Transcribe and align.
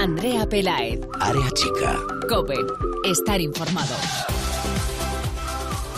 Andrea 0.00 0.46
Pelaez. 0.48 0.98
Área 1.20 1.50
chica. 1.50 1.94
Cope. 2.26 2.54
Estar 3.04 3.38
informado. 3.38 3.94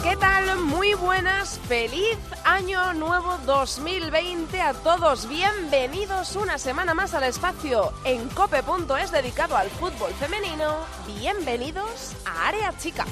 ¿Qué 0.03 0.17
tal? 0.17 0.59
Muy 0.59 0.95
buenas. 0.95 1.61
Feliz 1.69 2.19
año 2.45 2.95
nuevo 2.95 3.39
2020 3.47 4.61
a 4.61 4.75
todos. 4.75 5.29
Bienvenidos 5.29 6.35
una 6.35 6.59
semana 6.59 6.95
más 6.95 7.15
al 7.15 7.23
espacio 7.23 7.93
en 8.05 8.29
cope.es 8.31 9.13
dedicado 9.13 9.57
al 9.57 9.71
fútbol 9.71 10.11
femenino. 10.15 10.79
Bienvenidos 11.21 12.17
a 12.27 12.49
Área 12.49 12.77
Chica. 12.79 13.07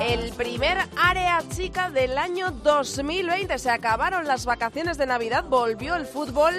El 0.00 0.32
primer 0.32 0.78
área 0.96 1.40
chica 1.54 1.90
del 1.90 2.18
año 2.18 2.50
2020. 2.50 3.58
Se 3.58 3.70
acabaron 3.70 4.26
las 4.26 4.44
vacaciones 4.44 4.98
de 4.98 5.06
Navidad, 5.06 5.44
volvió 5.44 5.94
el 5.94 6.06
fútbol, 6.06 6.54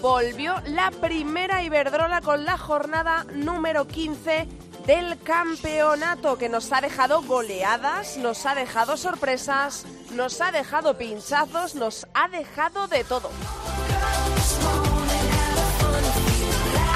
volvió 0.00 0.54
la 0.66 0.90
primera 0.90 1.62
Iberdrola 1.62 2.20
con 2.20 2.44
la 2.44 2.58
jornada 2.58 3.24
número 3.32 3.86
15 3.86 4.48
del 4.86 5.20
campeonato 5.22 6.38
que 6.38 6.48
nos 6.48 6.72
ha 6.72 6.80
dejado 6.80 7.22
goleadas, 7.22 8.16
nos 8.18 8.46
ha 8.46 8.54
dejado 8.54 8.96
sorpresas, 8.96 9.84
nos 10.12 10.40
ha 10.40 10.52
dejado 10.52 10.96
pinchazos, 10.96 11.74
nos 11.74 12.06
ha 12.14 12.28
dejado 12.28 12.86
de 12.86 13.04
todo. 13.04 13.30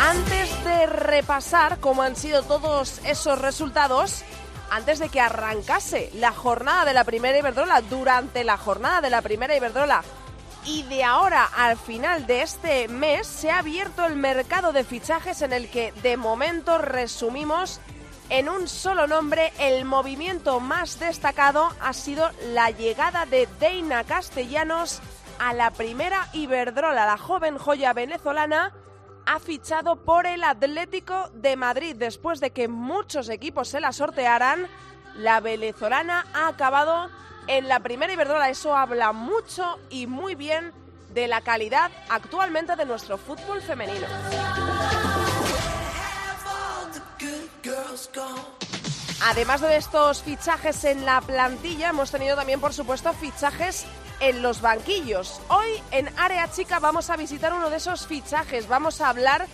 Antes 0.01 0.65
de 0.65 0.87
repasar 0.87 1.79
cómo 1.81 2.03
han 2.03 2.17
sido 2.17 2.43
todos 2.43 3.01
esos 3.05 3.41
resultados, 3.41 4.25
antes 4.71 5.01
de 5.01 5.09
que 5.09 5.21
arrancase 5.21 6.11
la 6.15 6.33
jornada 6.33 6.85
de 6.85 6.95
la 6.95 7.05
primera 7.05 7.39
Iberdrola, 7.39 7.83
durante 7.83 8.45
la 8.45 8.57
jornada 8.57 9.01
de 9.01 9.11
la 9.11 9.21
primera 9.21 9.57
Iberdrola 9.57 10.05
y 10.65 10.83
de 10.85 11.05
ahora 11.05 11.45
al 11.57 11.77
final 11.77 12.27
de 12.27 12.43
este 12.43 12.89
mes 12.89 13.27
se 13.27 13.51
ha 13.51 13.59
abierto 13.59 14.05
el 14.05 14.17
mercado 14.17 14.73
de 14.73 14.85
fichajes 14.85 15.43
en 15.43 15.53
el 15.53 15.71
que 15.71 15.93
de 16.03 16.17
momento 16.17 16.79
resumimos 16.79 17.81
en 18.29 18.49
un 18.49 18.69
solo 18.69 19.07
nombre 19.07 19.53
el 19.59 19.85
movimiento 19.85 20.61
más 20.61 21.01
destacado 21.01 21.69
ha 21.81 21.93
sido 21.93 22.31
la 22.53 22.71
llegada 22.71 23.27
de 23.27 23.49
Deina 23.59 24.05
Castellanos 24.05 25.01
a 25.39 25.53
la 25.55 25.71
primera 25.71 26.29
Iberdrola, 26.33 27.07
la 27.07 27.17
joven 27.17 27.59
joya 27.59 27.93
venezolana 27.93 28.73
ha 29.27 29.39
fichado 29.39 29.97
por 30.05 30.27
el 30.27 30.45
Atlético 30.45 31.31
de 31.35 31.57
Madrid. 31.57 31.97
Después 31.97 32.41
de 32.41 32.51
que 32.51 32.69
muchos 32.69 33.29
equipos 33.29 33.69
se 33.69 33.81
la 33.81 33.93
sortearan, 33.93 34.67
la 35.17 35.41
venezolana 35.41 36.27
ha 36.35 36.49
acabado 36.49 37.11
en 37.47 37.69
la 37.69 37.81
primera 37.81 38.13
Iberdrola. 38.13 38.51
Eso 38.51 38.77
habla 38.77 39.13
mucho 39.13 39.79
y 39.91 40.07
muy 40.07 40.35
bien 40.35 40.73
de 41.15 41.27
la 41.29 41.41
calidad 41.41 41.91
actualmente 42.09 42.77
de 42.77 42.85
nuestro 42.85 43.19
fútbol 43.19 43.61
femenino. 43.63 44.07
Además 49.23 49.61
de 49.61 49.77
estos 49.77 50.23
fichajes 50.23 50.85
en 50.85 51.05
la 51.05 51.21
plantilla, 51.21 51.91
hemos 51.91 52.11
tenido 52.11 52.37
también, 52.37 52.61
por 52.61 52.73
supuesto, 52.73 53.13
fichajes 53.13 53.85
en 54.21 54.43
los 54.43 54.61
banquillos. 54.61 55.41
Hoy 55.49 55.83
en 55.91 56.09
Área 56.19 56.51
Chica 56.51 56.79
vamos 56.79 57.11
a 57.11 57.17
visitar 57.17 57.53
uno 57.53 57.69
de 57.69 57.77
esos 57.77 58.07
fichajes, 58.07 58.69
vamos 58.69 59.01
a 59.01 59.11
hablar 59.11 59.47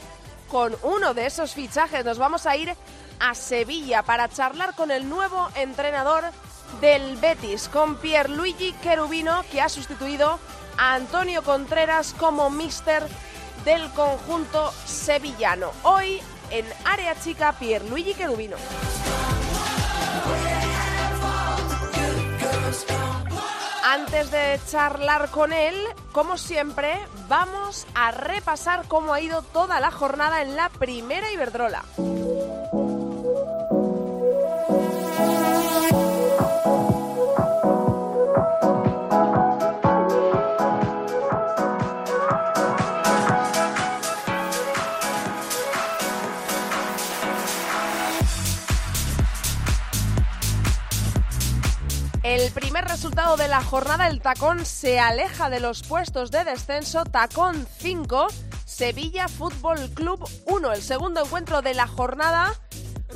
con 0.48 0.76
uno 0.82 1.14
de 1.14 1.26
esos 1.26 1.54
fichajes, 1.54 2.04
nos 2.04 2.18
vamos 2.18 2.46
a 2.46 2.56
ir 2.56 2.74
a 3.18 3.34
Sevilla 3.34 4.02
para 4.02 4.28
charlar 4.28 4.74
con 4.74 4.90
el 4.90 5.08
nuevo 5.08 5.48
entrenador 5.56 6.24
del 6.80 7.16
Betis, 7.16 7.68
con 7.68 7.96
Pierluigi 7.96 8.74
Cherubino, 8.82 9.42
que 9.50 9.60
ha 9.60 9.68
sustituido 9.68 10.38
a 10.76 10.94
Antonio 10.94 11.42
Contreras 11.42 12.14
como 12.18 12.50
mister 12.50 13.06
del 13.64 13.90
conjunto 13.92 14.72
sevillano. 14.84 15.72
Hoy 15.82 16.20
en 16.50 16.64
Área 16.84 17.18
Chica, 17.20 17.52
Pierluigi 17.58 18.14
Cherubino. 18.14 18.56
Antes 23.84 24.30
de 24.30 24.60
charlar 24.68 25.30
con 25.30 25.52
él, 25.52 25.76
como 26.12 26.36
siempre, 26.36 26.98
vamos 27.28 27.86
a 27.94 28.10
repasar 28.10 28.86
cómo 28.88 29.14
ha 29.14 29.20
ido 29.20 29.42
toda 29.42 29.80
la 29.80 29.90
jornada 29.90 30.42
en 30.42 30.56
la 30.56 30.68
primera 30.68 31.30
Iberdrola. 31.30 31.84
Resultado 52.96 53.36
de 53.36 53.46
la 53.46 53.62
jornada, 53.62 54.08
el 54.08 54.22
tacón 54.22 54.64
se 54.64 54.98
aleja 54.98 55.50
de 55.50 55.60
los 55.60 55.82
puestos 55.82 56.30
de 56.30 56.44
descenso, 56.44 57.04
tacón 57.04 57.68
5, 57.76 58.26
Sevilla 58.64 59.28
Fútbol 59.28 59.90
Club 59.90 60.26
1. 60.46 60.72
El 60.72 60.80
segundo 60.80 61.22
encuentro 61.22 61.60
de 61.60 61.74
la 61.74 61.86
jornada, 61.86 62.54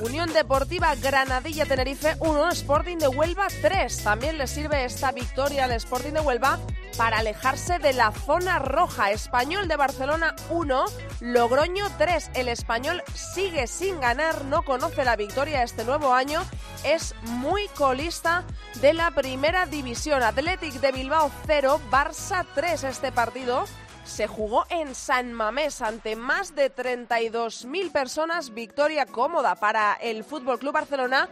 Unión 0.04 0.34
Deportiva 0.34 0.94
Granadilla 0.96 1.64
Tenerife 1.64 2.14
1, 2.20 2.50
Sporting 2.50 2.98
de 2.98 3.08
Huelva 3.08 3.46
3. 3.62 4.04
También 4.04 4.36
le 4.36 4.48
sirve 4.48 4.84
esta 4.84 5.12
victoria 5.12 5.64
al 5.64 5.72
Sporting 5.72 6.12
de 6.12 6.20
Huelva 6.20 6.58
para 6.96 7.18
alejarse 7.18 7.78
de 7.78 7.92
la 7.92 8.12
zona 8.12 8.58
roja. 8.58 9.10
Español 9.10 9.68
de 9.68 9.76
Barcelona 9.76 10.34
1, 10.50 10.84
Logroño 11.20 11.86
3. 11.98 12.30
El 12.34 12.48
español 12.48 13.02
sigue 13.14 13.66
sin 13.66 14.00
ganar, 14.00 14.44
no 14.44 14.62
conoce 14.62 15.04
la 15.04 15.16
victoria 15.16 15.62
este 15.62 15.84
nuevo 15.84 16.12
año, 16.12 16.42
es 16.84 17.14
muy 17.22 17.68
colista 17.68 18.44
de 18.80 18.94
la 18.94 19.10
primera 19.10 19.66
división. 19.66 20.22
Athletic 20.22 20.74
de 20.74 20.92
Bilbao 20.92 21.30
0, 21.46 21.80
Barça 21.90 22.46
3. 22.54 22.84
Este 22.84 23.12
partido 23.12 23.64
se 24.04 24.26
jugó 24.26 24.64
en 24.70 24.94
San 24.94 25.32
Mamés 25.32 25.82
ante 25.82 26.16
más 26.16 26.54
de 26.54 26.74
32.000 26.74 27.92
personas. 27.92 28.54
Victoria 28.54 29.06
cómoda 29.06 29.54
para 29.54 29.94
el 29.94 30.24
Fútbol 30.24 30.58
Club 30.58 30.72
Barcelona 30.72 31.28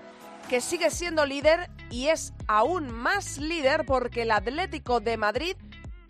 que 0.49 0.61
sigue 0.61 0.91
siendo 0.91 1.27
líder 1.27 1.69
y 1.91 2.09
es 2.09 2.33
aún 2.47 2.91
más 2.93 3.39
líder 3.39 3.85
porque 3.87 4.23
el 4.23 4.31
Atlético 4.31 5.01
de 5.01 5.17
Madrid 5.17 5.57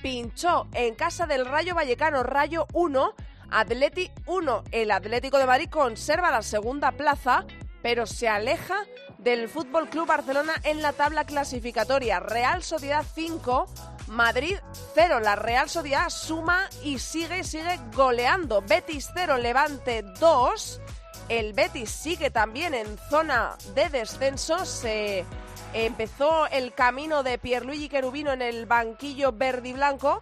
pinchó 0.02 0.66
en 0.72 0.94
casa 0.94 1.26
del 1.26 1.46
Rayo 1.46 1.74
Vallecano 1.74 2.22
Rayo 2.22 2.66
1, 2.72 3.14
Atleti 3.50 4.10
1. 4.26 4.64
El 4.70 4.90
Atlético 4.90 5.38
de 5.38 5.46
Madrid 5.46 5.68
conserva 5.70 6.30
la 6.30 6.42
segunda 6.42 6.92
plaza, 6.92 7.44
pero 7.82 8.06
se 8.06 8.28
aleja 8.28 8.76
del 9.18 9.48
Fútbol 9.48 9.88
Club 9.88 10.06
Barcelona 10.06 10.54
en 10.62 10.82
la 10.82 10.92
tabla 10.92 11.24
clasificatoria. 11.24 12.20
Real 12.20 12.62
Sociedad 12.62 13.04
5, 13.14 13.66
Madrid 14.08 14.56
0. 14.94 15.20
La 15.20 15.36
Real 15.36 15.68
Sociedad 15.68 16.08
suma 16.10 16.68
y 16.82 16.98
sigue 16.98 17.44
sigue 17.44 17.78
goleando. 17.94 18.62
Betis 18.62 19.10
0, 19.14 19.38
Levante 19.38 20.02
2. 20.02 20.80
El 21.28 21.52
Betis 21.52 21.90
sigue 21.90 22.30
también 22.30 22.74
en 22.74 22.96
zona 23.10 23.56
de 23.74 23.88
descenso. 23.90 24.64
Se 24.64 25.26
empezó 25.72 26.46
el 26.46 26.72
camino 26.72 27.22
de 27.22 27.38
Pierluigi 27.38 27.88
Cherubino 27.88 28.32
en 28.32 28.42
el 28.42 28.66
banquillo 28.66 29.32
verde 29.32 29.70
y 29.70 29.72
blanco 29.72 30.20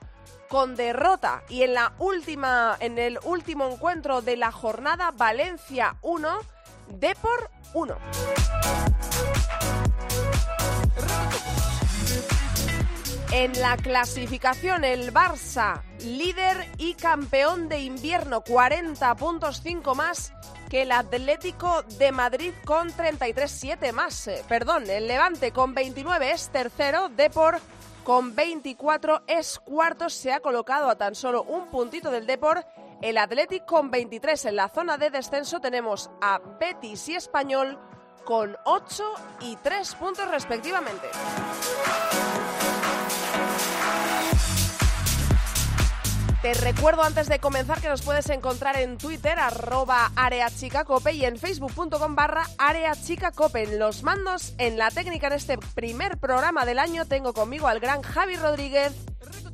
con 0.49 0.77
derrota 0.77 1.43
y 1.49 1.63
en 1.63 1.75
la 1.75 1.93
última 1.99 2.77
en 2.81 2.99
el 2.99 3.19
último 3.25 3.69
encuentro 3.69 4.23
de 4.23 4.37
la 4.37 4.53
jornada 4.53 5.11
Valencia 5.11 5.97
1 6.03 6.39
Depor 6.89 7.51
1. 7.75 7.97
En 13.33 13.61
la 13.61 13.77
clasificación 13.77 14.85
el 14.85 15.13
Barça 15.13 15.83
líder 16.01 16.71
y 16.79 16.95
campeón 16.95 17.69
de 17.69 17.81
invierno 17.81 18.43
40 18.43 19.15
puntos 19.17 19.61
5 19.63 19.95
más 19.95 20.33
que 20.69 20.83
el 20.83 20.93
Atlético 20.93 21.83
de 21.99 22.13
Madrid 22.13 22.53
con 22.65 22.89
33-7 22.89 23.93
más. 23.93 24.29
Eh, 24.29 24.45
perdón, 24.49 24.89
el 24.89 25.07
Levante 25.07 25.53
con 25.53 25.75
29 25.75 26.31
es 26.31 26.49
tercero, 26.49 27.09
Depor 27.09 27.61
con 28.05 28.37
24 28.37 29.23
es 29.27 29.59
cuarto, 29.59 30.09
se 30.09 30.33
ha 30.33 30.39
colocado 30.41 30.89
a 30.89 30.97
tan 30.97 31.15
solo 31.15 31.43
un 31.43 31.67
puntito 31.67 32.11
del 32.11 32.27
Depor. 32.27 32.65
El 33.03 33.19
Atlético 33.19 33.67
con 33.67 33.91
23 33.91 34.45
en 34.47 34.57
la 34.57 34.69
zona 34.69 34.97
de 34.97 35.11
descenso 35.11 35.61
tenemos 35.61 36.11
a 36.21 36.39
Betis 36.39 37.09
y 37.09 37.17
Español 37.17 37.79
con 38.25 38.57
8 38.65 39.05
y 39.41 39.57
3 39.57 39.95
puntos 39.97 40.31
respectivamente. 40.31 41.09
Te 46.47 46.55
recuerdo 46.55 47.03
antes 47.03 47.29
de 47.29 47.41
comenzar 47.41 47.81
que 47.81 47.89
nos 47.89 48.03
puedes 48.03 48.31
encontrar 48.31 48.77
en 48.77 48.99
Twitter, 48.99 49.37
arroba 49.37 50.13
areachicacope 50.15 51.11
y 51.13 51.25
en 51.25 51.39
facebook.com 51.39 52.15
barra 52.15 52.45
areachicacope. 52.57 53.65
En 53.65 53.81
los 53.81 54.05
mandos, 54.05 54.55
en 54.59 54.79
la 54.79 54.93
técnica 54.93 55.27
en 55.27 55.33
este 55.33 55.59
primer 55.59 56.19
programa 56.19 56.65
del 56.65 56.79
año, 56.79 57.05
tengo 57.05 57.35
conmigo 57.35 57.67
al 57.67 57.81
gran 57.81 58.01
Javi 58.01 58.37
Rodríguez. 58.37 58.93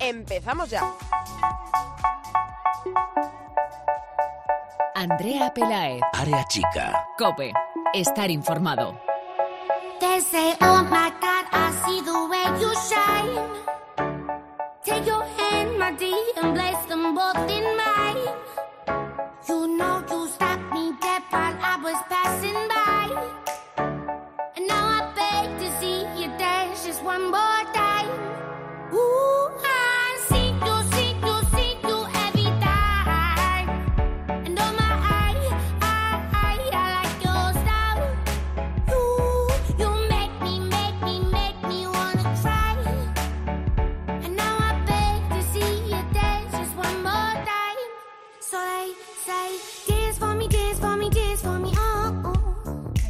Empezamos 0.00 0.68
ya. 0.68 0.82
Andrea 4.94 5.54
Pelaez. 5.54 6.02
Área 6.12 6.44
chica. 6.44 7.06
Cope. 7.16 7.54
Estar 7.94 8.30
informado. 8.30 9.00
They 9.98 10.20
say, 10.20 10.54
oh 10.60 10.82
my 10.90 11.10
God, 11.22 11.46
I 11.52 11.72
see 11.86 12.02
the 12.02 12.28
way 12.28 12.60
you 12.60 12.70
shine. 12.86 13.62
Take 14.84 15.06
your 15.06 15.31
body 15.98 16.14
and 16.36 16.54
place 16.54 16.84
them 16.88 17.14
both 17.14 17.50
in 17.50 17.64
my 17.76 17.91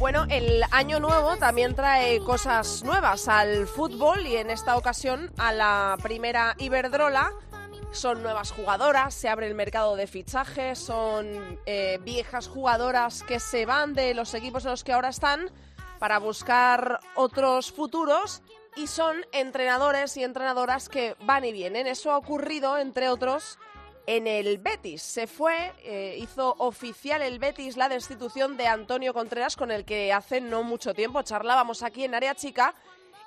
Bueno, 0.03 0.25
el 0.29 0.61
año 0.71 0.99
nuevo 0.99 1.37
también 1.37 1.75
trae 1.75 2.19
cosas 2.19 2.83
nuevas 2.83 3.29
al 3.29 3.67
fútbol 3.67 4.27
y 4.27 4.35
en 4.35 4.49
esta 4.49 4.75
ocasión 4.75 5.31
a 5.37 5.53
la 5.53 5.95
primera 6.03 6.55
Iberdrola. 6.57 7.31
Son 7.93 8.21
nuevas 8.21 8.51
jugadoras, 8.51 9.13
se 9.13 9.29
abre 9.29 9.47
el 9.47 9.55
mercado 9.55 9.95
de 9.95 10.07
fichajes, 10.07 10.77
son 10.77 11.57
eh, 11.65 11.99
viejas 12.03 12.49
jugadoras 12.49 13.23
que 13.23 13.39
se 13.39 13.65
van 13.65 13.93
de 13.93 14.13
los 14.13 14.33
equipos 14.33 14.65
en 14.65 14.71
los 14.71 14.83
que 14.83 14.91
ahora 14.91 15.07
están 15.07 15.49
para 15.99 16.19
buscar 16.19 16.99
otros 17.15 17.71
futuros 17.71 18.41
y 18.75 18.87
son 18.87 19.25
entrenadores 19.31 20.17
y 20.17 20.25
entrenadoras 20.25 20.89
que 20.89 21.15
van 21.21 21.45
y 21.45 21.53
vienen. 21.53 21.87
Eso 21.87 22.11
ha 22.11 22.17
ocurrido, 22.17 22.77
entre 22.77 23.07
otros, 23.07 23.57
en 24.05 24.27
el 24.27 24.57
Betis. 24.57 25.01
Se 25.01 25.27
fue, 25.27 25.73
eh, 25.83 26.17
hizo 26.19 26.55
oficial 26.57 27.21
el 27.21 27.39
Betis 27.39 27.77
la 27.77 27.89
destitución 27.89 28.57
de 28.57 28.67
Antonio 28.67 29.13
Contreras, 29.13 29.55
con 29.55 29.71
el 29.71 29.85
que 29.85 30.11
hace 30.11 30.41
no 30.41 30.63
mucho 30.63 30.93
tiempo 30.93 31.21
charlábamos 31.21 31.83
aquí 31.83 32.03
en 32.03 32.15
Área 32.15 32.35
Chica, 32.35 32.73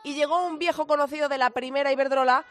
y 0.05 0.15
llegó 0.15 0.47
un 0.47 0.59
viejo 0.59 0.87
conocido 0.87 1.29
de 1.29 1.39
la 1.39 1.51
primera 1.51 1.93
Iberdrola, 1.93 2.45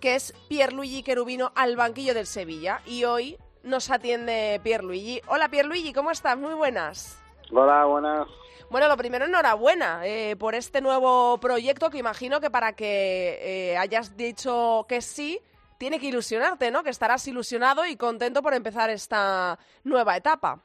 que 0.00 0.14
es 0.14 0.34
Pierluigi 0.48 1.02
Cherubino, 1.02 1.52
al 1.54 1.76
banquillo 1.76 2.14
del 2.14 2.26
Sevilla. 2.26 2.80
Y 2.86 3.04
hoy 3.04 3.38
nos 3.62 3.90
atiende 3.90 4.60
Pierluigi. 4.62 5.20
Hola 5.28 5.48
Pierluigi, 5.48 5.92
¿cómo 5.92 6.10
estás? 6.10 6.36
Muy 6.36 6.54
buenas. 6.54 7.20
Hola, 7.52 7.84
buenas. 7.84 8.26
Bueno, 8.68 8.88
lo 8.88 8.96
primero, 8.96 9.26
enhorabuena 9.26 10.00
eh, 10.04 10.34
por 10.36 10.56
este 10.56 10.80
nuevo 10.80 11.38
proyecto 11.38 11.88
que 11.88 11.98
imagino 11.98 12.40
que 12.40 12.50
para 12.50 12.72
que 12.72 13.38
eh, 13.40 13.76
hayas 13.76 14.16
dicho 14.16 14.86
que 14.88 15.00
sí, 15.00 15.40
tiene 15.78 15.98
que 15.98 16.06
ilusionarte, 16.06 16.70
¿no? 16.70 16.82
Que 16.82 16.90
estarás 16.90 17.26
ilusionado 17.28 17.86
y 17.86 17.96
contento 17.96 18.42
por 18.42 18.54
empezar 18.54 18.90
esta 18.90 19.58
nueva 19.84 20.16
etapa. 20.16 20.62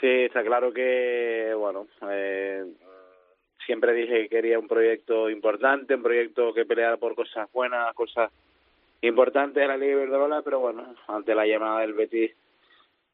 Sí, 0.00 0.08
está 0.08 0.42
claro 0.42 0.72
que, 0.72 1.54
bueno, 1.56 1.86
eh, 2.10 2.64
siempre 3.64 3.92
dije 3.92 4.22
que 4.22 4.28
quería 4.28 4.58
un 4.58 4.66
proyecto 4.68 5.30
importante, 5.30 5.94
un 5.94 6.02
proyecto 6.02 6.52
que 6.52 6.64
peleara 6.64 6.96
por 6.96 7.14
cosas 7.14 7.50
buenas, 7.52 7.94
cosas 7.94 8.30
importantes 9.00 9.60
de 9.60 9.68
la 9.68 9.76
Liga 9.76 9.92
Iberdrola, 9.92 10.42
pero 10.42 10.60
bueno, 10.60 10.94
ante 11.06 11.34
la 11.34 11.46
llamada 11.46 11.80
del 11.80 11.94
Betis, 11.94 12.32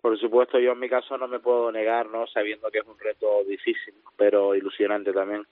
por 0.01 0.19
supuesto, 0.19 0.59
yo 0.59 0.73
en 0.73 0.79
mi 0.79 0.89
caso 0.89 1.19
no 1.19 1.27
me 1.27 1.41
puedo 1.41 1.73
negar, 1.73 2.07
¿no? 2.09 2.27
Sabiendo 2.27 2.71
que 2.71 2.79
es 2.79 2.87
un 2.87 2.99
reto 2.99 3.43
difícil, 3.45 3.95
pero 4.17 4.55
ilusionante 4.55 5.13
también. 5.13 5.45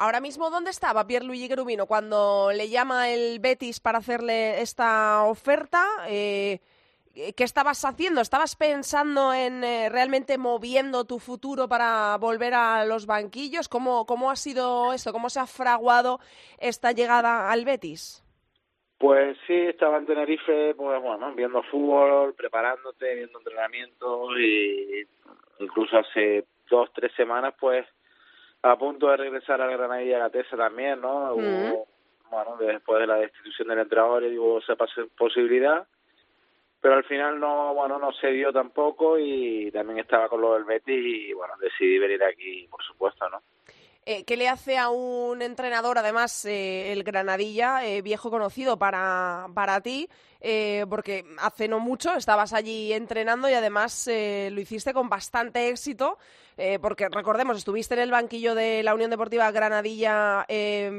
Ahora 0.00 0.20
mismo, 0.20 0.48
¿dónde 0.48 0.70
estaba 0.70 1.08
Pierluigi 1.08 1.48
Cherubino 1.48 1.86
cuando 1.86 2.52
le 2.54 2.68
llama 2.68 3.10
el 3.10 3.40
Betis 3.40 3.80
para 3.80 3.98
hacerle 3.98 4.60
esta 4.60 5.24
oferta? 5.24 5.84
Eh, 6.06 6.60
¿Qué 7.36 7.42
estabas 7.42 7.84
haciendo? 7.84 8.20
¿Estabas 8.20 8.54
pensando 8.54 9.34
en 9.34 9.64
eh, 9.64 9.88
realmente 9.88 10.38
moviendo 10.38 11.04
tu 11.04 11.18
futuro 11.18 11.66
para 11.68 12.16
volver 12.16 12.54
a 12.54 12.84
los 12.84 13.06
banquillos? 13.06 13.68
¿Cómo, 13.68 14.06
¿Cómo 14.06 14.30
ha 14.30 14.36
sido 14.36 14.92
esto? 14.92 15.12
¿Cómo 15.12 15.30
se 15.30 15.40
ha 15.40 15.46
fraguado 15.46 16.20
esta 16.60 16.92
llegada 16.92 17.50
al 17.50 17.64
Betis? 17.64 18.22
Pues 18.98 19.36
sí, 19.48 19.54
estaba 19.54 19.98
en 19.98 20.06
Tenerife, 20.06 20.76
pues 20.76 21.02
bueno, 21.02 21.34
viendo 21.34 21.60
fútbol, 21.64 22.34
preparándote, 22.34 23.16
viendo 23.16 23.38
entrenamientos 23.38 24.30
y 24.38 25.04
incluso 25.58 25.98
hace 25.98 26.44
dos, 26.70 26.88
tres 26.94 27.12
semanas, 27.16 27.54
pues 27.58 27.84
a 28.62 28.76
punto 28.76 29.08
de 29.08 29.16
regresar 29.16 29.60
a 29.60 29.66
Granadilla 29.66 30.18
Gatesa 30.18 30.56
también, 30.56 31.00
¿no? 31.00 31.36
Mm. 31.36 31.72
Hubo, 31.72 31.86
bueno, 32.30 32.56
después 32.58 33.00
de 33.00 33.06
la 33.06 33.16
destitución 33.16 33.68
del 33.68 33.80
entrenador, 33.80 34.22
hubo 34.24 34.58
esa 34.58 34.76
posibilidad, 35.16 35.86
pero 36.80 36.94
al 36.94 37.04
final 37.04 37.40
no, 37.40 37.74
bueno, 37.74 37.98
no 37.98 38.12
se 38.12 38.28
dio 38.28 38.52
tampoco 38.52 39.18
y 39.18 39.70
también 39.72 40.00
estaba 40.00 40.28
con 40.28 40.40
lo 40.40 40.54
del 40.54 40.64
Betis 40.64 41.28
y 41.28 41.32
bueno, 41.32 41.54
decidí 41.60 41.98
venir 41.98 42.22
aquí, 42.22 42.66
por 42.70 42.82
supuesto, 42.82 43.28
¿no? 43.28 43.42
Eh, 44.10 44.24
¿Qué 44.24 44.38
le 44.38 44.48
hace 44.48 44.78
a 44.78 44.88
un 44.88 45.42
entrenador, 45.42 45.98
además, 45.98 46.46
eh, 46.46 46.92
el 46.92 47.04
Granadilla, 47.04 47.84
eh, 47.84 48.00
viejo 48.00 48.30
conocido 48.30 48.78
para, 48.78 49.48
para 49.52 49.82
ti? 49.82 50.08
Porque 50.88 51.26
hace 51.40 51.68
no 51.68 51.78
mucho 51.78 52.14
estabas 52.14 52.54
allí 52.54 52.94
entrenando 52.94 53.50
y 53.50 53.52
además 53.52 54.06
lo 54.06 54.60
hiciste 54.60 54.94
con 54.94 55.08
bastante 55.08 55.68
éxito, 55.68 56.16
porque 56.80 57.08
recordemos, 57.10 57.58
estuviste 57.58 57.94
en 57.94 58.00
el 58.00 58.12
banquillo 58.12 58.54
de 58.54 58.84
la 58.84 58.94
Unión 58.94 59.10
Deportiva 59.10 59.50
Granadilla 59.50 60.46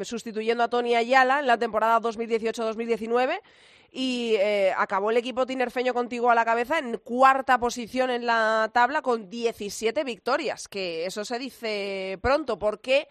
sustituyendo 0.04 0.66
a 0.66 0.68
Tony 0.68 0.94
Ayala 0.94 1.40
en 1.40 1.48
la 1.48 1.58
temporada 1.58 2.02
2018-2019 2.02 3.40
y 3.92 4.36
eh, 4.36 4.74
acabó 4.78 5.12
el 5.12 5.18
equipo 5.18 5.46
tinerfeño 5.46 5.94
contigo 5.94 6.30
a 6.30 6.36
la 6.36 6.46
cabeza 6.46 6.80
en 6.80 6.98
cuarta 6.98 7.60
posición 7.60 8.10
en 8.10 8.26
la 8.26 8.70
tabla 8.74 9.02
con 9.02 9.30
17 9.30 10.04
victorias, 10.04 10.68
que 10.68 11.06
eso 11.06 11.26
se 11.26 11.40
dice 11.40 12.20
pronto. 12.22 12.60
¿Por 12.60 12.82
qué 12.82 13.08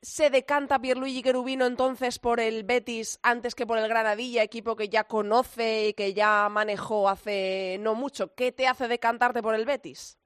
se 0.00 0.30
decanta 0.30 0.78
Pierluigi 0.78 1.22
Cherubino 1.22 1.66
entonces 1.66 2.18
por 2.18 2.38
el 2.38 2.64
Betis 2.64 3.18
antes 3.22 3.54
que 3.54 3.66
por 3.66 3.78
el 3.78 3.88
Granadilla, 3.88 4.42
equipo 4.42 4.76
que 4.76 4.88
ya 4.88 5.04
conoce 5.04 5.88
y 5.88 5.94
que 5.94 6.12
ya 6.12 6.48
manejó 6.48 7.08
hace 7.08 7.78
no 7.80 7.94
mucho? 7.94 8.34
¿Qué 8.34 8.52
te 8.52 8.68
hace 8.68 8.86
decantarte 8.86 9.42
por 9.42 9.54
el 9.54 9.64
Betis? 9.64 10.18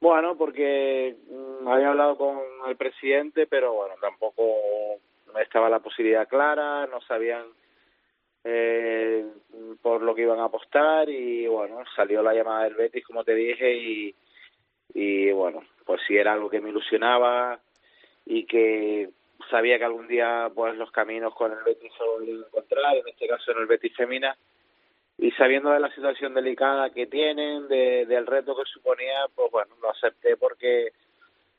Bueno, 0.00 0.36
porque 0.36 1.16
mm, 1.30 1.68
había 1.68 1.90
hablado 1.90 2.16
con 2.16 2.38
el 2.66 2.76
presidente, 2.76 3.46
pero 3.46 3.72
bueno, 3.74 3.94
tampoco 4.00 4.42
estaba 5.40 5.68
la 5.68 5.78
posibilidad 5.78 6.28
clara, 6.28 6.86
no 6.86 7.00
sabían 7.02 7.46
eh, 8.44 9.26
por 9.80 10.02
lo 10.02 10.14
que 10.14 10.22
iban 10.22 10.40
a 10.40 10.44
apostar 10.44 11.08
y 11.08 11.46
bueno, 11.46 11.82
salió 11.94 12.22
la 12.22 12.34
llamada 12.34 12.64
del 12.64 12.74
Betis, 12.74 13.04
como 13.06 13.24
te 13.24 13.34
dije, 13.34 13.74
y, 13.74 14.14
y 14.94 15.30
bueno, 15.32 15.62
pues 15.84 16.00
sí 16.06 16.16
era 16.16 16.32
algo 16.32 16.50
que 16.50 16.60
me 16.60 16.70
ilusionaba 16.70 17.60
y 18.26 18.46
que 18.46 19.10
sabía 19.50 19.78
que 19.78 19.84
algún 19.84 20.08
día 20.08 20.50
pues 20.54 20.76
los 20.76 20.90
caminos 20.90 21.34
con 21.34 21.52
el 21.52 21.62
Betis 21.64 21.92
se 21.96 22.04
volvían 22.04 22.42
a 22.42 22.46
encontrar, 22.46 22.96
en 22.96 23.08
este 23.08 23.26
caso 23.28 23.52
en 23.52 23.58
el 23.58 23.66
Betis 23.66 23.96
Femina, 23.96 24.36
y 25.18 25.30
sabiendo 25.32 25.70
de 25.70 25.80
la 25.80 25.94
situación 25.94 26.34
delicada 26.34 26.90
que 26.90 27.06
tienen, 27.06 27.68
de, 27.68 28.06
del 28.06 28.26
reto 28.26 28.56
que 28.56 28.64
suponía, 28.64 29.26
pues 29.34 29.50
bueno, 29.50 29.74
lo 29.80 29.90
acepté 29.90 30.36
porque 30.36 30.92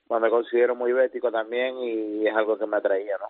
bueno, 0.08 0.26
me 0.26 0.30
considero 0.30 0.76
muy 0.76 0.92
bético 0.92 1.32
también 1.32 1.78
y 1.78 2.28
es 2.28 2.36
algo 2.36 2.58
que 2.58 2.66
me 2.66 2.78
atraía, 2.78 3.18
¿no? 3.18 3.30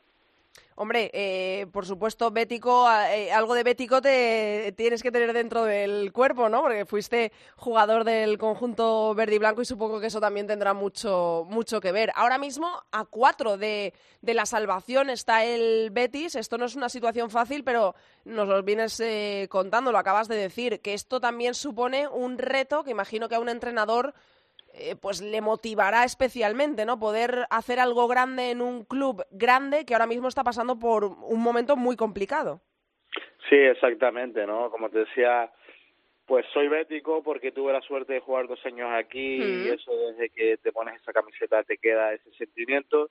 Hombre, 0.76 1.12
eh, 1.14 1.68
por 1.72 1.86
supuesto, 1.86 2.32
bético, 2.32 2.90
eh, 2.92 3.32
algo 3.32 3.54
de 3.54 3.64
bético 3.64 4.02
te 4.02 4.74
tienes 4.76 5.04
que 5.04 5.12
tener 5.12 5.34
dentro 5.34 5.66
del 5.66 6.12
cuerpo, 6.12 6.50
¿no? 6.50 6.62
Porque 6.62 6.86
fuiste 6.86 7.32
jugador 7.56 8.04
del 8.04 8.38
conjunto 8.38 9.14
verde 9.14 9.36
y 9.36 9.40
blanco 9.40 9.62
y 9.62 9.66
supongo 9.66 10.00
que 10.00 10.08
eso 10.08 10.20
también 10.20 10.48
tendrá 10.48 10.74
mucho, 10.74 11.46
mucho 11.50 11.80
que 11.80 11.92
ver. 11.92 12.12
Ahora 12.16 12.38
mismo, 12.38 12.68
a 12.92 13.06
cuatro 13.06 13.58
de, 13.58 13.94
de 14.22 14.34
la 14.34 14.46
salvación 14.46 15.10
está 15.10 15.44
el 15.44 15.92
Betis. 15.92 16.36
Esto 16.36 16.58
no 16.58 16.66
es 16.66 16.76
una 16.76 16.90
situación 16.90 17.30
fácil, 17.30 17.64
pero 17.64 17.96
nos 18.26 18.48
lo 18.48 18.64
vienes 18.64 19.00
eh, 19.00 19.48
contando, 19.50 19.92
lo 19.92 19.98
acabas 19.98 20.28
de 20.28 20.36
decir, 20.36 20.80
que 20.82 20.94
esto 20.94 21.20
también 21.20 21.54
supone 21.54 22.08
un 22.08 22.38
reto 22.38 22.84
que 22.84 22.92
imagino 22.92 23.30
que 23.30 23.36
a 23.36 23.40
un 23.40 23.50
entrenador 23.50 24.14
eh, 24.74 24.96
pues 24.96 25.22
le 25.22 25.40
motivará 25.42 26.04
especialmente, 26.04 26.86
¿no? 26.86 27.00
Poder 27.00 27.46
hacer 27.50 27.80
algo 27.80 28.08
grande 28.08 28.52
en 28.52 28.62
un 28.62 28.84
club 28.86 29.24
grande 29.32 29.86
que 29.86 29.94
ahora 29.94 30.08
mismo 30.08 30.28
está 30.28 30.44
pasando 30.44 30.80
por 30.80 31.06
un 31.06 31.42
momento 31.42 31.76
muy 31.76 31.96
complicado. 31.96 32.62
Sí, 33.50 33.56
exactamente, 33.56 34.48
¿no? 34.48 34.72
Como 34.72 34.90
te 34.90 35.00
decía, 35.00 35.52
pues 36.26 36.46
soy 36.54 36.70
bético 36.70 37.22
porque 37.22 37.52
tuve 37.52 37.72
la 37.74 37.82
suerte 37.82 38.14
de 38.14 38.20
jugar 38.22 38.48
dos 38.48 38.66
años 38.66 38.90
aquí 38.94 39.36
y 39.36 39.70
Mm. 39.70 39.74
eso 39.74 39.92
desde 39.96 40.30
que 40.30 40.58
te 40.58 40.72
pones 40.72 41.00
esa 41.02 41.14
camiseta 41.14 41.64
te 41.64 41.78
queda 41.78 42.14
ese 42.14 42.32
sentimiento. 42.34 43.10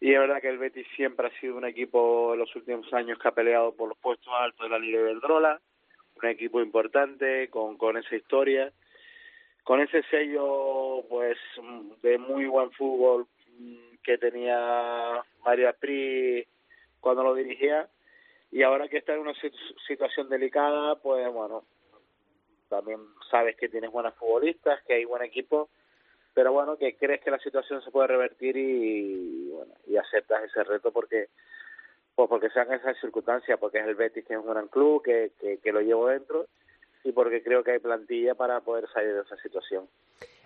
Y 0.00 0.12
es 0.12 0.18
verdad 0.18 0.40
que 0.40 0.48
el 0.48 0.58
Betis 0.58 0.86
siempre 0.96 1.28
ha 1.28 1.40
sido 1.40 1.56
un 1.56 1.64
equipo 1.64 2.32
en 2.34 2.40
los 2.40 2.54
últimos 2.56 2.92
años 2.92 3.18
que 3.20 3.28
ha 3.28 3.32
peleado 3.32 3.72
por 3.74 3.88
los 3.88 3.96
puestos 3.98 4.32
altos 4.36 4.64
de 4.64 4.68
la 4.70 4.78
Liga 4.80 4.98
Iberdrola, 4.98 5.60
un 6.20 6.28
equipo 6.28 6.60
importante 6.60 7.48
con, 7.50 7.78
con 7.78 7.96
esa 7.96 8.16
historia. 8.16 8.72
Con 9.64 9.80
ese 9.80 10.02
sello 10.04 11.04
pues 11.08 11.38
de 12.02 12.18
muy 12.18 12.46
buen 12.46 12.70
fútbol 12.72 13.26
que 14.02 14.18
tenía 14.18 15.22
María 15.44 15.72
Pri 15.72 16.46
cuando 17.00 17.22
lo 17.22 17.34
dirigía. 17.34 17.88
Y 18.50 18.62
ahora 18.62 18.88
que 18.88 18.98
está 18.98 19.14
en 19.14 19.20
una 19.20 19.34
situación 19.86 20.28
delicada 20.28 20.96
pues 20.96 21.32
bueno 21.32 21.64
también 22.68 23.00
sabes 23.30 23.56
que 23.56 23.68
tienes 23.68 23.90
buenas 23.90 24.14
futbolistas 24.14 24.82
que 24.84 24.94
hay 24.94 25.04
buen 25.04 25.22
equipo 25.22 25.68
pero 26.32 26.52
bueno 26.52 26.78
que 26.78 26.96
crees 26.96 27.20
que 27.20 27.30
la 27.30 27.38
situación 27.38 27.82
se 27.82 27.90
puede 27.90 28.08
revertir 28.08 28.56
y 28.56 29.50
bueno 29.50 29.74
y 29.86 29.96
aceptas 29.96 30.44
ese 30.44 30.64
reto 30.64 30.90
porque 30.90 31.28
pues 32.14 32.28
porque 32.30 32.48
sean 32.48 32.72
esas 32.72 32.98
circunstancias 32.98 33.58
porque 33.58 33.78
es 33.78 33.86
el 33.86 33.94
Betis 33.94 34.24
que 34.24 34.32
es 34.32 34.40
un 34.40 34.48
gran 34.48 34.68
club 34.68 35.02
que, 35.02 35.32
que 35.62 35.72
lo 35.72 35.82
llevo 35.82 36.08
dentro 36.08 36.46
y 37.04 37.12
porque 37.12 37.42
creo 37.42 37.62
que 37.62 37.72
hay 37.72 37.78
plantilla 37.78 38.34
para 38.34 38.60
poder 38.60 38.88
salir 38.92 39.14
de 39.14 39.20
esa 39.22 39.36
situación. 39.36 39.88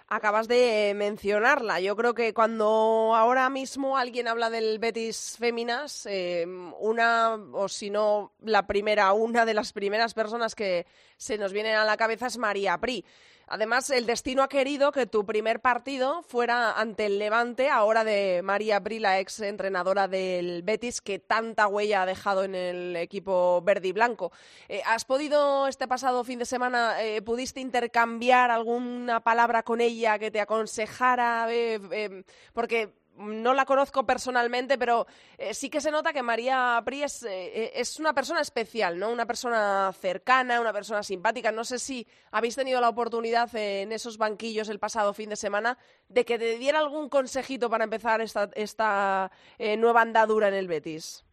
Acabas 0.08 0.46
de 0.46 0.92
mencionarla. 0.94 1.80
Yo 1.80 1.96
creo 1.96 2.14
que 2.14 2.32
cuando 2.32 3.12
ahora 3.16 3.50
mismo 3.50 3.98
alguien 3.98 4.28
habla 4.28 4.50
del 4.50 4.78
Betis 4.78 5.36
Féminas, 5.36 6.06
eh, 6.06 6.46
una, 6.78 7.34
o 7.34 7.68
si 7.68 7.90
no 7.90 8.30
la 8.40 8.68
primera, 8.68 9.12
una 9.14 9.44
de 9.44 9.54
las 9.54 9.72
primeras 9.72 10.14
personas 10.14 10.54
que 10.54 10.86
se 11.16 11.38
nos 11.38 11.52
viene 11.52 11.74
a 11.74 11.84
la 11.84 11.96
cabeza 11.96 12.28
es 12.28 12.38
María 12.38 12.78
Pri. 12.78 13.04
Además, 13.48 13.90
el 13.90 14.06
destino 14.06 14.42
ha 14.42 14.48
querido 14.48 14.90
que 14.90 15.06
tu 15.06 15.24
primer 15.24 15.60
partido 15.60 16.24
fuera 16.24 16.72
ante 16.72 17.06
el 17.06 17.20
Levante, 17.20 17.70
ahora 17.70 18.02
de 18.02 18.40
María 18.42 18.80
Brila, 18.80 19.20
ex 19.20 19.38
entrenadora 19.38 20.08
del 20.08 20.62
Betis, 20.64 21.00
que 21.00 21.20
tanta 21.20 21.68
huella 21.68 22.02
ha 22.02 22.06
dejado 22.06 22.42
en 22.42 22.56
el 22.56 22.96
equipo 22.96 23.62
verde 23.62 23.88
y 23.88 23.92
blanco. 23.92 24.32
Eh, 24.68 24.82
¿Has 24.84 25.04
podido 25.04 25.68
este 25.68 25.86
pasado 25.86 26.24
fin 26.24 26.40
de 26.40 26.44
semana, 26.44 27.00
eh, 27.00 27.22
pudiste 27.22 27.60
intercambiar 27.60 28.50
alguna 28.50 29.20
palabra 29.20 29.62
con 29.62 29.80
ella 29.80 30.18
que 30.18 30.32
te 30.32 30.40
aconsejara? 30.40 31.46
Eh, 31.48 32.24
porque 32.52 33.05
no 33.16 33.54
la 33.54 33.64
conozco 33.64 34.04
personalmente, 34.04 34.78
pero 34.78 35.06
eh, 35.38 35.54
sí 35.54 35.70
que 35.70 35.80
se 35.80 35.90
nota 35.90 36.12
que 36.12 36.22
María 36.22 36.80
Pri 36.84 37.02
es, 37.02 37.22
eh, 37.24 37.72
es, 37.74 37.98
una 37.98 38.12
persona 38.12 38.40
especial, 38.40 38.98
¿no? 38.98 39.10
Una 39.10 39.26
persona 39.26 39.92
cercana, 39.92 40.60
una 40.60 40.72
persona 40.72 41.02
simpática. 41.02 41.52
No 41.52 41.64
sé 41.64 41.78
si 41.78 42.06
habéis 42.30 42.56
tenido 42.56 42.80
la 42.80 42.88
oportunidad 42.88 43.54
en 43.54 43.92
esos 43.92 44.18
banquillos 44.18 44.68
el 44.68 44.78
pasado 44.78 45.14
fin 45.14 45.30
de 45.30 45.36
semana 45.36 45.78
de 46.08 46.24
que 46.24 46.38
te 46.38 46.58
diera 46.58 46.78
algún 46.78 47.08
consejito 47.08 47.70
para 47.70 47.84
empezar 47.84 48.20
esta, 48.20 48.50
esta 48.54 49.30
eh, 49.58 49.76
nueva 49.76 50.02
andadura 50.02 50.48
en 50.48 50.54
el 50.54 50.68
Betis. 50.68 51.24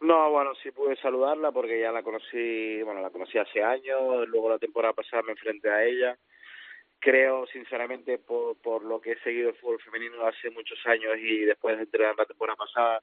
No, 0.00 0.30
bueno, 0.30 0.52
sí 0.62 0.70
pude 0.70 0.96
saludarla 0.96 1.50
porque 1.52 1.80
ya 1.80 1.90
la 1.90 2.02
conocí, 2.02 2.82
bueno, 2.82 3.00
la 3.00 3.10
conocí 3.10 3.38
hace 3.38 3.62
años, 3.62 4.28
luego 4.28 4.50
la 4.50 4.58
temporada 4.58 4.92
pasada 4.92 5.22
me 5.22 5.32
enfrenté 5.32 5.70
a 5.70 5.84
ella 5.84 6.18
creo 7.04 7.46
sinceramente 7.48 8.16
por, 8.16 8.56
por 8.56 8.82
lo 8.82 8.98
que 8.98 9.12
he 9.12 9.18
seguido 9.20 9.50
el 9.50 9.56
fútbol 9.56 9.78
femenino 9.82 10.26
hace 10.26 10.48
muchos 10.48 10.78
años 10.86 11.12
y 11.18 11.44
después 11.44 11.76
de 11.76 11.82
entrenar 11.82 12.16
la 12.16 12.24
temporada 12.24 12.56
pasada 12.56 13.02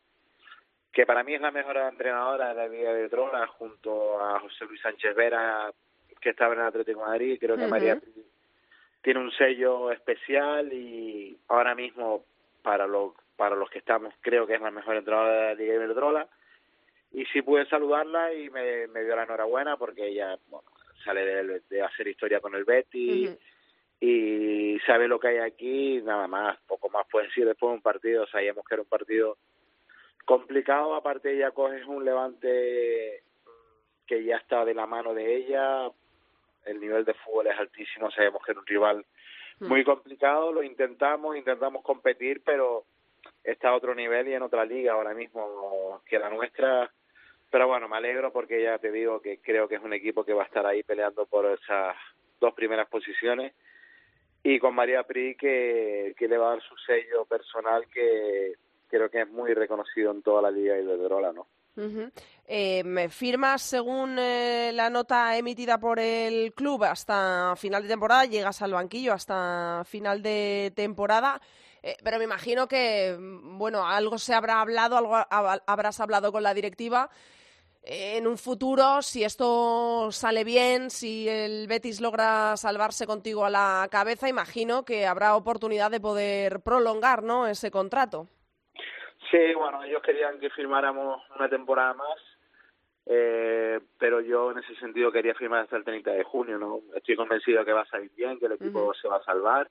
que 0.91 1.05
para 1.05 1.23
mí 1.23 1.35
es 1.35 1.41
la 1.41 1.51
mejor 1.51 1.77
entrenadora 1.77 2.49
de 2.49 2.55
la 2.55 2.67
Liga 2.67 2.93
de 2.93 3.07
Drogas 3.09 3.47
junto 3.51 4.19
a 4.19 4.39
José 4.39 4.65
Luis 4.65 4.81
Sánchez 4.81 5.15
Vera 5.15 5.71
que 6.19 6.31
estaba 6.31 6.55
en 6.55 6.61
el 6.61 6.65
Atlético 6.65 6.99
de 6.99 7.05
Madrid. 7.05 7.37
Creo 7.39 7.55
que 7.55 7.67
María 7.67 8.01
tiene 9.03 9.19
un 9.19 9.31
sello 9.33 9.91
especial 9.91 10.73
y 10.73 11.37
ahora 11.47 11.75
mismo 11.75 12.25
para 12.63 12.87
los 12.87 13.13
para 13.37 13.55
los 13.55 13.69
que 13.69 13.79
estamos 13.79 14.15
creo 14.21 14.47
que 14.47 14.55
es 14.55 14.61
la 14.61 14.71
mejor 14.71 14.95
entrenadora 14.95 15.31
de 15.31 15.45
la 15.45 15.53
Liga 15.53 15.73
de 15.73 15.85
Iberdrola 15.85 16.27
y 17.11 17.25
sí 17.25 17.43
pude 17.43 17.67
saludarla 17.67 18.33
y 18.33 18.49
me, 18.49 18.87
me 18.87 19.03
dio 19.03 19.15
la 19.15 19.23
enhorabuena 19.23 19.77
porque 19.77 20.07
ella 20.07 20.39
bueno, 20.47 20.67
sale 21.05 21.23
de, 21.23 21.61
de 21.69 21.81
hacer 21.83 22.07
historia 22.07 22.39
con 22.39 22.55
el 22.55 22.65
Betty 22.65 23.37
y 24.03 24.79
sabe 24.79 25.07
lo 25.07 25.19
que 25.19 25.27
hay 25.27 25.37
aquí, 25.37 26.01
nada 26.01 26.27
más, 26.27 26.57
poco 26.67 26.89
más 26.89 27.05
puede 27.09 27.27
decir. 27.27 27.45
Después 27.45 27.69
de 27.69 27.75
un 27.75 27.81
partido, 27.83 28.25
sabíamos 28.27 28.65
que 28.65 28.73
era 28.73 28.81
un 28.81 28.89
partido 28.89 29.37
complicado, 30.25 30.95
aparte 30.95 31.35
ella 31.35 31.51
coge 31.51 31.85
un 31.85 32.03
levante 32.03 33.23
que 34.07 34.23
ya 34.23 34.37
está 34.37 34.65
de 34.65 34.73
la 34.73 34.87
mano 34.87 35.13
de 35.13 35.35
ella, 35.35 35.89
el 36.65 36.79
nivel 36.79 37.05
de 37.05 37.13
fútbol 37.13 37.47
es 37.47 37.59
altísimo, 37.59 38.09
sabemos 38.11 38.43
que 38.43 38.51
era 38.51 38.59
un 38.59 38.65
rival 38.65 39.05
hmm. 39.59 39.67
muy 39.67 39.83
complicado, 39.83 40.51
lo 40.51 40.63
intentamos, 40.63 41.37
intentamos 41.37 41.83
competir, 41.83 42.41
pero 42.43 42.85
está 43.43 43.69
a 43.69 43.75
otro 43.75 43.93
nivel 43.93 44.27
y 44.27 44.33
en 44.33 44.41
otra 44.41 44.65
liga 44.65 44.93
ahora 44.93 45.13
mismo 45.13 46.01
que 46.07 46.17
la 46.17 46.29
nuestra, 46.29 46.91
pero 47.51 47.67
bueno, 47.67 47.87
me 47.87 47.97
alegro 47.97 48.33
porque 48.33 48.63
ya 48.63 48.79
te 48.79 48.91
digo 48.91 49.21
que 49.21 49.39
creo 49.39 49.67
que 49.67 49.75
es 49.75 49.83
un 49.83 49.93
equipo 49.93 50.23
que 50.23 50.33
va 50.33 50.41
a 50.41 50.47
estar 50.47 50.65
ahí 50.65 50.81
peleando 50.81 51.27
por 51.27 51.45
esas 51.45 51.95
dos 52.39 52.53
primeras 52.55 52.87
posiciones 52.89 53.53
y 54.43 54.59
con 54.59 54.75
María 54.75 55.03
Pri 55.03 55.35
que, 55.35 56.13
que 56.17 56.27
le 56.27 56.37
va 56.37 56.47
a 56.47 56.49
dar 56.51 56.61
su 56.61 56.75
sello 56.77 57.25
personal 57.25 57.85
que 57.87 58.53
creo 58.87 59.09
que 59.09 59.21
es 59.21 59.29
muy 59.29 59.53
reconocido 59.53 60.11
en 60.11 60.21
toda 60.21 60.41
la 60.41 60.51
liga 60.51 60.77
y 60.77 60.85
de 60.85 60.97
Drola, 60.97 61.31
¿no? 61.31 61.47
eh, 62.47 62.83
me 62.83 63.07
firmas 63.09 63.61
según 63.61 64.17
eh, 64.19 64.71
la 64.73 64.89
nota 64.89 65.37
emitida 65.37 65.79
por 65.79 65.99
el 65.99 66.53
club 66.53 66.83
hasta 66.83 67.55
final 67.55 67.83
de 67.83 67.89
temporada, 67.89 68.25
llegas 68.25 68.61
al 68.61 68.73
banquillo 68.73 69.13
hasta 69.13 69.83
final 69.85 70.21
de 70.21 70.73
temporada. 70.75 71.41
Eh, 71.81 71.95
pero 72.03 72.17
me 72.19 72.25
imagino 72.25 72.67
que, 72.67 73.17
bueno, 73.19 73.87
algo 73.87 74.17
se 74.17 74.33
habrá 74.33 74.61
hablado, 74.61 74.97
algo 74.97 75.15
habrás 75.65 75.99
hablado 75.99 76.31
con 76.31 76.43
la 76.43 76.53
directiva 76.53 77.09
en 77.83 78.27
un 78.27 78.37
futuro, 78.37 79.01
si 79.01 79.23
esto 79.23 80.11
sale 80.11 80.43
bien, 80.43 80.89
si 80.89 81.27
el 81.27 81.67
Betis 81.67 81.99
logra 81.99 82.55
salvarse 82.55 83.07
contigo 83.07 83.43
a 83.43 83.49
la 83.49 83.87
cabeza, 83.89 84.29
imagino 84.29 84.85
que 84.85 85.07
habrá 85.07 85.35
oportunidad 85.35 85.89
de 85.89 85.99
poder 85.99 86.59
prolongar 86.61 87.23
¿no? 87.23 87.47
ese 87.47 87.71
contrato. 87.71 88.27
Sí, 89.31 89.53
bueno, 89.55 89.83
ellos 89.83 90.01
querían 90.03 90.39
que 90.39 90.49
firmáramos 90.49 91.23
una 91.35 91.49
temporada 91.49 91.93
más, 91.93 92.17
eh, 93.05 93.79
pero 93.97 94.21
yo 94.21 94.51
en 94.51 94.59
ese 94.59 94.75
sentido 94.75 95.11
quería 95.11 95.33
firmar 95.33 95.61
hasta 95.61 95.77
el 95.77 95.83
30 95.83 96.11
de 96.11 96.23
junio. 96.23 96.59
no 96.59 96.81
Estoy 96.95 97.15
convencido 97.15 97.65
que 97.65 97.73
va 97.73 97.81
a 97.81 97.85
salir 97.85 98.11
bien, 98.15 98.37
que 98.37 98.45
el 98.45 98.53
equipo 98.53 98.93
se 98.93 99.07
va 99.07 99.17
a 99.17 99.23
salvar, 99.23 99.69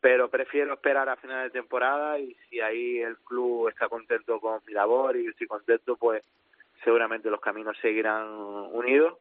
pero 0.00 0.28
prefiero 0.28 0.74
esperar 0.74 1.08
a 1.08 1.16
final 1.16 1.44
de 1.44 1.50
temporada 1.50 2.18
y 2.18 2.34
si 2.48 2.60
ahí 2.60 2.98
el 2.98 3.18
club 3.18 3.68
está 3.68 3.88
contento 3.88 4.40
con 4.40 4.60
mi 4.66 4.72
labor 4.72 5.16
y 5.16 5.24
yo 5.24 5.30
estoy 5.30 5.46
contento, 5.46 5.96
pues 5.96 6.24
seguramente 6.84 7.30
los 7.30 7.40
caminos 7.40 7.76
seguirán 7.80 8.28
unidos, 8.72 9.18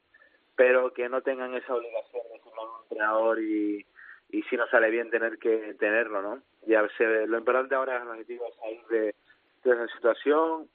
pero 0.56 0.94
que 0.94 1.10
no 1.10 1.22
tengan 1.22 1.54
esa 1.56 1.76
obligación 1.76 2.24
de 2.32 2.40
formar 2.40 2.66
un 2.66 2.84
entrenador 2.84 3.42
y, 3.42 3.86
y 4.30 4.44
si 4.44 4.58
no 4.58 4.68
sale 4.68 4.90
bien 4.90 5.10
tener 5.10 5.38
que 5.38 5.76
tenerlo, 5.80 6.22
¿no? 6.22 6.42
Ya 6.68 6.88
se, 6.98 7.28
lo 7.28 7.38
importante 7.38 7.76
ahora 7.76 7.98
es 7.98 8.02
el 8.04 8.10
objetivo 8.10 8.46
salir 8.60 8.86
de, 8.88 9.16
de 9.64 9.72
esa 9.74 9.88
situación, 9.96 10.70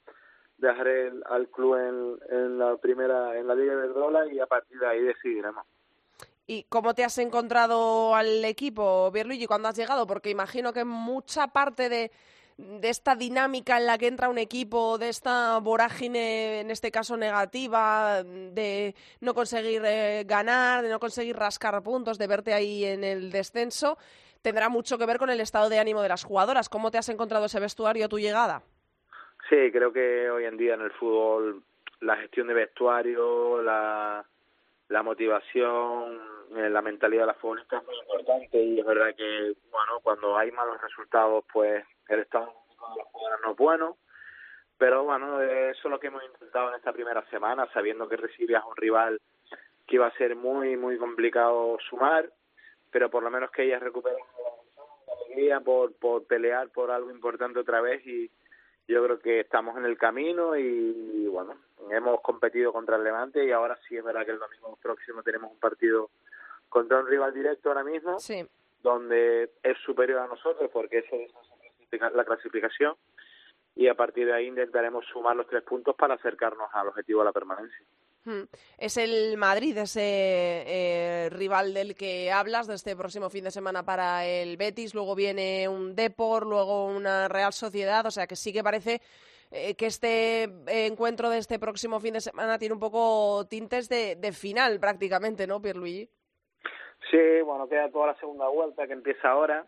dejar 0.57 0.87
el, 0.87 1.23
al 1.29 1.47
club 1.49 1.75
en, 1.75 2.35
en, 2.35 2.59
la 2.59 2.77
primera, 2.77 3.37
en 3.37 3.47
la 3.47 3.55
Liga 3.55 3.75
de 3.75 3.87
Drola 3.89 4.25
y 4.31 4.39
a 4.39 4.47
partir 4.47 4.79
de 4.79 4.87
ahí 4.87 5.01
decidiremos. 5.01 5.65
¿Y 6.49 6.63
cómo 6.69 6.93
te 6.93 7.03
has 7.03 7.17
encontrado 7.17 8.15
al 8.15 8.43
equipo, 8.45 9.11
Pierluigi, 9.11 9.47
cuando 9.47 9.67
has 9.67 9.75
llegado? 9.75 10.07
Porque 10.07 10.29
imagino 10.29 10.71
que 10.71 10.85
mucha 10.85 11.47
parte 11.47 11.89
de, 11.89 12.11
de 12.57 12.89
esta 12.89 13.15
dinámica 13.15 13.77
en 13.77 13.85
la 13.85 13.97
que 13.97 14.07
entra 14.07 14.29
un 14.29 14.39
equipo, 14.39 14.97
de 14.97 15.09
esta 15.09 15.59
vorágine, 15.59 16.61
en 16.61 16.71
este 16.71 16.91
caso 16.91 17.15
negativa, 17.15 18.23
de 18.23 18.95
no 19.21 19.33
conseguir 19.33 19.83
eh, 19.85 20.23
ganar, 20.25 20.81
de 20.81 20.89
no 20.89 20.99
conseguir 20.99 21.35
rascar 21.35 21.81
puntos, 21.83 22.17
de 22.17 22.27
verte 22.27 22.53
ahí 22.53 22.83
en 22.83 23.03
el 23.03 23.31
descenso, 23.31 23.97
tendrá 24.41 24.69
mucho 24.69 24.97
que 24.97 25.05
ver 25.05 25.19
con 25.19 25.29
el 25.29 25.39
estado 25.39 25.69
de 25.69 25.79
ánimo 25.79 26.01
de 26.01 26.09
las 26.09 26.23
jugadoras. 26.23 26.67
¿Cómo 26.67 26.89
te 26.89 26.97
has 26.97 27.09
encontrado 27.09 27.45
ese 27.45 27.59
vestuario 27.59 28.05
a 28.05 28.09
tu 28.09 28.17
llegada? 28.17 28.63
Sí, 29.49 29.71
creo 29.71 29.93
que 29.93 30.29
hoy 30.29 30.45
en 30.45 30.57
día 30.57 30.73
en 30.73 30.81
el 30.81 30.91
fútbol 30.91 31.63
la 32.01 32.17
gestión 32.17 32.47
de 32.47 32.53
vestuario, 32.53 33.61
la, 33.61 34.25
la 34.89 35.03
motivación, 35.03 36.19
eh, 36.55 36.69
la 36.69 36.81
mentalidad 36.81 37.23
de 37.23 37.27
las 37.27 37.37
futbolistas 37.37 37.81
es 37.81 37.87
muy 37.87 37.97
importante 37.97 38.61
y 38.61 38.79
es 38.79 38.85
verdad 38.85 39.15
que, 39.15 39.53
bueno, 39.71 39.99
cuando 40.01 40.37
hay 40.37 40.51
malos 40.51 40.81
resultados, 40.81 41.43
pues 41.51 41.83
el 42.09 42.19
estado 42.19 42.45
de 42.45 42.51
los 42.97 43.07
jugadores 43.11 43.39
no 43.43 43.51
es 43.51 43.57
bueno, 43.57 43.97
pero 44.77 45.03
bueno, 45.03 45.41
eso 45.41 45.79
es 45.83 45.91
lo 45.91 45.99
que 45.99 46.07
hemos 46.07 46.23
intentado 46.23 46.69
en 46.69 46.75
esta 46.75 46.93
primera 46.93 47.23
semana, 47.29 47.67
sabiendo 47.73 48.07
que 48.07 48.17
recibías 48.17 48.63
un 48.65 48.75
rival 48.75 49.19
que 49.87 49.95
iba 49.95 50.07
a 50.07 50.17
ser 50.17 50.35
muy, 50.35 50.77
muy 50.77 50.97
complicado 50.97 51.77
sumar, 51.89 52.29
pero 52.91 53.09
por 53.09 53.23
lo 53.23 53.31
menos 53.31 53.49
que 53.51 53.63
ellas 53.63 53.81
recuperen 53.81 54.19
la 55.07 55.13
alegría 55.25 55.59
por, 55.61 55.93
por 55.93 56.25
pelear 56.25 56.69
por 56.69 56.91
algo 56.91 57.09
importante 57.09 57.59
otra 57.59 57.81
vez 57.81 58.05
y 58.05 58.29
yo 58.87 59.03
creo 59.03 59.19
que 59.19 59.41
estamos 59.41 59.77
en 59.77 59.85
el 59.85 59.97
camino 59.97 60.55
y, 60.55 61.27
bueno, 61.27 61.55
hemos 61.89 62.21
competido 62.21 62.71
contra 62.71 62.95
el 62.95 63.03
Levante 63.03 63.43
y 63.45 63.51
ahora 63.51 63.77
sí 63.87 63.97
es 63.97 64.03
verdad 64.03 64.25
que 64.25 64.31
el 64.31 64.39
domingo 64.39 64.77
próximo 64.81 65.23
tenemos 65.23 65.51
un 65.51 65.59
partido 65.59 66.09
contra 66.69 66.99
un 66.99 67.07
rival 67.07 67.33
directo 67.33 67.69
ahora 67.69 67.83
mismo, 67.83 68.17
donde 68.81 69.51
es 69.63 69.77
superior 69.79 70.19
a 70.19 70.27
nosotros 70.27 70.69
porque 70.71 70.99
eso 70.99 71.15
es 71.15 71.31
la 71.91 72.25
clasificación 72.25 72.95
y 73.75 73.87
a 73.87 73.95
partir 73.95 74.25
de 74.25 74.33
ahí 74.33 74.47
intentaremos 74.47 75.05
sumar 75.05 75.35
los 75.35 75.47
tres 75.47 75.63
puntos 75.63 75.95
para 75.95 76.15
acercarnos 76.15 76.67
al 76.73 76.87
objetivo 76.87 77.19
de 77.19 77.25
la 77.25 77.31
permanencia. 77.31 77.85
Hmm. 78.25 78.43
Es 78.77 78.97
el 78.97 79.37
Madrid, 79.37 79.77
ese 79.77 80.01
eh, 80.01 81.29
rival 81.29 81.73
del 81.73 81.95
que 81.95 82.31
hablas 82.31 82.67
de 82.67 82.75
este 82.75 82.95
próximo 82.95 83.29
fin 83.29 83.43
de 83.43 83.51
semana 83.51 83.85
para 83.85 84.25
el 84.25 84.57
Betis. 84.57 84.95
Luego 84.95 85.15
viene 85.15 85.69
un 85.69 85.95
Depor, 85.95 86.45
luego 86.45 86.87
una 86.87 87.27
Real 87.27 87.53
Sociedad. 87.53 88.05
O 88.05 88.11
sea 88.11 88.25
que 88.27 88.35
sí 88.35 88.51
que 88.51 88.63
parece 88.63 88.99
eh, 89.51 89.75
que 89.75 89.85
este 89.85 90.43
encuentro 90.87 91.29
de 91.29 91.37
este 91.37 91.57
próximo 91.57 91.99
fin 91.99 92.13
de 92.13 92.21
semana 92.21 92.57
tiene 92.57 92.73
un 92.73 92.81
poco 92.81 93.45
tintes 93.47 93.87
de, 93.87 94.31
final 94.33 94.79
prácticamente, 94.79 95.47
¿no, 95.47 95.61
Pierluigi? 95.61 96.09
Sí, 97.09 97.41
bueno, 97.45 97.69
queda 97.69 97.89
toda 97.89 98.07
la 98.07 98.19
segunda 98.19 98.47
vuelta 98.49 98.87
que 98.87 98.93
empieza 98.93 99.29
ahora, 99.29 99.65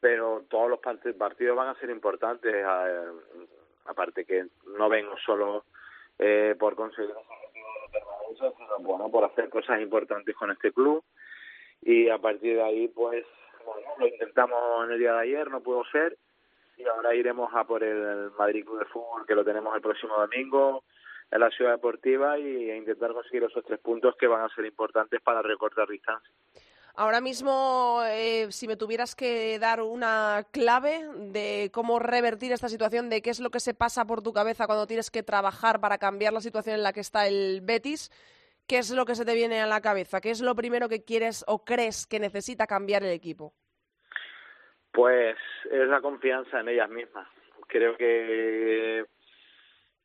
pero 0.00 0.44
todos 0.48 0.70
los 0.70 0.80
partidos 0.80 1.56
van 1.56 1.68
a 1.68 1.80
ser 1.80 1.90
importantes, 1.90 2.54
aparte 3.86 4.24
que 4.24 4.46
no 4.78 4.88
vengo 4.88 5.16
solo 5.24 5.64
eh, 6.18 6.54
por 6.58 6.74
conseguir 6.74 7.14
sino 8.36 8.78
bueno, 8.80 9.10
por 9.10 9.24
hacer 9.24 9.48
cosas 9.48 9.80
importantes 9.80 10.34
con 10.34 10.50
este 10.50 10.72
club 10.72 11.02
y 11.82 12.08
a 12.08 12.18
partir 12.18 12.56
de 12.56 12.62
ahí 12.62 12.88
pues 12.88 13.24
bueno, 13.64 13.88
lo 13.98 14.06
intentamos 14.06 14.84
en 14.84 14.92
el 14.92 14.98
día 14.98 15.12
de 15.14 15.20
ayer, 15.20 15.50
no 15.50 15.60
pudo 15.60 15.84
ser 15.90 16.16
y 16.76 16.84
ahora 16.84 17.14
iremos 17.14 17.52
a 17.54 17.64
por 17.64 17.82
el 17.82 18.30
Madrid 18.38 18.64
Club 18.64 18.80
de 18.80 18.84
Fútbol 18.86 19.26
que 19.26 19.34
lo 19.34 19.44
tenemos 19.44 19.74
el 19.74 19.80
próximo 19.80 20.16
domingo 20.16 20.84
en 21.30 21.40
la 21.40 21.50
ciudad 21.50 21.72
deportiva 21.72 22.38
y 22.38 22.70
a 22.70 22.76
intentar 22.76 23.12
conseguir 23.12 23.44
esos 23.44 23.64
tres 23.64 23.80
puntos 23.80 24.14
que 24.16 24.26
van 24.26 24.42
a 24.42 24.54
ser 24.54 24.64
importantes 24.64 25.20
para 25.22 25.42
recortar 25.42 25.88
distancia. 25.88 26.32
Ahora 26.98 27.20
mismo, 27.20 28.00
eh, 28.06 28.46
si 28.50 28.66
me 28.66 28.78
tuvieras 28.78 29.14
que 29.14 29.58
dar 29.58 29.82
una 29.82 30.46
clave 30.50 31.06
de 31.30 31.70
cómo 31.70 31.98
revertir 31.98 32.52
esta 32.52 32.70
situación, 32.70 33.10
de 33.10 33.20
qué 33.20 33.28
es 33.28 33.38
lo 33.38 33.50
que 33.50 33.60
se 33.60 33.74
pasa 33.74 34.06
por 34.06 34.22
tu 34.22 34.32
cabeza 34.32 34.66
cuando 34.66 34.86
tienes 34.86 35.10
que 35.10 35.22
trabajar 35.22 35.78
para 35.78 35.98
cambiar 35.98 36.32
la 36.32 36.40
situación 36.40 36.76
en 36.76 36.82
la 36.82 36.94
que 36.94 37.00
está 37.00 37.26
el 37.26 37.60
Betis, 37.62 38.10
¿qué 38.66 38.78
es 38.78 38.90
lo 38.92 39.04
que 39.04 39.14
se 39.14 39.26
te 39.26 39.34
viene 39.34 39.60
a 39.60 39.66
la 39.66 39.82
cabeza? 39.82 40.22
¿Qué 40.22 40.30
es 40.30 40.40
lo 40.40 40.54
primero 40.54 40.88
que 40.88 41.04
quieres 41.04 41.44
o 41.46 41.66
crees 41.66 42.06
que 42.06 42.18
necesita 42.18 42.66
cambiar 42.66 43.02
el 43.02 43.10
equipo? 43.10 43.52
Pues 44.90 45.36
es 45.70 45.88
la 45.88 46.00
confianza 46.00 46.60
en 46.60 46.70
ellas 46.70 46.88
mismas. 46.88 47.28
Creo 47.66 47.94
que 47.98 49.04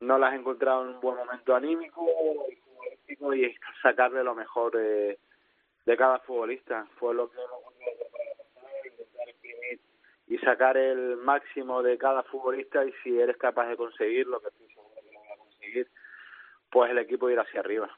no 0.02 0.18
las 0.18 0.34
he 0.34 0.36
encontrado 0.36 0.84
en 0.84 0.96
un 0.96 1.00
buen 1.00 1.16
momento 1.16 1.56
anímico 1.56 2.06
y 2.50 2.62
y 3.12 3.56
sacarle 3.82 4.24
lo 4.24 4.34
mejor 4.36 4.72
de, 4.74 5.20
de 5.86 5.98
cada 5.98 6.20
futbolista. 6.20 6.88
Fue 6.98 7.14
lo 7.14 7.30
que 7.30 7.38
intentar 8.90 9.30
imprimir 9.30 9.80
y 10.28 10.38
sacar 10.40 10.78
el 10.78 11.18
máximo 11.18 11.82
de 11.84 11.98
cada 11.98 12.24
futbolista 12.24 12.86
y 12.86 12.94
si 13.04 13.20
eres 13.20 13.38
capaz 13.38 13.68
de 13.68 13.78
conseguirlo, 13.78 14.42
que 14.42 14.50
estoy 14.50 14.68
seguro 14.68 14.96
que 14.96 15.12
lo 15.14 15.20
voy 15.20 15.30
a 15.30 15.38
conseguir, 15.38 15.88
pues 16.70 16.92
el 16.92 16.98
equipo 17.00 17.30
irá 17.30 17.42
hacia 17.42 17.60
arriba. 17.60 17.98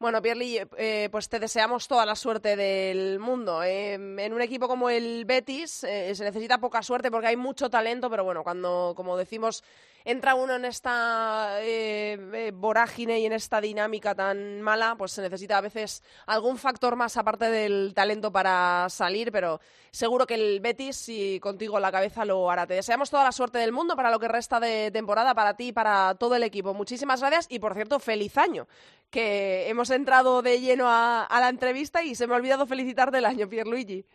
Bueno, 0.00 0.22
Pierli, 0.22 0.60
eh, 0.76 1.08
pues 1.10 1.28
te 1.28 1.40
deseamos 1.40 1.88
toda 1.88 2.06
la 2.06 2.14
suerte 2.14 2.54
del 2.54 3.18
mundo. 3.18 3.64
Eh, 3.64 3.94
en 3.94 4.32
un 4.32 4.40
equipo 4.40 4.68
como 4.68 4.88
el 4.90 5.24
Betis 5.24 5.82
eh, 5.82 6.14
se 6.14 6.22
necesita 6.22 6.58
poca 6.58 6.84
suerte 6.84 7.10
porque 7.10 7.26
hay 7.26 7.36
mucho 7.36 7.68
talento, 7.68 8.08
pero 8.08 8.22
bueno, 8.22 8.44
cuando, 8.44 8.92
como 8.94 9.16
decimos, 9.16 9.64
entra 10.04 10.34
uno 10.34 10.54
en 10.54 10.64
esta 10.64 11.62
eh, 11.62 12.18
eh, 12.32 12.52
vorágine 12.54 13.20
y 13.20 13.26
en 13.26 13.32
esta 13.32 13.60
dinámica 13.60 14.14
tan 14.14 14.60
mala, 14.62 14.94
pues 14.96 15.12
se 15.12 15.22
necesita 15.22 15.58
a 15.58 15.60
veces 15.60 16.02
algún 16.26 16.58
factor 16.58 16.96
más 16.96 17.16
aparte 17.16 17.50
del 17.50 17.92
talento 17.94 18.32
para 18.32 18.86
salir, 18.88 19.30
pero 19.32 19.60
seguro 19.90 20.26
que 20.26 20.34
el 20.34 20.60
Betis, 20.60 21.08
y 21.08 21.40
contigo 21.40 21.78
la 21.80 21.92
cabeza, 21.92 22.24
lo 22.24 22.50
hará. 22.50 22.66
Te 22.66 22.74
deseamos 22.74 23.10
toda 23.10 23.24
la 23.24 23.32
suerte 23.32 23.58
del 23.58 23.72
mundo 23.72 23.96
para 23.96 24.10
lo 24.10 24.18
que 24.18 24.28
resta 24.28 24.60
de 24.60 24.90
temporada, 24.90 25.34
para 25.34 25.54
ti 25.54 25.68
y 25.68 25.72
para 25.72 26.14
todo 26.14 26.36
el 26.36 26.42
equipo. 26.42 26.74
Muchísimas 26.74 27.20
gracias 27.20 27.46
y, 27.50 27.58
por 27.58 27.74
cierto, 27.74 27.98
feliz 27.98 28.36
año, 28.38 28.66
que 29.10 29.68
hemos 29.68 29.90
entrado 29.90 30.42
de 30.42 30.60
lleno 30.60 30.86
a, 30.88 31.26
la 31.30 31.48
entrevista 31.48 32.02
y 32.02 32.14
se 32.14 32.26
me 32.26 32.34
ha 32.34 32.36
olvidado 32.36 32.66
felicitarte 32.66 33.18
el 33.18 33.26
año, 33.26 33.48
Pierluigi. 33.48 34.04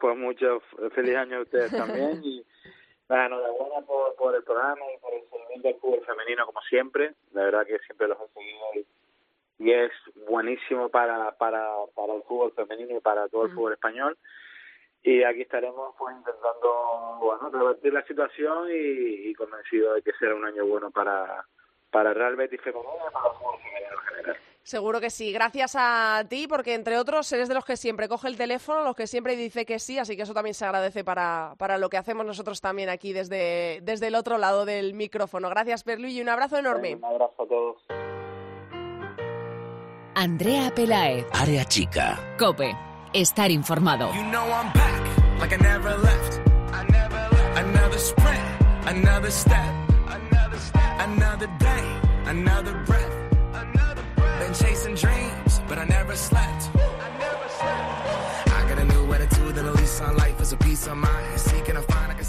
Pues 0.00 0.16
mucho 0.16 0.62
feliz 0.94 1.14
año 1.14 1.36
a 1.36 1.42
ustedes 1.42 1.70
también 1.70 2.22
Bueno, 3.08 3.24
enhorabuena 3.24 3.86
por, 3.86 4.14
por 4.16 4.34
el 4.34 4.44
programa 4.44 4.84
y 4.94 4.98
por 4.98 5.14
el 5.14 5.22
seguimiento 5.30 5.68
del 5.68 5.76
fútbol 5.80 6.04
femenino, 6.04 6.44
como 6.44 6.60
siempre. 6.62 7.14
La 7.32 7.44
verdad 7.44 7.66
que 7.66 7.78
siempre 7.80 8.06
los 8.06 8.18
he 8.20 8.28
seguido 8.34 8.86
y, 9.60 9.72
es 9.72 9.90
buenísimo 10.28 10.88
para, 10.88 11.32
para, 11.32 11.68
para 11.94 12.14
el 12.14 12.22
fútbol 12.22 12.52
femenino 12.52 12.96
y 12.96 13.00
para 13.00 13.28
todo 13.28 13.46
el 13.46 13.52
fútbol 13.52 13.72
español. 13.72 14.16
Y 15.02 15.22
aquí 15.22 15.42
estaremos 15.42 15.94
pues 15.98 16.14
intentando 16.16 17.18
bueno, 17.20 17.50
revertir 17.50 17.92
la 17.92 18.04
situación 18.04 18.68
y, 18.70 19.30
y 19.30 19.34
convencido 19.34 19.94
de 19.94 20.02
que 20.02 20.12
será 20.12 20.34
un 20.34 20.44
año 20.44 20.66
bueno 20.66 20.90
para, 20.90 21.44
para 21.90 22.10
el 22.10 22.16
Real 22.16 22.36
Betis 22.36 22.60
femenino 22.60 22.92
y 23.08 23.12
para 23.12 23.28
el 23.28 23.38
fútbol 23.38 23.58
femenino 23.58 23.92
en 23.92 24.06
general. 24.06 24.36
Seguro 24.62 25.00
que 25.00 25.08
sí. 25.08 25.32
Gracias 25.32 25.74
a 25.78 26.24
ti, 26.28 26.46
porque 26.46 26.74
entre 26.74 26.98
otros 26.98 27.30
eres 27.32 27.48
de 27.48 27.54
los 27.54 27.64
que 27.64 27.76
siempre 27.76 28.06
coge 28.08 28.28
el 28.28 28.36
teléfono, 28.36 28.82
los 28.84 28.94
que 28.94 29.06
siempre 29.06 29.34
dice 29.34 29.64
que 29.64 29.78
sí, 29.78 29.98
así 29.98 30.14
que 30.14 30.22
eso 30.22 30.34
también 30.34 30.52
se 30.54 30.66
agradece 30.66 31.04
para, 31.04 31.54
para 31.56 31.78
lo 31.78 31.88
que 31.88 31.96
hacemos 31.96 32.26
nosotros 32.26 32.60
también 32.60 32.90
aquí 32.90 33.14
desde, 33.14 33.80
desde 33.82 34.08
el 34.08 34.14
otro 34.14 34.36
lado 34.36 34.66
del 34.66 34.92
micrófono. 34.92 35.48
Gracias, 35.48 35.84
Perlu, 35.84 36.08
y 36.08 36.20
un 36.20 36.28
abrazo 36.28 36.58
enorme. 36.58 36.96
Un 36.96 37.04
abrazo 37.04 37.42
a 37.42 37.46
todos. 37.48 37.82
Andrea 40.14 40.74
Pelaez. 40.74 41.26
Área 41.32 41.64
chica. 41.64 42.18
Cope. 42.38 42.76
Estar 43.12 43.50
informado. 43.50 44.12
You 44.12 44.22
know 44.24 44.44
I'm 44.44 44.70
back, 44.74 45.40
like 45.40 45.54
I 45.54 45.58
never 45.62 45.96
left. 45.98 46.40
I 46.74 46.84
never 46.90 47.28
left. 47.30 47.58
Another 47.58 47.98
sprint, 47.98 48.40
another 48.86 49.30
step. 49.30 49.74
Another 50.08 50.58
step. 50.58 50.82
Another 51.00 51.46
day, 51.58 52.00
another 52.26 52.74
breath. 52.84 53.27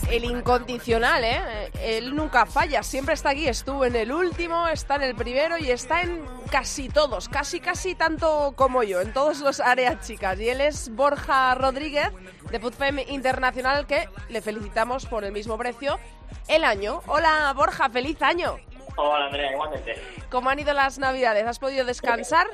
El 0.09 0.25
incondicional, 0.25 1.23
¿eh? 1.23 1.71
Él 1.81 2.15
nunca 2.15 2.45
falla, 2.45 2.83
siempre 2.83 3.13
está 3.13 3.29
aquí. 3.29 3.47
Estuvo 3.47 3.85
en 3.85 3.95
el 3.95 4.11
último, 4.11 4.67
está 4.67 4.95
en 4.95 5.03
el 5.03 5.15
primero 5.15 5.57
y 5.57 5.71
está 5.71 6.01
en 6.01 6.25
casi 6.51 6.89
todos, 6.89 7.29
casi 7.29 7.59
casi 7.59 7.95
tanto 7.95 8.53
como 8.55 8.83
yo, 8.83 9.01
en 9.01 9.13
todos 9.13 9.39
los 9.39 9.59
áreas 9.59 10.05
chicas. 10.05 10.39
Y 10.39 10.49
él 10.49 10.61
es 10.61 10.93
Borja 10.93 11.55
Rodríguez 11.55 12.11
de 12.51 12.59
FoodFem 12.59 12.99
Internacional, 13.07 13.87
que 13.87 14.09
le 14.29 14.41
felicitamos 14.41 15.05
por 15.05 15.23
el 15.23 15.31
mismo 15.31 15.57
precio 15.57 15.99
el 16.47 16.63
año. 16.63 17.01
Hola 17.05 17.53
Borja, 17.55 17.89
feliz 17.89 18.21
año. 18.21 18.57
Hola 19.01 19.27
Andrea, 19.27 19.51
igualmente. 19.53 19.95
¿Cómo 20.29 20.49
han 20.49 20.59
ido 20.59 20.73
las 20.73 20.99
navidades? 20.99 21.45
¿Has 21.45 21.57
podido 21.57 21.85
descansar? 21.85 22.47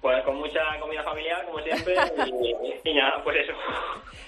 Pues 0.00 0.22
con 0.24 0.36
mucha 0.36 0.60
comida 0.80 1.02
familiar, 1.02 1.44
como 1.46 1.58
siempre, 1.60 1.94
y, 2.84 2.94
nada, 2.94 3.22
pues 3.24 3.36
eso. 3.38 3.52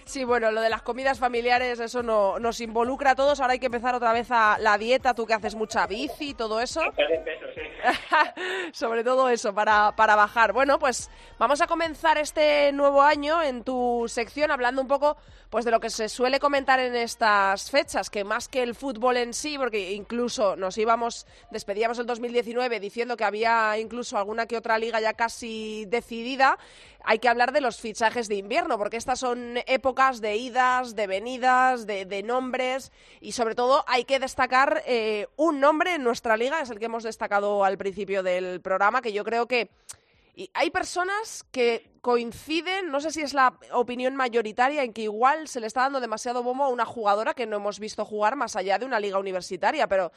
Sí, 0.04 0.24
bueno, 0.24 0.50
lo 0.50 0.60
de 0.60 0.70
las 0.70 0.82
comidas 0.82 1.18
familiares, 1.18 1.78
eso 1.80 2.02
no, 2.02 2.38
nos 2.38 2.60
involucra 2.60 3.10
a 3.10 3.14
todos. 3.14 3.40
Ahora 3.40 3.52
hay 3.52 3.58
que 3.58 3.66
empezar 3.66 3.94
otra 3.94 4.12
vez 4.12 4.30
a 4.30 4.56
la 4.58 4.78
dieta, 4.78 5.14
tú 5.14 5.26
que 5.26 5.34
haces 5.34 5.54
mucha 5.54 5.86
bici 5.86 6.30
y 6.30 6.34
todo 6.34 6.60
eso. 6.60 6.80
Peso, 6.96 7.46
sí. 7.54 8.72
Sobre 8.72 9.04
todo 9.04 9.28
eso, 9.28 9.54
para, 9.54 9.94
para 9.96 10.16
bajar. 10.16 10.52
Bueno, 10.52 10.78
pues 10.78 11.10
vamos 11.38 11.60
a 11.60 11.66
comenzar 11.66 12.18
este 12.18 12.72
nuevo 12.72 13.02
año 13.02 13.42
en 13.42 13.64
tu 13.64 14.06
sección 14.08 14.50
hablando 14.50 14.80
un 14.80 14.88
poco 14.88 15.16
pues 15.50 15.64
de 15.64 15.70
lo 15.70 15.80
que 15.80 15.88
se 15.88 16.08
suele 16.08 16.40
comentar 16.40 16.78
en 16.78 16.94
estas 16.94 17.70
fechas, 17.70 18.10
que 18.10 18.22
más 18.22 18.48
que 18.48 18.62
el 18.62 18.74
fútbol 18.74 19.16
en 19.16 19.32
sí, 19.32 19.56
porque 19.56 19.92
incluso 19.92 20.56
nos 20.56 20.76
íbamos, 20.76 21.26
despedíamos 21.50 21.98
el 21.98 22.06
2019 22.06 22.80
diciendo 22.80 23.16
que 23.16 23.24
había 23.24 23.78
incluso 23.78 24.18
alguna 24.18 24.46
que 24.46 24.58
otra 24.58 24.78
liga 24.78 25.00
ya 25.00 25.14
casi 25.14 25.57
decidida, 25.86 26.58
hay 27.04 27.18
que 27.18 27.28
hablar 27.28 27.52
de 27.52 27.60
los 27.60 27.80
fichajes 27.80 28.28
de 28.28 28.36
invierno, 28.36 28.76
porque 28.78 28.96
estas 28.96 29.20
son 29.20 29.58
épocas 29.66 30.20
de 30.20 30.36
idas, 30.36 30.94
de 30.94 31.06
venidas, 31.06 31.86
de, 31.86 32.22
nombres 32.22 32.92
y 33.20 33.32
sobre 33.32 33.54
todo 33.54 33.84
hay 33.86 34.04
que 34.04 34.18
destacar 34.18 34.82
eh, 34.86 35.28
un 35.36 35.60
nombre 35.60 35.94
en 35.94 36.02
nuestra 36.02 36.36
liga, 36.36 36.60
es 36.60 36.70
el 36.70 36.78
que 36.78 36.86
hemos 36.86 37.04
destacado 37.04 37.64
al 37.64 37.78
principio 37.78 38.22
del 38.22 38.60
programa, 38.60 39.00
que 39.00 39.12
yo 39.12 39.24
creo 39.24 39.46
que 39.46 39.70
hay 40.54 40.70
personas 40.70 41.44
que 41.50 41.90
coinciden, 42.00 42.90
no 42.90 43.00
sé 43.00 43.10
si 43.10 43.22
es 43.22 43.34
la 43.34 43.58
opinión 43.72 44.14
mayoritaria, 44.14 44.82
en 44.82 44.92
que 44.92 45.02
igual 45.02 45.48
se 45.48 45.60
le 45.60 45.66
está 45.66 45.82
dando 45.82 46.00
demasiado 46.00 46.42
bombo 46.42 46.64
a 46.64 46.68
una 46.68 46.84
jugadora 46.84 47.34
que 47.34 47.46
no 47.46 47.56
hemos 47.56 47.80
visto 47.80 48.04
jugar 48.04 48.36
más 48.36 48.54
allá 48.54 48.78
de 48.78 48.86
una 48.86 49.00
liga 49.00 49.18
universitaria, 49.18 49.88
pero 49.88 50.12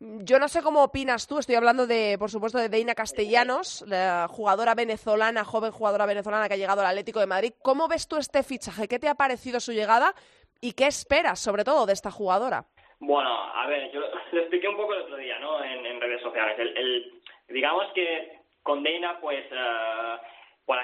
yo 0.00 0.38
no 0.38 0.48
sé 0.48 0.62
cómo 0.62 0.82
opinas 0.82 1.26
tú, 1.26 1.38
estoy 1.38 1.56
hablando 1.56 1.86
de, 1.86 2.16
por 2.18 2.30
supuesto, 2.30 2.58
de 2.58 2.70
Deina 2.70 2.94
Castellanos, 2.94 3.84
la 3.86 4.26
jugadora 4.28 4.74
venezolana, 4.74 5.44
joven 5.44 5.72
jugadora 5.72 6.06
venezolana 6.06 6.48
que 6.48 6.54
ha 6.54 6.56
llegado 6.56 6.80
al 6.80 6.86
Atlético 6.86 7.20
de 7.20 7.26
Madrid. 7.26 7.52
¿Cómo 7.62 7.86
ves 7.86 8.08
tú 8.08 8.16
este 8.16 8.42
fichaje? 8.42 8.88
¿Qué 8.88 8.98
te 8.98 9.08
ha 9.08 9.14
parecido 9.14 9.60
su 9.60 9.72
llegada 9.72 10.14
y 10.60 10.72
qué 10.72 10.86
esperas, 10.86 11.38
sobre 11.38 11.64
todo, 11.64 11.84
de 11.84 11.92
esta 11.92 12.10
jugadora? 12.10 12.64
Bueno, 12.98 13.30
a 13.30 13.66
ver, 13.66 13.92
yo 13.92 14.00
lo 14.32 14.40
expliqué 14.40 14.68
un 14.68 14.76
poco 14.76 14.94
el 14.94 15.02
otro 15.02 15.16
día, 15.16 15.38
¿no? 15.38 15.62
En, 15.62 16.00
redes 16.00 16.22
sociales. 16.22 16.58
el, 16.58 17.20
digamos 17.48 17.92
que 17.94 18.40
condena 18.62 19.20
pues 19.20 19.44
uh, 19.52 20.16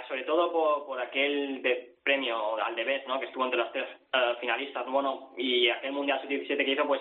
sobre 0.08 0.24
todo 0.24 0.52
por, 0.52 0.86
por 0.86 1.00
aquel 1.00 1.62
de 1.62 1.96
premio 2.02 2.56
al 2.62 2.74
Debes, 2.74 3.06
¿no? 3.06 3.18
que 3.18 3.26
estuvo 3.26 3.44
entre 3.44 3.58
las 3.58 3.72
tres 3.72 3.86
eh, 4.12 4.34
finalistas 4.40 4.86
bueno 4.86 5.32
y 5.36 5.68
aquel 5.68 5.92
mundial 5.92 6.20
sub-17 6.22 6.56
que 6.56 6.70
hizo 6.70 6.86
pues 6.86 7.00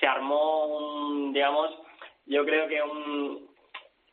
se 0.00 0.06
armó 0.06 0.66
un 0.66 1.32
digamos 1.32 1.70
yo 2.26 2.44
creo 2.44 2.68
que 2.68 2.82
un 2.82 3.46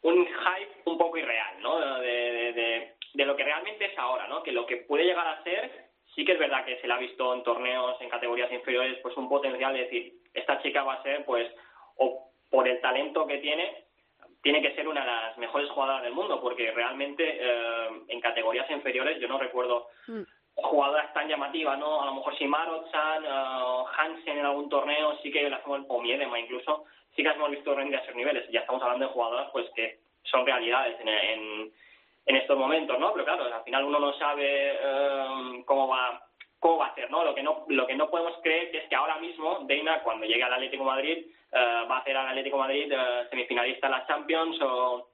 un 0.03 0.25
hype 0.25 0.81
un 0.85 0.97
poco 0.97 1.17
irreal, 1.17 1.61
¿no? 1.61 1.79
De, 1.99 2.53
de, 2.53 2.93
de, 3.13 3.25
lo 3.25 3.35
que 3.35 3.43
realmente 3.43 3.85
es 3.85 3.97
ahora, 3.97 4.27
¿no? 4.27 4.43
Que 4.43 4.51
lo 4.51 4.65
que 4.65 4.77
puede 4.77 5.05
llegar 5.05 5.25
a 5.25 5.41
ser, 5.43 5.71
sí 6.13 6.25
que 6.25 6.33
es 6.33 6.39
verdad 6.39 6.65
que 6.65 6.79
se 6.81 6.87
le 6.87 6.93
ha 6.93 6.97
visto 6.97 7.33
en 7.33 7.43
torneos, 7.43 7.99
en 8.01 8.09
categorías 8.09 8.51
inferiores, 8.51 8.99
pues 9.01 9.15
un 9.15 9.29
potencial 9.29 9.73
de 9.73 9.83
decir, 9.83 10.13
esta 10.33 10.61
chica 10.61 10.83
va 10.83 10.95
a 10.95 11.03
ser, 11.03 11.23
pues, 11.25 11.49
o 11.95 12.31
por 12.49 12.67
el 12.67 12.81
talento 12.81 13.25
que 13.25 13.37
tiene, 13.37 13.85
tiene 14.41 14.61
que 14.61 14.75
ser 14.75 14.87
una 14.87 15.01
de 15.01 15.07
las 15.07 15.37
mejores 15.37 15.69
jugadoras 15.69 16.03
del 16.03 16.13
mundo, 16.13 16.41
porque 16.41 16.71
realmente 16.71 17.23
eh, 17.39 17.89
en 18.09 18.19
categorías 18.19 18.69
inferiores 18.69 19.19
yo 19.21 19.29
no 19.29 19.39
recuerdo 19.39 19.87
mm. 20.07 20.21
Jugadoras 20.55 21.13
tan 21.13 21.27
llamativas, 21.27 21.77
¿no? 21.79 22.01
A 22.01 22.05
lo 22.05 22.15
mejor 22.15 22.37
si 22.37 22.45
Marochan, 22.47 23.23
uh, 23.23 23.85
Hansen 23.97 24.37
en 24.37 24.45
algún 24.45 24.69
torneo, 24.69 25.17
sí 25.21 25.31
que 25.31 25.49
las 25.49 25.63
hemos, 25.65 25.81
o 25.87 26.01
Miedema 26.01 26.39
incluso, 26.39 26.85
sí 27.15 27.23
que 27.23 27.29
hemos 27.29 27.51
visto 27.51 27.73
rendir 27.73 27.97
a 27.97 28.01
esos 28.01 28.15
niveles. 28.15 28.49
Ya 28.51 28.61
estamos 28.61 28.81
hablando 28.81 29.07
de 29.07 29.13
jugadoras 29.13 29.49
pues 29.51 29.69
que 29.75 29.99
son 30.23 30.45
realidades 30.45 30.99
en, 31.01 31.71
en, 32.25 32.35
estos 32.35 32.57
momentos, 32.57 32.97
¿no? 32.99 33.13
Pero 33.13 33.25
claro, 33.25 33.53
al 33.53 33.63
final 33.63 33.83
uno 33.85 33.99
no 33.99 34.13
sabe 34.13 34.71
eh, 34.73 35.63
cómo 35.65 35.87
va 35.87 36.21
cómo 36.59 36.77
va 36.77 36.87
a 36.87 36.95
ser, 36.95 37.11
¿no? 37.11 37.23
Lo 37.23 37.35
que 37.35 37.43
no 37.43 37.65
lo 37.67 37.85
que 37.85 37.95
no 37.95 38.09
podemos 38.09 38.37
creer 38.41 38.73
es 38.75 38.87
que 38.87 38.95
ahora 38.95 39.17
mismo 39.17 39.59
Deina 39.63 40.01
cuando 40.01 40.25
llegue 40.25 40.43
al 40.43 40.53
Atlético 40.53 40.85
Madrid 40.85 41.25
eh, 41.51 41.85
va 41.89 41.97
a 41.97 41.99
hacer 41.99 42.15
al 42.15 42.29
Atlético 42.29 42.57
Madrid 42.57 42.91
eh, 42.91 43.27
semifinalista 43.29 43.87
en 43.87 43.91
las 43.91 44.07
Champions 44.07 44.57
o 44.61 45.09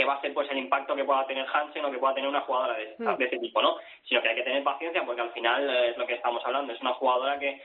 que 0.00 0.06
va 0.06 0.14
a 0.14 0.20
ser 0.22 0.32
pues 0.32 0.50
el 0.50 0.56
impacto 0.56 0.96
que 0.96 1.04
pueda 1.04 1.26
tener 1.26 1.46
Hansen 1.52 1.84
o 1.84 1.90
que 1.90 1.98
pueda 1.98 2.14
tener 2.14 2.30
una 2.30 2.40
jugadora 2.40 2.74
de, 2.74 2.94
mm. 2.98 3.16
de 3.16 3.24
ese 3.26 3.38
tipo, 3.38 3.60
¿no? 3.60 3.76
Sino 4.08 4.22
que 4.22 4.30
hay 4.30 4.34
que 4.34 4.42
tener 4.42 4.64
paciencia 4.64 5.04
porque 5.04 5.20
al 5.20 5.32
final 5.32 5.68
es 5.84 5.96
lo 5.98 6.06
que 6.06 6.14
estamos 6.14 6.42
hablando, 6.46 6.72
es 6.72 6.80
una 6.80 6.94
jugadora 6.94 7.38
que 7.38 7.60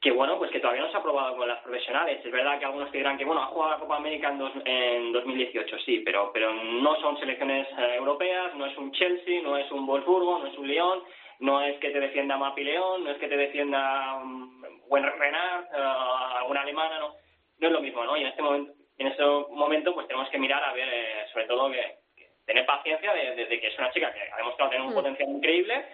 que 0.00 0.10
bueno, 0.10 0.36
pues 0.36 0.50
que 0.50 0.58
todavía 0.58 0.82
no 0.82 0.90
se 0.90 0.96
ha 0.96 1.02
probado 1.02 1.36
con 1.36 1.46
las 1.46 1.60
profesionales. 1.60 2.20
Es 2.24 2.32
verdad 2.32 2.58
que 2.58 2.64
algunos 2.64 2.90
te 2.90 2.98
dirán 2.98 3.16
que, 3.16 3.24
bueno, 3.24 3.40
ha 3.40 3.46
jugado 3.46 3.70
la 3.70 3.78
Copa 3.78 3.96
América 3.98 4.30
en, 4.30 4.38
dos, 4.38 4.50
en 4.64 5.12
2018, 5.12 5.78
sí, 5.86 6.02
pero, 6.04 6.32
pero 6.34 6.52
no 6.52 6.96
son 6.96 7.16
selecciones 7.20 7.68
eh, 7.78 7.94
europeas, 7.98 8.52
no 8.56 8.66
es 8.66 8.76
un 8.76 8.90
Chelsea, 8.90 9.40
no 9.42 9.56
es 9.56 9.70
un 9.70 9.86
Wolfsburgo, 9.86 10.40
no 10.40 10.48
es 10.48 10.58
un 10.58 10.66
Lyon, 10.66 11.04
no 11.38 11.62
es 11.62 11.78
que 11.78 11.90
te 11.90 12.00
defienda 12.00 12.36
Mapi 12.36 12.64
León, 12.64 13.04
no 13.04 13.12
es 13.12 13.18
que 13.18 13.28
te 13.28 13.36
defienda 13.36 14.16
um, 14.16 14.60
buen 14.88 15.04
Renard, 15.04 15.66
uh, 15.72 16.36
alguna 16.38 16.62
alemana, 16.62 16.98
no, 16.98 17.14
no 17.58 17.66
es 17.68 17.72
lo 17.72 17.80
mismo, 17.80 18.04
¿no? 18.04 18.16
Y 18.16 18.22
en 18.22 18.26
este 18.26 18.42
momento, 18.42 18.72
en 19.02 19.08
este 19.08 19.22
momento 19.50 19.94
pues 19.94 20.06
tenemos 20.06 20.28
que 20.30 20.38
mirar 20.38 20.62
a 20.64 20.72
ver, 20.72 20.88
eh, 20.88 21.26
sobre 21.32 21.46
todo, 21.46 21.70
que, 21.70 21.98
tener 22.46 22.66
paciencia 22.66 23.12
de, 23.12 23.46
de, 23.46 23.60
que 23.60 23.68
es 23.68 23.78
una 23.78 23.92
chica 23.92 24.12
que 24.12 24.20
ha 24.20 24.36
demostrado 24.36 24.70
tener 24.70 24.86
un 24.86 24.92
mm. 24.92 24.96
potencial 24.96 25.28
increíble 25.28 25.84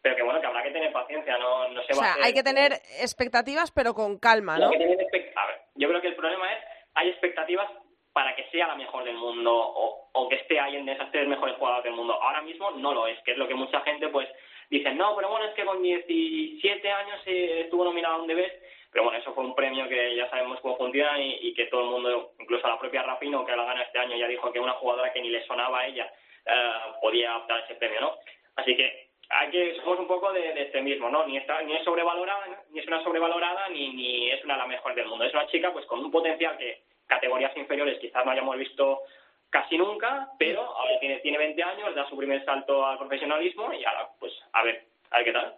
pero 0.00 0.14
que 0.14 0.22
bueno, 0.22 0.40
que 0.40 0.46
habrá 0.46 0.62
que 0.62 0.70
tener 0.70 0.92
paciencia, 0.92 1.36
no, 1.38 1.68
no 1.68 1.82
se 1.82 1.92
va 1.92 1.98
o 1.98 2.02
sea, 2.02 2.14
hay 2.22 2.32
que 2.32 2.42
tener 2.42 2.72
expectativas, 3.00 3.72
pero 3.72 3.94
con 3.94 4.18
calma, 4.18 4.56
¿no? 4.56 4.66
a 4.66 4.70
ver, 4.70 5.60
yo 5.74 5.88
creo 5.88 6.00
que 6.00 6.08
el 6.08 6.16
problema 6.16 6.52
es, 6.52 6.58
hay 6.94 7.08
expectativas 7.08 7.68
para 8.12 8.34
que 8.34 8.48
sea 8.50 8.68
la 8.68 8.74
mejor 8.74 9.04
del 9.04 9.16
mundo 9.16 9.52
o, 9.52 10.10
o 10.12 10.28
que 10.28 10.36
esté 10.36 10.58
ahí 10.58 10.76
en 10.76 10.88
esas 10.88 11.10
tres 11.12 11.28
mejores 11.28 11.56
jugadoras 11.56 11.84
del 11.84 11.92
mundo. 11.92 12.14
Ahora 12.14 12.42
mismo 12.42 12.70
no 12.72 12.92
lo 12.92 13.06
es, 13.06 13.18
que 13.22 13.32
es 13.32 13.38
lo 13.38 13.46
que 13.46 13.54
mucha 13.54 13.80
gente 13.82 14.08
pues 14.08 14.28
dice, 14.70 14.92
no, 14.94 15.14
pero 15.16 15.30
bueno, 15.30 15.46
es 15.46 15.54
que 15.54 15.64
con 15.64 15.82
17 15.82 16.90
años 16.90 17.20
estuvo 17.26 17.84
nominada 17.84 18.14
a 18.14 18.18
un 18.18 18.26
debes, 18.26 18.52
pero 18.90 19.04
bueno, 19.04 19.18
eso 19.18 19.34
fue 19.34 19.44
un 19.44 19.54
premio 19.54 19.88
que 19.88 20.16
ya 20.16 20.28
sabemos 20.30 20.60
cómo 20.60 20.76
funciona 20.76 21.20
y, 21.20 21.52
que 21.54 21.66
todo 21.66 21.82
el 21.82 21.90
mundo, 21.90 22.32
incluso 22.38 22.66
la 22.66 22.78
propia 22.78 23.02
Rapino, 23.02 23.44
que 23.44 23.54
la 23.54 23.64
gana 23.64 23.82
este 23.82 23.98
año, 23.98 24.16
ya 24.16 24.26
dijo 24.26 24.50
que 24.52 24.60
una 24.60 24.72
jugadora 24.72 25.12
que 25.12 25.20
ni 25.20 25.28
le 25.28 25.44
sonaba 25.46 25.80
a 25.80 25.86
ella 25.86 26.10
eh, 26.46 26.72
podía 27.00 27.36
optar 27.36 27.64
ese 27.64 27.74
premio, 27.74 28.00
¿no? 28.00 28.14
Así 28.56 28.74
que 28.76 29.08
hay 29.30 29.50
que 29.50 29.74
somos 29.76 29.98
un 29.98 30.06
poco 30.06 30.32
de, 30.32 30.40
de 30.40 30.62
extremismo, 30.62 31.10
¿no? 31.10 31.26
Ni 31.26 31.36
está 31.36 31.60
ni 31.62 31.76
es 31.76 31.84
sobrevalorada, 31.84 32.64
ni 32.70 32.80
es 32.80 32.86
una 32.86 33.02
sobrevalorada 33.02 33.68
ni, 33.68 33.92
ni 33.92 34.30
es 34.30 34.42
una 34.44 34.56
la 34.56 34.66
mejor 34.66 34.94
del 34.94 35.06
mundo. 35.06 35.24
Es 35.24 35.34
una 35.34 35.46
chica 35.48 35.72
pues 35.72 35.84
con 35.86 36.00
un 36.00 36.10
potencial 36.10 36.56
que 36.56 36.82
categorías 37.06 37.56
inferiores 37.56 37.98
quizás 37.98 38.24
no 38.24 38.30
hayamos 38.30 38.56
visto 38.56 39.02
casi 39.50 39.78
nunca, 39.78 40.30
pero 40.38 40.62
ahora 40.62 40.98
tiene 41.00 41.18
tiene 41.20 41.38
20 41.38 41.62
años, 41.62 41.94
da 41.94 42.08
su 42.08 42.16
primer 42.16 42.44
salto 42.44 42.84
al 42.84 42.98
profesionalismo 42.98 43.72
y 43.72 43.84
ahora 43.84 44.08
pues 44.18 44.32
a 44.52 44.62
ver, 44.62 44.84
a 45.10 45.18
ver 45.18 45.24
qué 45.24 45.32
tal. 45.32 45.54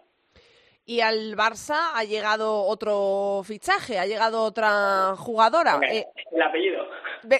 Y 0.85 0.99
al 0.99 1.35
Barça 1.37 1.91
ha 1.93 2.03
llegado 2.03 2.63
otro 2.63 3.43
fichaje, 3.45 3.99
ha 3.99 4.05
llegado 4.05 4.43
otra 4.43 5.15
jugadora. 5.15 5.79
Eh, 5.89 6.05
el 6.31 6.41
apellido. 6.41 6.87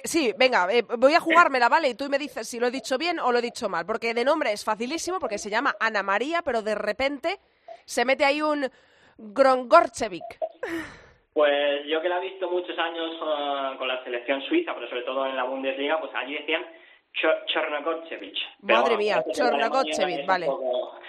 sí, 0.04 0.32
venga, 0.38 0.68
eh, 0.72 0.82
voy 0.96 1.14
a 1.14 1.20
jugármela, 1.20 1.68
¿vale? 1.68 1.88
Y 1.88 1.94
tú 1.94 2.08
me 2.08 2.18
dices 2.18 2.48
si 2.48 2.60
lo 2.60 2.68
he 2.68 2.70
dicho 2.70 2.96
bien 2.98 3.18
o 3.18 3.32
lo 3.32 3.40
he 3.40 3.42
dicho 3.42 3.68
mal. 3.68 3.84
Porque 3.84 4.14
de 4.14 4.24
nombre 4.24 4.52
es 4.52 4.64
facilísimo, 4.64 5.18
porque 5.18 5.38
se 5.38 5.50
llama 5.50 5.74
Ana 5.80 6.04
María, 6.04 6.42
pero 6.42 6.62
de 6.62 6.76
repente 6.76 7.40
se 7.84 8.04
mete 8.04 8.24
ahí 8.24 8.40
un 8.40 8.70
Grongorcevic. 9.18 10.38
Pues 11.32 11.86
yo 11.86 12.02
que 12.02 12.08
la 12.08 12.18
he 12.18 12.28
visto 12.28 12.50
muchos 12.50 12.78
años 12.78 13.10
uh, 13.22 13.78
con 13.78 13.88
la 13.88 14.02
selección 14.04 14.42
suiza, 14.42 14.74
pero 14.74 14.88
sobre 14.88 15.02
todo 15.02 15.26
en 15.26 15.36
la 15.36 15.44
Bundesliga, 15.44 15.98
pues 15.98 16.12
allí 16.14 16.34
decían 16.34 16.64
Chornogorcevic. 17.46 18.36
Madre 18.60 18.96
mía, 18.96 19.24
Chornogorcevic, 19.32 20.26
vale. 20.26 20.48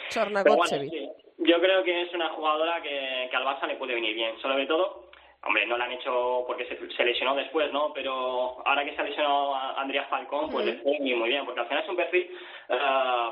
Chornogorcevic. 0.10 0.94
Yo 1.40 1.60
creo 1.60 1.84
que 1.84 2.04
es 2.04 2.14
una 2.14 2.30
jugadora 2.30 2.82
que, 2.82 3.28
que 3.30 3.36
al 3.36 3.46
Barça 3.46 3.68
le 3.68 3.76
puede 3.76 3.96
venir 3.96 4.16
bien, 4.16 4.40
sobre 4.40 4.66
todo 4.66 5.10
Hombre, 5.46 5.66
no 5.66 5.78
la 5.78 5.86
han 5.86 5.92
hecho 5.92 6.46
porque 6.48 6.66
se, 6.66 7.04
lesionó 7.04 7.36
después, 7.36 7.72
¿no? 7.74 7.92
Pero 7.94 8.66
ahora 8.66 8.86
que 8.86 8.96
se 8.96 9.02
ha 9.02 9.04
lesionado 9.04 9.54
a 9.54 9.82
Andrea 9.82 10.06
Falcón, 10.06 10.50
pues 10.50 10.66
le 10.66 10.74
fue 10.76 10.98
muy, 11.00 11.30
bien, 11.30 11.44
porque 11.44 11.60
al 11.60 11.68
final 11.68 11.84
es 11.84 11.90
un 11.90 11.98
perfil 11.98 12.32
eh, 12.70 12.78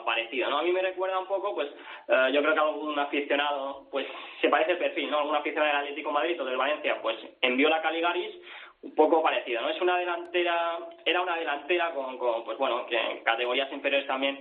parecido, 0.03 0.49
¿no? 0.49 0.57
A 0.57 0.63
mí 0.63 0.73
me 0.73 0.81
recuerda 0.81 1.19
un 1.19 1.27
poco, 1.27 1.55
pues, 1.55 1.69
uh, 2.09 2.27
yo 2.33 2.41
creo 2.41 2.53
que 2.53 2.59
algún 2.59 2.99
aficionado, 2.99 3.87
pues, 3.89 4.05
se 4.41 4.49
parece 4.49 4.73
el 4.73 4.77
perfil, 4.77 5.09
¿no? 5.09 5.19
Algún 5.19 5.35
aficionado 5.37 5.71
del 5.71 5.83
Atlético 5.83 6.11
Madrid 6.11 6.41
o 6.41 6.45
del 6.45 6.57
Valencia, 6.57 7.01
pues, 7.01 7.15
envió 7.39 7.69
la 7.69 7.81
Caligaris 7.81 8.35
un 8.81 8.93
poco 8.93 9.23
parecido, 9.23 9.61
¿no? 9.61 9.69
Es 9.69 9.79
una 9.79 9.97
delantera, 9.97 10.79
era 11.05 11.21
una 11.21 11.37
delantera 11.37 11.93
con, 11.93 12.17
con 12.17 12.43
pues, 12.43 12.57
bueno, 12.57 12.85
que 12.87 12.99
en 12.99 13.23
categorías 13.23 13.71
inferiores 13.71 14.05
también, 14.05 14.37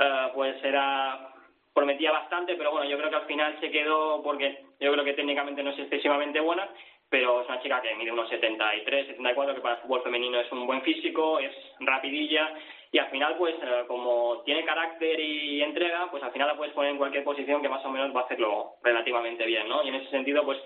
uh, 0.00 0.34
pues, 0.34 0.56
era 0.64 1.28
prometía 1.72 2.12
bastante, 2.12 2.54
pero 2.56 2.70
bueno, 2.70 2.86
yo 2.86 2.98
creo 2.98 3.08
que 3.08 3.16
al 3.16 3.26
final 3.26 3.56
se 3.60 3.70
quedó 3.70 4.22
porque 4.22 4.62
yo 4.78 4.92
creo 4.92 5.04
que 5.04 5.14
técnicamente 5.14 5.62
no 5.62 5.70
es 5.70 5.78
excesivamente 5.78 6.38
buena 6.40 6.68
pero 7.12 7.42
es 7.42 7.46
una 7.46 7.60
chica 7.60 7.82
que 7.82 7.94
mide 7.94 8.10
unos 8.10 8.26
73, 8.30 9.08
74, 9.08 9.54
que 9.54 9.60
para 9.60 9.74
el 9.74 9.82
fútbol 9.82 10.02
femenino 10.02 10.40
es 10.40 10.50
un 10.50 10.66
buen 10.66 10.80
físico, 10.80 11.38
es 11.38 11.52
rapidilla 11.80 12.48
y 12.90 12.98
al 12.98 13.10
final, 13.10 13.36
pues 13.36 13.54
eh, 13.62 13.84
como 13.86 14.40
tiene 14.46 14.64
carácter 14.64 15.20
y 15.20 15.62
entrega, 15.62 16.10
pues 16.10 16.22
al 16.22 16.32
final 16.32 16.48
la 16.48 16.56
puedes 16.56 16.72
poner 16.72 16.92
en 16.92 16.96
cualquier 16.96 17.22
posición 17.22 17.60
que 17.60 17.68
más 17.68 17.84
o 17.84 17.90
menos 17.90 18.16
va 18.16 18.22
a 18.22 18.24
hacerlo 18.24 18.76
relativamente 18.82 19.44
bien, 19.44 19.68
¿no? 19.68 19.84
Y 19.84 19.88
en 19.88 19.96
ese 19.96 20.08
sentido, 20.08 20.42
pues 20.42 20.58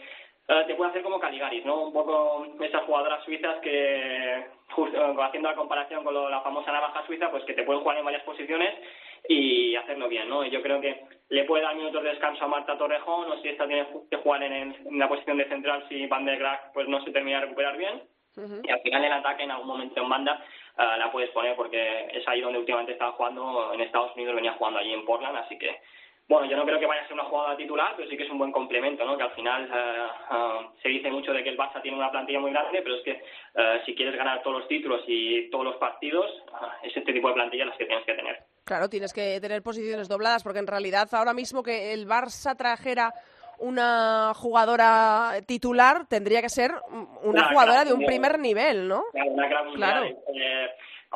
eh, 0.47 0.63
te 0.69 0.77
puede 0.77 0.91
hacer 0.91 1.03
como 1.03 1.19
Caligaris, 1.19 1.65
¿no? 1.65 1.83
Un 1.83 1.93
poco 1.93 2.47
esas 2.61 2.85
jugadoras 2.85 3.25
suizas 3.25 3.57
que, 3.59 4.47
justo, 4.71 4.97
eh, 4.97 5.17
haciendo 5.25 5.51
la 5.51 5.57
comparación 5.57 6.05
con 6.05 6.15
la 6.31 6.43
famosa 6.43 6.71
navaja 6.71 7.05
suiza, 7.07 7.29
pues 7.29 7.43
que 7.43 7.55
te 7.55 7.65
pueden 7.65 7.83
jugar 7.83 7.99
en 7.99 8.05
varias 8.05 8.23
posiciones 8.23 8.73
y 9.29 9.77
hacerlo 9.77 10.09
bien, 10.09 10.29
¿no? 10.29 10.45
Y 10.45 10.51
yo 10.51 10.63
creo 10.63 10.81
que 10.81 11.01
le 11.29 11.45
puede 11.45 11.65
dar 11.65 11.75
minutos 11.75 12.03
de 12.03 12.11
descanso 12.11 12.45
a 12.45 12.49
Marta 12.49 12.79
Torrejón, 12.79 13.31
o 13.31 13.37
si 13.43 13.49
esta 13.49 13.67
tiene 13.67 13.87
que 14.11 14.17
jugar 14.19 14.43
en, 14.43 14.53
en 14.53 14.99
la 14.99 15.09
posición 15.09 15.39
de 15.39 15.49
central 15.49 15.85
si 15.89 16.07
Van 16.07 16.25
der 16.25 16.39
Graag 16.39 16.73
pues 16.73 16.87
no 16.87 17.03
se 17.03 17.11
termina 17.11 17.41
de 17.41 17.47
recuperar 17.47 17.77
bien. 17.77 18.03
Y 18.37 18.71
al 18.71 18.81
final 18.81 19.03
el 19.03 19.13
ataque 19.13 19.45
en 19.45 19.51
algún 19.51 19.69
momento 19.69 19.99
en 19.99 20.11
banda 20.11 20.45
uh, 20.77 20.99
la 20.99 21.11
puedes 21.11 21.31
poner 21.31 21.57
porque 21.57 22.07
es 22.13 22.29
ahí 22.29 22.43
donde 22.43 22.59
últimamente 22.59 22.93
estaba 22.93 23.13
jugando 23.13 23.73
en 23.73 23.81
Estados 23.81 24.15
Unidos, 24.15 24.35
venía 24.35 24.53
jugando 24.53 24.79
allí 24.79 24.93
en 24.93 25.07
Portland, 25.07 25.39
así 25.39 25.59
que 25.59 25.81
bueno, 26.29 26.47
yo 26.47 26.57
no 26.57 26.67
creo 26.67 26.79
que 26.79 26.87
vaya 26.87 27.01
a 27.01 27.07
ser 27.07 27.15
una 27.15 27.25
jugada 27.25 27.57
titular, 27.57 27.95
pero 27.97 28.11
sí 28.11 28.17
que 28.17 28.25
es 28.25 28.31
un 28.31 28.39
buen 28.39 28.53
complemento, 28.53 29.07
¿no? 29.07 29.17
Que 29.17 29.23
al 29.23 29.31
final 29.31 29.71
uh, 29.71 30.35
uh, 30.35 30.81
se 30.83 30.89
dice 30.91 31.11
mucho 31.11 31.33
de 31.33 31.43
que 31.43 31.49
el 31.49 31.57
Barça 31.57 31.81
tiene 31.81 31.97
una 31.97 32.11
plantilla 32.11 32.41
muy 32.41 32.51
grande, 32.51 32.83
pero 32.83 32.97
es 32.97 33.03
que 33.05 33.23
si 33.87 33.95
quieres 33.95 34.15
ganar 34.17 34.43
todos 34.43 34.59
los 34.59 34.69
títulos 34.69 35.03
y 35.07 35.49
todos 35.49 35.65
los 35.65 35.77
partidos, 35.77 36.31
es 36.83 36.95
este 36.95 37.15
tipo 37.15 37.29
de 37.29 37.35
plantillas 37.35 37.69
las 37.69 37.79
que 37.79 37.87
tienes 37.87 38.05
que 38.05 38.15
tener. 38.15 38.39
Claro, 38.67 38.89
tienes 38.89 39.13
que 39.13 39.41
tener 39.41 39.63
posiciones 39.63 40.09
dobladas, 40.09 40.43
porque 40.43 40.59
en 40.59 40.67
realidad 40.67 41.09
ahora 41.13 41.33
mismo 41.33 41.63
que 41.63 41.93
el 41.93 42.09
Barça 42.09 42.57
trajera 42.57 43.15
una 43.61 44.33
jugadora 44.35 45.35
titular, 45.47 46.07
tendría 46.09 46.43
que 46.43 46.49
ser 46.49 46.73
una 47.23 47.49
jugadora 47.49 47.85
de 47.85 47.93
un 47.93 48.05
primer 48.05 48.41
nivel, 48.41 48.89
¿no? 48.89 49.05
Claro, 49.13 49.31
una 49.31 49.49
gran 49.49 49.73
claro. 49.73 50.07
Eh, 50.07 50.69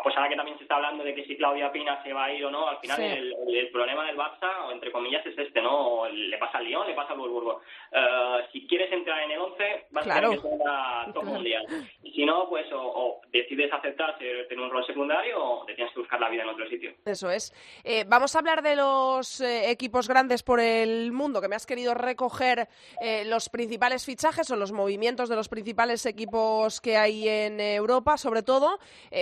pues 0.03 0.17
ahora 0.17 0.29
que 0.29 0.37
también 0.37 0.57
se 0.59 0.65
está 0.65 0.77
hablando 0.77 1.05
de 1.05 1.15
que 1.15 1.25
si 1.25 1.37
Claudia 1.37 1.73
Pina 1.73 2.03
se 2.03 2.13
va 2.13 2.25
a 2.25 2.33
ir 2.33 2.45
o 2.45 2.51
no, 2.51 2.69
al 2.69 2.79
final 2.79 3.01
el, 3.01 3.71
problema 3.71 4.05
del 4.07 4.17
Barça, 4.17 4.73
entre 4.73 4.93
comillas, 4.93 5.25
es 5.27 5.39
este, 5.39 5.63
¿no? 5.63 6.09
Le 6.09 6.39
pasa 6.39 6.59
al 6.59 6.65
Lyon, 6.65 6.87
le 6.87 6.95
pasa 6.95 7.13
al 7.13 7.19
Wolfsburgo. 7.19 7.61
Uh, 7.93 8.51
si 8.53 8.67
quieres 8.67 8.93
entrar 8.93 9.23
en 9.23 9.31
el 9.33 9.39
11, 9.39 9.87
vas 9.91 10.07
a 10.07 10.21
tener 10.21 10.39
que 10.39 10.49
a 10.67 11.07
top 11.13 11.25
mundial. 11.25 11.65
Y 12.03 12.13
si 12.13 12.25
no, 12.25 12.49
pues 12.49 12.67
o, 12.73 13.21
decides 13.33 13.73
aceptar 13.73 14.19
tener 14.19 14.59
un 14.59 14.71
rol 14.71 14.85
secundario 14.87 15.43
o 15.43 15.65
te 15.65 15.75
tienes 15.75 15.93
que 15.93 16.01
buscar 16.01 16.21
la 16.21 16.29
vida 16.29 16.43
en 16.43 16.49
otro 16.49 16.69
sitio. 16.69 16.93
Eso 17.05 17.31
es. 17.31 17.53
Eh, 17.85 18.05
vamos 18.07 18.35
a 18.35 18.39
hablar 18.39 18.63
de 18.63 18.77
los 18.77 19.41
eh, 19.41 19.71
equipos 19.71 20.09
grandes 20.09 20.43
por 20.43 20.61
el 20.61 21.13
mundo, 21.13 21.41
que 21.41 21.49
me 21.49 21.57
has 21.57 21.67
querido 21.67 21.95
recoger 21.95 22.69
eh, 23.01 23.25
los 23.27 23.49
principales 23.49 24.05
fichajes 24.05 24.51
o 24.51 24.57
los 24.57 24.73
movimientos 24.73 25.29
de 25.29 25.37
los 25.37 25.49
principales 25.49 26.07
equipos 26.07 26.81
que 26.81 26.97
hay 26.97 27.29
en 27.29 27.61
Europa, 27.61 28.17
sobre 28.17 28.43
todo, 28.43 28.79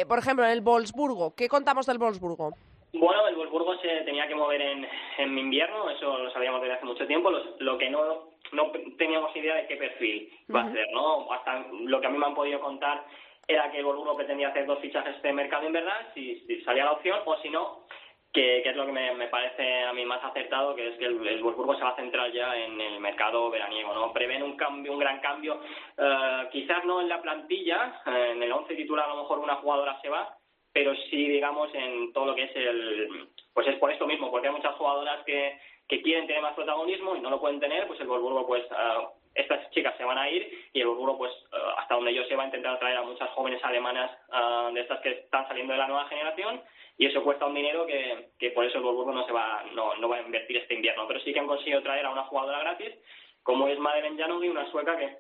por 0.09 0.19
ejemplo, 0.19 0.45
en 0.45 0.51
el 0.51 0.61
Wolfsburgo. 0.69 1.35
¿Qué 1.35 1.49
contamos 1.49 1.87
del 1.87 1.97
Wolfsburgo? 1.97 2.53
Bueno, 2.93 3.27
el 3.27 3.37
Wolfsburgo 3.37 3.75
se 3.79 3.89
tenía 4.05 4.29
que 4.29 4.35
mover 4.35 4.61
en, 4.61 4.87
en 5.17 5.39
invierno, 5.39 5.89
eso 5.89 6.19
lo 6.19 6.31
sabíamos 6.31 6.61
desde 6.61 6.75
hace 6.75 6.85
mucho 6.85 7.07
tiempo. 7.07 7.31
lo 7.31 7.79
que 7.79 7.89
no, 7.89 8.33
no 8.53 8.71
teníamos 8.99 9.35
idea 9.35 9.55
de 9.55 9.67
qué 9.67 9.77
perfil 9.77 10.31
va 10.55 10.65
a 10.65 10.73
ser, 10.73 10.87
¿no? 10.93 11.33
Hasta 11.33 11.65
lo 11.71 12.01
que 12.01 12.07
a 12.07 12.11
mí 12.11 12.19
me 12.19 12.27
han 12.27 12.35
podido 12.35 12.61
contar 12.61 13.03
era 13.47 13.71
que 13.71 13.79
el 13.79 13.85
Wolfsburgo 13.87 14.17
pretendía 14.17 14.49
hacer 14.49 14.67
dos 14.67 14.79
fichajes 14.81 15.23
de 15.23 15.33
mercado 15.33 15.67
invernal, 15.67 16.07
si, 16.13 16.39
si 16.47 16.61
salía 16.61 16.85
la 16.85 16.93
opción, 16.93 17.19
o 17.25 17.37
si 17.39 17.49
no, 17.49 17.87
que, 18.31 18.61
que 18.63 18.69
es 18.69 18.77
lo 18.77 18.85
que 18.85 18.93
me, 18.93 19.15
me, 19.15 19.29
parece 19.29 19.85
a 19.85 19.95
mí 19.95 20.05
más 20.05 20.23
acertado, 20.23 20.75
que 20.75 20.89
es 20.89 20.99
que 20.99 21.07
el, 21.07 21.27
el 21.27 21.43
Wolfsburgo 21.43 21.77
se 21.77 21.85
va 21.85 21.91
a 21.91 21.97
centrar 21.97 22.31
ya 22.31 22.55
en 22.55 22.79
el 22.79 23.01
mercado 23.01 23.49
veraniego, 23.49 23.95
¿no? 23.95 24.13
Prevén 24.13 24.43
un 24.43 24.57
cambio, 24.57 24.93
un 24.93 24.99
gran 24.99 25.21
cambio, 25.21 25.63
eh, 25.97 26.49
quizás 26.53 26.85
no 26.85 27.01
en 27.01 27.09
la 27.09 27.23
plantilla, 27.23 28.03
en 28.05 28.43
el 28.43 28.53
once 28.53 28.75
titular 28.75 29.07
a 29.07 29.15
lo 29.15 29.23
mejor 29.23 29.39
una 29.39 29.57
jugadora 29.57 29.99
se 30.03 30.11
va, 30.11 30.38
pero 30.79 30.95
sí, 31.11 31.29
digamos, 31.29 31.75
en 31.75 32.13
todo 32.13 32.27
lo 32.27 32.35
que 32.37 32.45
es 32.45 32.55
el... 32.55 33.29
Pues 33.53 33.67
es 33.67 33.75
por 33.79 33.91
esto 33.91 34.07
mismo, 34.07 34.31
porque 34.31 34.47
hay 34.47 34.55
muchas 34.55 34.77
jugadoras 34.77 35.25
que, 35.25 35.59
que 35.89 36.01
quieren 36.03 36.29
tener 36.29 36.41
más 36.41 36.55
protagonismo 36.55 37.17
y 37.17 37.21
no 37.21 37.31
lo 37.31 37.41
pueden 37.41 37.59
tener, 37.59 37.89
pues 37.89 38.01
el 38.01 38.07
Wolfsburgo, 38.07 38.47
pues... 38.47 38.65
Uh, 38.71 39.09
estas 39.35 39.71
chicas 39.71 39.97
se 39.97 40.05
van 40.05 40.19
a 40.19 40.31
ir 40.31 40.69
y 40.73 40.81
el 40.81 40.87
Wolfsburgo, 40.87 41.19
pues 41.19 41.33
uh, 41.53 41.81
hasta 41.81 41.97
donde 41.97 42.15
yo 42.15 42.25
se 42.27 42.37
va 42.37 42.45
a 42.45 42.47
intentar 42.47 42.79
traer 42.79 42.97
a 42.97 43.03
muchas 43.03 43.29
jóvenes 43.31 43.63
alemanas 43.65 44.09
uh, 44.29 44.73
de 44.73 44.81
estas 44.81 45.01
que 45.01 45.11
están 45.11 45.49
saliendo 45.49 45.73
de 45.73 45.81
la 45.81 45.89
nueva 45.89 46.07
generación 46.07 46.63
y 46.97 47.07
eso 47.07 47.23
cuesta 47.25 47.47
un 47.47 47.55
dinero 47.55 47.85
que, 47.87 48.31
que 48.39 48.51
por 48.51 48.65
eso 48.65 48.79
el 48.79 48.85
Wolfsburgo 48.85 49.13
no 49.13 49.27
se 49.27 49.33
va 49.33 49.65
no, 49.75 49.97
no 49.97 50.09
va 50.09 50.17
a 50.17 50.23
invertir 50.23 50.59
este 50.59 50.75
invierno. 50.75 51.07
Pero 51.09 51.21
sí 51.21 51.33
que 51.33 51.41
han 51.41 51.47
conseguido 51.47 51.83
traer 51.83 52.07
a 52.07 52.11
una 52.11 52.25
jugadora 52.25 52.61
gratis 52.61 52.95
como 53.43 53.67
es 53.67 53.79
Madeleine 53.79 54.21
Janogy 54.21 54.49
una 54.49 54.71
sueca 54.71 54.97
que 54.97 55.19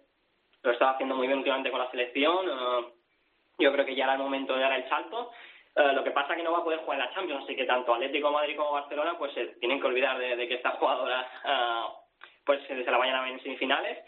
lo 0.63 0.71
está 0.73 0.91
haciendo 0.91 1.17
muy 1.17 1.27
bien 1.27 1.39
últimamente 1.39 1.71
con 1.71 1.81
la 1.81 1.91
selección 1.91 2.47
yo 3.59 3.73
creo 3.73 3.85
que 3.85 3.95
ya 3.95 4.05
era 4.05 4.15
el 4.15 4.21
momento 4.21 4.55
de 4.55 4.61
dar 4.61 4.73
el 4.73 4.89
salto 4.89 5.31
Uh, 5.79 5.95
lo 5.95 6.03
que 6.03 6.11
pasa 6.11 6.33
es 6.33 6.39
que 6.39 6.43
no 6.43 6.51
va 6.51 6.59
a 6.59 6.65
poder 6.65 6.81
jugar 6.81 6.99
en 6.99 7.05
la 7.05 7.15
Champions, 7.15 7.45
así 7.45 7.55
que 7.55 7.65
tanto 7.65 7.95
Atlético 7.95 8.33
Madrid 8.33 8.57
como 8.57 8.73
Barcelona 8.73 9.17
pues 9.17 9.33
se 9.33 9.47
tienen 9.61 9.81
que 9.81 9.87
olvidar 9.87 10.19
de, 10.19 10.35
de 10.35 10.49
que 10.49 10.55
esta 10.55 10.73
jugadora 10.73 11.25
uh, 11.45 11.93
pues 12.45 12.67
se 12.67 12.75
la 12.83 12.99
vayan 12.99 13.15
a 13.15 13.23
ver 13.23 13.33
en 13.35 13.43
semifinales. 13.43 13.99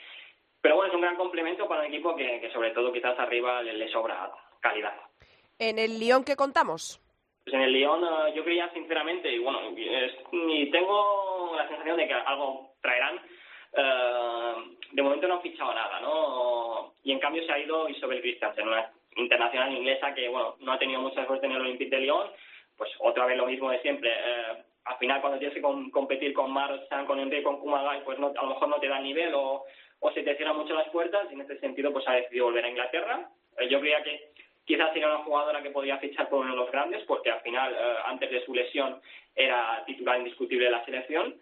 Pero 0.60 0.74
bueno, 0.74 0.88
es 0.90 0.94
un 0.96 1.02
gran 1.02 1.14
complemento 1.14 1.68
para 1.68 1.82
un 1.82 1.86
equipo 1.86 2.16
que, 2.16 2.40
que 2.40 2.50
sobre 2.50 2.72
todo 2.72 2.92
quizás 2.92 3.16
arriba 3.20 3.62
le, 3.62 3.74
le, 3.74 3.88
sobra 3.88 4.32
calidad. 4.58 4.94
¿En 5.60 5.78
el 5.78 6.00
Lyon 6.00 6.24
qué 6.24 6.34
contamos? 6.34 7.00
Pues 7.44 7.54
en 7.54 7.60
el 7.60 7.72
Lyon 7.72 8.02
uh, 8.02 8.34
yo 8.34 8.42
creía 8.42 8.68
sinceramente, 8.72 9.30
y 9.30 9.38
bueno, 9.38 9.60
es, 9.76 10.12
y 10.32 10.70
tengo 10.72 11.54
la 11.56 11.68
sensación 11.68 11.96
de 11.98 12.08
que 12.08 12.14
algo 12.14 12.72
traerán. 12.82 13.20
Uh, 13.72 14.76
de 14.90 15.02
momento 15.02 15.28
no 15.28 15.34
han 15.34 15.42
fichado 15.42 15.72
nada, 15.72 16.00
¿no? 16.00 16.94
Y 17.04 17.12
en 17.12 17.20
cambio 17.20 17.44
se 17.44 17.52
ha 17.52 17.58
ido 17.60 17.88
Isabel 17.88 18.20
Christiansen, 18.20 18.66
una 18.66 18.90
internacional 19.20 19.72
inglesa 19.72 20.14
que, 20.14 20.28
bueno, 20.28 20.56
no 20.60 20.72
ha 20.72 20.78
tenido 20.78 21.00
mucha 21.00 21.24
suerte 21.26 21.46
en 21.46 21.52
el 21.52 21.60
Olympique 21.60 21.94
de 21.94 22.02
Lyon, 22.02 22.28
pues 22.76 22.90
otra 22.98 23.26
vez 23.26 23.36
lo 23.36 23.46
mismo 23.46 23.70
de 23.70 23.80
siempre. 23.80 24.10
Uh, 24.10 24.70
al 24.84 24.96
final 24.96 25.20
cuando 25.20 25.38
tienes 25.38 25.54
que 25.54 25.62
com 25.62 25.90
competir 25.90 26.32
con 26.32 26.50
Marchan, 26.50 27.06
con 27.06 27.20
Enrique, 27.20 27.42
con 27.42 27.60
Kumagai, 27.60 28.02
pues 28.04 28.18
no, 28.18 28.32
a 28.34 28.42
lo 28.42 28.48
mejor 28.48 28.68
no 28.68 28.80
te 28.80 28.88
da 28.88 28.98
nivel 28.98 29.34
o, 29.34 29.64
o 30.00 30.12
se 30.12 30.22
te 30.22 30.34
cierran 30.36 30.56
mucho 30.56 30.74
las 30.74 30.88
puertas 30.88 31.26
y 31.30 31.34
en 31.34 31.42
este 31.42 31.58
sentido 31.60 31.92
pues 31.92 32.08
ha 32.08 32.14
decidido 32.14 32.46
volver 32.46 32.64
a 32.64 32.70
Inglaterra. 32.70 33.28
Eh, 33.58 33.68
yo 33.68 33.80
creía 33.80 34.02
que 34.02 34.32
quizás 34.64 34.94
era 34.96 35.08
una 35.08 35.24
jugadora 35.24 35.62
que 35.62 35.70
podía 35.70 35.98
fichar 35.98 36.28
por 36.28 36.40
uno 36.40 36.52
de 36.52 36.56
los 36.56 36.70
grandes 36.70 37.04
porque 37.04 37.30
al 37.30 37.40
final, 37.40 37.72
eh, 37.74 37.96
antes 38.06 38.30
de 38.30 38.44
su 38.44 38.54
lesión, 38.54 39.00
era 39.34 39.82
titular 39.86 40.18
indiscutible 40.18 40.64
de 40.64 40.72
la 40.72 40.84
selección, 40.84 41.36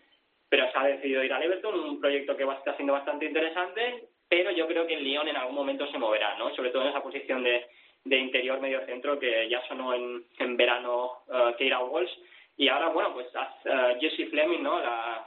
pero 0.49 0.71
se 0.71 0.79
ha 0.79 0.85
decidido 0.85 1.23
ir 1.23 1.33
al 1.33 1.43
Everton, 1.43 1.79
un 1.79 2.01
proyecto 2.01 2.37
que 2.37 2.45
va, 2.45 2.55
está 2.55 2.75
siendo 2.75 2.95
bastante 2.95 3.27
interesante, 3.27 4.09
pero 4.29 4.51
yo 4.51 4.67
creo 4.67 4.87
que 4.87 4.95
el 4.95 5.05
Lyon 5.05 5.29
en 5.29 5.37
algún 5.37 5.55
momento 5.55 5.87
se 5.91 5.99
moverá, 5.99 6.37
¿no? 6.37 6.55
Sobre 6.55 6.71
todo 6.71 6.83
en 6.83 6.89
esa 6.89 7.03
posición 7.03 7.43
de, 7.43 7.67
de 8.05 8.17
interior 8.19 8.61
medio 8.61 8.85
centro 8.87 9.19
que 9.19 9.49
ya 9.49 9.67
sonó 9.69 9.95
en, 9.95 10.25
en 10.39 10.57
verano 10.57 11.23
uh, 11.29 11.57
Keira 11.57 11.81
Walsh 11.81 12.13
y 12.59 12.69
ahora, 12.69 12.89
bueno, 12.89 13.15
pues 13.15 13.29
uh, 13.35 14.01
Jessie 14.01 14.27
Fleming, 14.27 14.63
¿no? 14.63 14.81
La, 14.81 15.25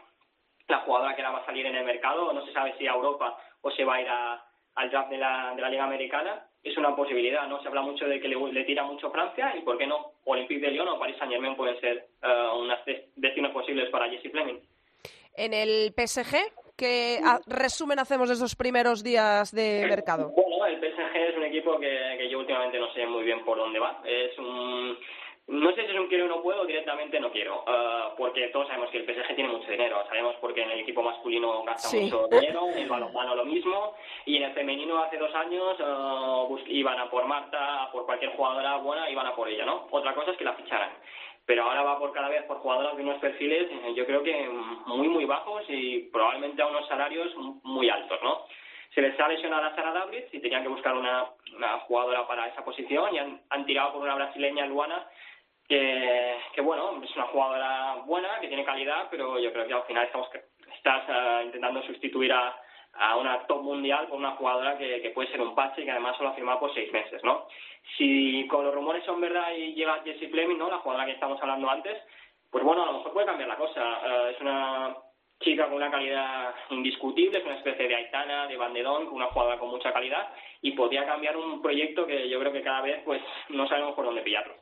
jugadora 0.85 1.15
que 1.15 1.21
ahora 1.21 1.37
va 1.37 1.43
a 1.43 1.45
salir 1.45 1.65
en 1.65 1.75
el 1.75 1.85
mercado, 1.85 2.31
no 2.31 2.45
se 2.45 2.53
sabe 2.53 2.73
si 2.77 2.87
a 2.87 2.93
Europa 2.93 3.37
o 3.61 3.71
se 3.71 3.83
va 3.83 3.95
a 3.95 4.01
ir 4.01 4.07
a, 4.07 4.45
al 4.75 4.89
draft 4.89 5.09
de 5.09 5.17
la, 5.17 5.53
Liga 5.69 5.83
Americana, 5.83 6.45
es 6.63 6.77
una 6.77 6.95
posibilidad, 6.95 7.47
¿no? 7.47 7.61
Se 7.61 7.67
habla 7.67 7.81
mucho 7.81 8.05
de 8.07 8.21
que 8.21 8.27
le, 8.27 8.35
le 8.51 8.63
tira 8.63 8.83
mucho 8.83 9.11
Francia 9.11 9.53
y, 9.57 9.61
¿por 9.61 9.77
qué 9.77 9.85
no? 9.85 10.13
Olympique 10.25 10.61
de 10.61 10.71
Lyon 10.71 10.87
o 10.87 10.99
Paris 10.99 11.17
Saint-Germain 11.17 11.55
pueden 11.55 11.79
ser 11.81 12.07
uh, 12.23 12.57
unas 12.57 12.79
destinos 13.15 13.51
posibles 13.51 13.89
para 13.89 14.09
Jessie 14.09 14.29
Fleming. 14.29 14.59
En 15.35 15.53
el 15.53 15.93
PSG, 15.95 16.37
¿qué 16.81 17.21
resumen 17.45 17.99
hacemos 17.99 18.27
de 18.27 18.33
esos 18.33 18.55
primeros 18.55 19.03
días 19.03 19.51
de 19.51 19.85
mercado? 19.87 20.31
Bueno, 20.35 20.65
el 20.65 20.79
PSG 20.79 21.15
es 21.15 21.37
un 21.37 21.43
equipo 21.43 21.79
que, 21.79 22.15
que 22.17 22.27
yo 22.27 22.39
últimamente 22.39 22.79
no 22.79 22.91
sé 22.93 23.05
muy 23.05 23.23
bien 23.23 23.45
por 23.45 23.55
dónde 23.55 23.77
va. 23.77 24.01
Es 24.03 24.35
un 24.39 24.97
no 25.47 25.73
sé 25.73 25.83
si 25.85 25.91
es 25.91 25.99
un 25.99 26.07
quiero 26.07 26.25
o 26.25 26.27
no 26.29 26.41
puedo, 26.41 26.65
directamente 26.65 27.19
no 27.19 27.31
quiero, 27.31 27.63
uh, 27.67 28.15
porque 28.15 28.47
todos 28.49 28.67
sabemos 28.67 28.89
que 28.89 28.99
el 28.99 29.05
PSG 29.05 29.35
tiene 29.35 29.51
mucho 29.51 29.69
dinero, 29.69 30.01
sabemos 30.07 30.35
porque 30.39 30.61
en 30.61 30.71
el 30.71 30.79
equipo 30.79 31.01
masculino 31.01 31.63
gasta 31.63 31.89
sí. 31.89 32.01
mucho 32.01 32.27
dinero, 32.31 32.69
en 32.69 32.77
el 32.77 32.87
balonmano 32.87 33.35
lo 33.35 33.43
mismo, 33.43 33.93
y 34.25 34.37
en 34.37 34.43
el 34.43 34.53
femenino 34.53 35.03
hace 35.03 35.17
dos 35.17 35.33
años 35.35 35.77
uh, 35.79 36.57
iban 36.67 36.99
a 36.99 37.09
por 37.09 37.25
Marta, 37.25 37.83
a 37.83 37.91
por 37.91 38.05
cualquier 38.05 38.31
jugadora 38.31 38.77
buena, 38.77 39.09
iban 39.09 39.27
a 39.27 39.35
por 39.35 39.49
ella, 39.49 39.65
¿no? 39.65 39.87
Otra 39.91 40.15
cosa 40.15 40.31
es 40.31 40.37
que 40.37 40.45
la 40.45 40.53
ficharan. 40.53 40.91
Pero 41.51 41.63
ahora 41.63 41.83
va 41.83 41.99
por 41.99 42.13
cada 42.13 42.29
vez 42.29 42.45
por 42.45 42.59
jugadoras 42.59 42.95
de 42.95 43.03
unos 43.03 43.19
perfiles, 43.19 43.69
eh, 43.69 43.93
yo 43.93 44.05
creo 44.05 44.23
que 44.23 44.47
muy, 44.85 45.09
muy 45.09 45.25
bajos 45.25 45.65
y 45.67 45.99
probablemente 46.03 46.61
a 46.61 46.67
unos 46.67 46.87
salarios 46.87 47.35
muy 47.35 47.89
altos, 47.89 48.17
¿no? 48.23 48.45
se 48.95 49.01
les 49.01 49.19
ha 49.19 49.27
lesionado 49.27 49.65
a 49.65 49.75
Sara 49.75 49.91
David 49.91 50.23
y 50.31 50.39
tenían 50.39 50.63
que 50.63 50.69
buscar 50.69 50.95
una, 50.95 51.25
una 51.53 51.79
jugadora 51.79 52.25
para 52.25 52.47
esa 52.47 52.63
posición 52.63 53.13
y 53.13 53.19
han, 53.19 53.41
han 53.49 53.65
tirado 53.65 53.91
por 53.91 54.01
una 54.01 54.15
brasileña, 54.15 54.65
Luana, 54.65 55.05
que, 55.67 56.37
que 56.53 56.61
bueno, 56.61 57.01
es 57.03 57.13
una 57.17 57.25
jugadora 57.25 57.95
buena, 58.05 58.39
que 58.39 58.47
tiene 58.47 58.63
calidad, 58.63 59.09
pero 59.11 59.37
yo 59.37 59.51
creo 59.51 59.67
que 59.67 59.73
al 59.73 59.83
final 59.83 60.05
estamos 60.05 60.29
estás 60.73 61.03
uh, 61.09 61.45
intentando 61.47 61.83
sustituir 61.83 62.31
a, 62.31 62.55
a 62.93 63.17
una 63.17 63.45
top 63.47 63.63
mundial 63.63 64.07
por 64.07 64.17
una 64.17 64.31
jugadora 64.31 64.77
que, 64.77 65.01
que 65.01 65.09
puede 65.11 65.29
ser 65.29 65.41
un 65.41 65.55
pache 65.55 65.81
y 65.81 65.85
que 65.85 65.91
además 65.91 66.17
solo 66.17 66.29
ha 66.29 66.33
firmado 66.33 66.59
por 66.59 66.73
seis 66.73 66.91
meses, 66.91 67.23
¿no? 67.23 67.47
Si 67.97 68.47
con 68.47 68.65
los 68.65 68.73
rumores 68.73 69.03
son 69.05 69.19
verdad 69.21 69.51
y 69.55 69.73
llega 69.73 70.01
Jessie 70.03 70.29
Fleming, 70.29 70.57
¿no? 70.57 70.69
La 70.69 70.79
jugadora 70.79 71.05
que 71.05 71.13
estamos 71.13 71.41
hablando 71.41 71.69
antes, 71.69 71.97
pues 72.51 72.63
bueno, 72.63 72.83
a 72.83 72.87
lo 72.87 72.93
mejor 72.93 73.13
puede 73.13 73.25
cambiar 73.25 73.49
la 73.49 73.55
cosa. 73.55 73.81
Uh, 73.81 74.27
es 74.27 74.41
una 74.41 74.95
chica 75.39 75.65
con 75.65 75.75
una 75.75 75.89
calidad 75.89 76.53
indiscutible, 76.69 77.39
es 77.39 77.45
una 77.45 77.57
especie 77.57 77.87
de 77.87 77.95
Aitana, 77.95 78.47
de 78.47 78.57
Bandedón, 78.57 79.07
una 79.07 79.27
jugadora 79.27 79.57
con 79.57 79.69
mucha 79.69 79.91
calidad 79.91 80.29
y 80.61 80.71
podría 80.71 81.05
cambiar 81.05 81.35
un 81.37 81.61
proyecto 81.61 82.05
que 82.05 82.29
yo 82.29 82.39
creo 82.39 82.51
que 82.51 82.61
cada 82.61 82.81
vez 82.81 83.01
pues 83.03 83.21
no 83.49 83.67
sabemos 83.67 83.95
por 83.95 84.05
dónde 84.05 84.21
pillarlo. 84.21 84.53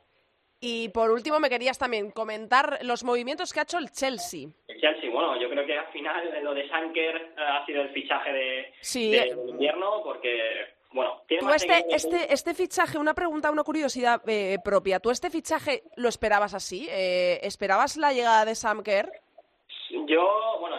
Y 0.62 0.90
por 0.90 1.10
último, 1.10 1.40
me 1.40 1.48
querías 1.48 1.78
también 1.78 2.10
comentar 2.10 2.80
los 2.82 3.02
movimientos 3.02 3.52
que 3.52 3.60
ha 3.60 3.62
hecho 3.62 3.78
el 3.78 3.90
Chelsea. 3.90 4.48
El 4.68 4.78
Chelsea, 4.78 5.10
bueno, 5.10 5.40
yo 5.40 5.48
creo 5.48 5.64
que 5.64 5.78
al 5.78 5.86
final 5.86 6.38
lo 6.42 6.52
de 6.52 6.68
Sanker 6.68 7.16
eh, 7.16 7.32
ha 7.38 7.64
sido 7.64 7.80
el 7.80 7.88
fichaje 7.90 8.30
de, 8.30 8.72
sí. 8.80 9.10
de 9.10 9.28
invierno, 9.48 10.02
porque, 10.04 10.74
bueno, 10.92 11.22
tiene 11.26 11.40
¿Tú 11.40 11.48
este, 11.54 11.86
este, 11.88 12.32
este 12.32 12.52
fichaje, 12.52 12.98
una 12.98 13.14
pregunta, 13.14 13.50
una 13.50 13.64
curiosidad 13.64 14.20
eh, 14.26 14.58
propia, 14.62 15.00
¿tú 15.00 15.10
este 15.10 15.30
fichaje 15.30 15.82
lo 15.96 16.10
esperabas 16.10 16.52
así? 16.52 16.86
Eh, 16.90 17.40
¿Esperabas 17.42 17.96
la 17.96 18.12
llegada 18.12 18.44
de 18.44 18.54
Sam 18.54 18.82
Kerr? 18.82 19.10
Yo, 20.06 20.58
bueno, 20.60 20.76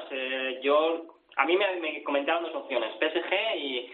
yo, 0.61 1.17
a 1.37 1.45
mí 1.45 1.57
me, 1.57 1.79
me 1.79 2.03
comentaron 2.03 2.43
dos 2.43 2.53
opciones, 2.53 2.93
PSG 2.99 3.57
y 3.57 3.91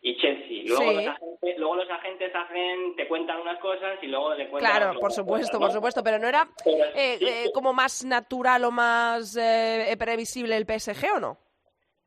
y 0.00 0.16
Chelsea. 0.16 0.62
Luego, 0.64 0.90
sí. 0.90 0.96
los 0.96 1.06
agentes, 1.06 1.58
luego 1.58 1.74
los 1.76 1.90
agentes 1.90 2.32
hacen, 2.34 2.96
te 2.96 3.08
cuentan 3.08 3.40
unas 3.40 3.58
cosas 3.58 3.98
y 4.02 4.06
luego 4.06 4.34
le 4.34 4.48
cuentan 4.48 4.72
Claro, 4.72 5.00
por 5.00 5.12
supuesto, 5.12 5.58
por 5.58 5.72
supuesto, 5.72 6.02
pero 6.02 6.18
¿no 6.18 6.28
era 6.28 6.48
pero, 6.64 6.84
eh, 6.94 7.16
sí, 7.18 7.26
eh, 7.26 7.50
como 7.52 7.72
más 7.72 8.04
natural 8.04 8.64
o 8.64 8.70
más 8.70 9.36
eh, 9.36 9.94
previsible 9.98 10.56
el 10.56 10.66
PSG 10.66 11.16
o 11.16 11.20
no? 11.20 11.38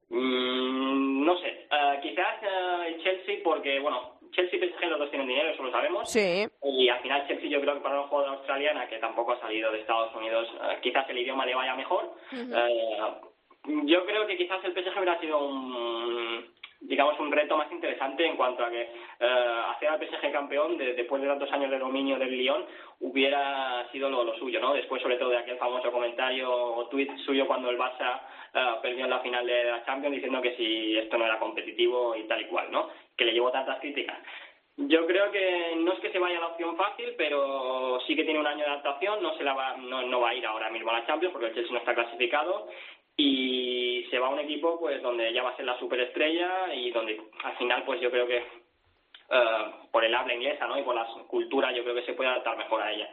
Mm, 0.09 1.25
no 1.25 1.37
sé, 1.39 1.67
uh, 1.71 2.01
quizás 2.01 2.41
uh, 2.43 2.81
el 2.83 3.01
Chelsea 3.03 3.39
porque, 3.43 3.79
bueno, 3.79 4.19
Chelsea 4.31 4.59
y 4.59 4.69
PSG 4.69 4.85
los 4.85 4.99
dos 4.99 5.09
tienen 5.09 5.27
dinero, 5.27 5.49
eso 5.49 5.63
lo 5.63 5.71
sabemos. 5.71 6.09
Sí. 6.09 6.47
Y 6.63 6.89
al 6.89 7.01
final 7.01 7.27
Chelsea 7.27 7.49
yo 7.49 7.61
creo 7.61 7.75
que 7.75 7.81
para 7.81 7.99
una 7.99 8.07
jugadora 8.07 8.37
australiana 8.37 8.87
que 8.87 8.99
tampoco 8.99 9.33
ha 9.33 9.39
salido 9.39 9.71
de 9.71 9.81
Estados 9.81 10.13
Unidos, 10.15 10.47
uh, 10.55 10.79
quizás 10.81 11.09
el 11.09 11.19
idioma 11.19 11.45
le 11.45 11.55
vaya 11.55 11.75
mejor. 11.75 12.13
Uh 12.31 12.35
-huh. 12.35 13.30
Yo 13.63 14.05
creo 14.05 14.27
que 14.27 14.37
quizás 14.37 14.63
el 14.63 14.73
PSG 14.73 14.97
hubiera 14.97 15.19
sido 15.19 15.39
un 15.39 16.45
digamos, 16.81 17.19
un 17.19 17.31
reto 17.31 17.55
más 17.55 17.71
interesante 17.71 18.25
en 18.25 18.35
cuanto 18.35 18.65
a 18.65 18.69
que 18.69 18.89
uh, 19.21 19.71
hacer 19.71 19.87
al 19.87 19.99
PSG 19.99 20.31
campeón 20.31 20.77
de, 20.77 20.93
después 20.93 21.21
de 21.21 21.27
tantos 21.27 21.51
años 21.51 21.69
de 21.69 21.77
dominio 21.77 22.17
del 22.17 22.35
Lyon 22.35 22.65
hubiera 22.99 23.87
sido 23.91 24.09
lo, 24.09 24.35
suyo, 24.37 24.59
¿no? 24.59 24.73
Después, 24.73 25.01
sobre 25.01 25.17
todo, 25.17 25.29
de 25.29 25.37
aquel 25.37 25.57
famoso 25.57 25.91
comentario 25.91 26.51
o 26.51 26.87
tweet 26.87 27.15
suyo 27.23 27.45
cuando 27.45 27.69
el 27.69 27.77
Barça 27.77 28.21
uh, 28.53 28.81
perdió 28.81 29.05
en 29.05 29.11
la 29.11 29.19
final 29.19 29.45
de 29.45 29.63
la 29.65 29.85
Champions 29.85 30.15
diciendo 30.15 30.41
que 30.41 30.55
si 30.55 30.97
esto 30.97 31.17
no 31.17 31.25
era 31.25 31.37
competitivo 31.37 32.15
y 32.15 32.23
tal 32.23 32.41
y 32.41 32.45
cual, 32.45 32.71
¿no? 32.71 32.89
Que 33.15 33.25
le 33.25 33.33
llevó 33.33 33.51
tantas 33.51 33.79
críticas. 33.79 34.17
Yo 34.77 35.05
creo 35.05 35.29
que 35.31 35.75
no 35.77 35.93
es 35.93 35.99
que 35.99 36.11
se 36.11 36.17
vaya 36.17 36.37
a 36.37 36.41
la 36.41 36.47
opción 36.47 36.75
fácil, 36.75 37.13
pero 37.15 37.99
sí 38.07 38.15
que 38.15 38.23
tiene 38.23 38.39
un 38.39 38.47
año 38.47 38.63
de 38.65 38.71
adaptación, 38.71 39.21
no 39.21 39.35
se 39.37 39.43
la 39.43 39.53
va, 39.53 39.77
no, 39.77 40.01
no 40.01 40.21
va 40.21 40.29
a 40.29 40.33
ir 40.33 40.45
ahora 40.45 40.71
mismo 40.71 40.89
a 40.89 40.99
la 40.99 41.05
Champions 41.05 41.33
porque 41.33 41.47
el 41.47 41.53
Chelsea 41.53 41.73
no 41.73 41.79
está 41.79 41.93
clasificado 41.93 42.67
y 43.17 44.07
se 44.09 44.19
va 44.19 44.27
a 44.27 44.31
un 44.31 44.39
equipo 44.39 44.79
pues 44.79 45.01
donde 45.01 45.27
ella 45.29 45.43
va 45.43 45.51
a 45.51 45.55
ser 45.55 45.65
la 45.65 45.77
superestrella 45.79 46.73
y 46.73 46.91
donde 46.91 47.21
al 47.43 47.57
final 47.57 47.83
pues 47.83 48.01
yo 48.01 48.09
creo 48.09 48.27
que 48.27 48.39
uh, 48.39 49.89
por 49.91 50.03
el 50.03 50.13
habla 50.13 50.33
inglesa 50.33 50.67
¿no? 50.67 50.77
y 50.77 50.83
por 50.83 50.95
la 50.95 51.05
cultura 51.27 51.71
yo 51.71 51.83
creo 51.83 51.95
que 51.95 52.05
se 52.05 52.13
puede 52.13 52.29
adaptar 52.29 52.57
mejor 52.57 52.81
a 52.81 52.91
ella. 52.91 53.09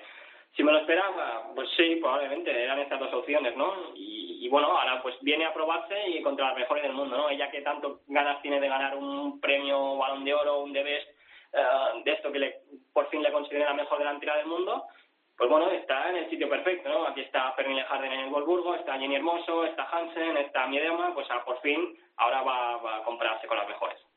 Si 0.56 0.64
me 0.64 0.72
lo 0.72 0.78
esperaba, 0.78 1.52
pues 1.54 1.68
sí, 1.76 1.96
probablemente 1.96 2.50
eran 2.50 2.80
estas 2.80 2.98
dos 2.98 3.12
opciones, 3.12 3.54
¿no? 3.54 3.92
Y, 3.94 4.44
y, 4.44 4.48
bueno, 4.48 4.76
ahora 4.76 5.00
pues 5.02 5.14
viene 5.20 5.44
a 5.44 5.52
probarse 5.52 6.08
y 6.08 6.22
contra 6.22 6.48
las 6.48 6.56
mejores 6.56 6.82
del 6.82 6.94
mundo, 6.94 7.16
¿no? 7.16 7.28
Ella 7.28 7.50
que 7.50 7.60
tanto 7.60 8.00
ganas 8.08 8.40
tiene 8.42 8.58
de 8.58 8.68
ganar 8.68 8.96
un 8.96 9.40
premio 9.40 9.96
balón 9.98 10.24
de 10.24 10.34
oro, 10.34 10.62
un 10.62 10.72
de 10.72 10.82
best, 10.82 11.08
eh, 11.52 12.02
de 12.04 12.12
esto 12.12 12.32
que 12.32 12.38
le, 12.38 12.56
por 12.92 13.08
fin 13.08 13.22
le 13.22 13.30
considera 13.30 13.66
la 13.66 13.74
mejor 13.74 13.98
delantera 13.98 14.36
del 14.36 14.46
mundo, 14.46 14.84
pues 15.38 15.48
bueno, 15.48 15.70
está 15.70 16.10
en 16.10 16.16
el 16.16 16.30
sitio 16.30 16.48
perfecto, 16.48 16.88
¿no? 16.88 17.06
Aquí 17.06 17.20
está 17.20 17.54
Pernille 17.54 17.84
Harden 17.84 18.12
en 18.12 18.20
el 18.20 18.30
Wolfsburgo, 18.30 18.74
está 18.74 18.98
Jenny 18.98 19.14
Hermoso, 19.14 19.64
está 19.64 19.84
Hansen, 19.84 20.36
está 20.36 20.66
Miedema, 20.66 21.14
pues 21.14 21.28
ah, 21.30 21.44
por 21.44 21.60
fin 21.60 21.96
ahora 22.16 22.42
va, 22.42 22.76
va 22.78 22.96
a 22.96 23.02
compararse 23.04 23.46
con 23.46 23.56
las 23.56 23.68
mejores. 23.68 24.07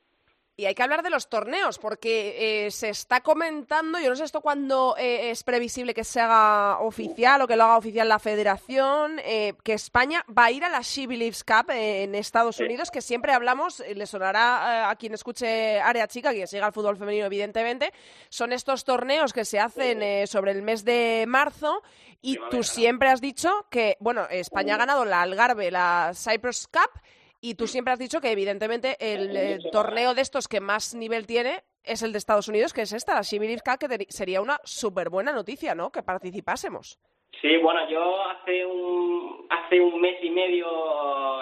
Y 0.62 0.67
hay 0.67 0.76
que 0.76 0.84
hablar 0.84 1.02
de 1.02 1.10
los 1.10 1.28
torneos, 1.28 1.80
porque 1.80 2.67
eh, 2.67 2.69
se 2.69 2.89
está 2.89 3.21
comentando, 3.21 3.97
yo 3.97 4.12
no 4.12 4.15
sé 4.15 4.26
esto 4.26 4.41
cuándo 4.41 4.95
eh, 4.95 5.32
es 5.32 5.41
previsible 5.41 5.95
que 5.95 6.04
se 6.04 6.19
haga 6.19 6.82
oficial 6.82 7.41
o 7.41 7.47
que 7.47 7.56
lo 7.56 7.63
haga 7.63 7.78
oficial 7.78 8.08
la 8.08 8.19
federación, 8.19 9.19
eh, 9.24 9.56
que 9.63 9.74
España 9.74 10.24
va 10.30 10.45
a 10.45 10.52
ir 10.52 10.63
a 10.63 10.69
la 10.69 10.82
She 10.82 11.08
Believes 11.08 11.43
Cup 11.43 11.71
eh, 11.71 12.04
en 12.04 12.13
Estados. 12.13 12.60
Unidos, 12.60 12.91
que 12.91 13.02
siempre 13.02 13.34
hablamos, 13.34 13.80
eh, 13.80 13.95
le 13.95 14.06
sonará 14.06 14.91
a 14.91 14.95
quien 14.97 15.15
escuche 15.15 15.80
Área 15.80 16.08
Chica, 16.08 16.32
que 16.32 16.45
siga 16.45 16.67
el 16.67 16.74
fútbol 16.74 16.95
femenino 16.95 17.26
evidentemente, 17.26 17.91
son 18.30 18.54
estos 18.54 18.84
torneos 18.84 19.34
que 19.34 19.45
se 19.45 19.60
hacen 19.60 20.04
eh, 20.04 20.28
sobre 20.28 20.52
el 20.52 20.62
mes 20.62 20.86
de 20.86 21.26
marzo 21.28 21.82
y 22.21 22.38
tú 22.52 22.62
siempre 22.62 23.10
has 23.10 23.19
dicho 23.19 23.65
que, 23.71 23.97
bueno, 24.00 24.28
España 24.30 24.76
ha 24.76 24.78
ganado 24.78 25.06
la 25.06 25.24
Algarve, 25.24 25.71
la 25.71 26.12
Cyprus 26.13 26.67
Cup, 26.67 27.02
y 27.42 27.56
tú 27.56 27.68
siempre 27.68 27.92
has 27.92 28.00
dicho 28.00 28.22
que 28.22 28.32
evidentemente 28.32 28.96
el 29.00 29.36
eh, 29.36 29.60
torneo 29.72 30.14
de 30.14 30.22
estos 30.22 30.48
que 30.48 30.62
más 30.62 30.94
nivel 30.94 31.26
tiene 31.26 31.64
es 31.84 32.04
el 32.04 32.12
de 32.12 32.20
Estados 32.20 32.48
Unidos, 32.48 32.74
que 32.74 32.84
es 32.84 32.94
esta, 32.94 33.16
la 33.16 33.24
Cup, 33.24 33.80
que 33.80 34.06
sería 34.10 34.42
una 34.42 34.60
súper 34.64 35.10
buena 35.10 35.32
noticia, 35.32 35.74
¿no? 35.74 35.92
Que 35.92 36.04
participásemos. 36.04 37.00
Sí, 37.42 37.58
bueno, 37.58 37.90
yo 37.90 38.24
hace 38.30 38.66
un 38.66 39.48
hace 39.50 39.80
un 39.82 40.00
mes 40.00 40.18
y 40.22 40.30
medio, 40.30 40.68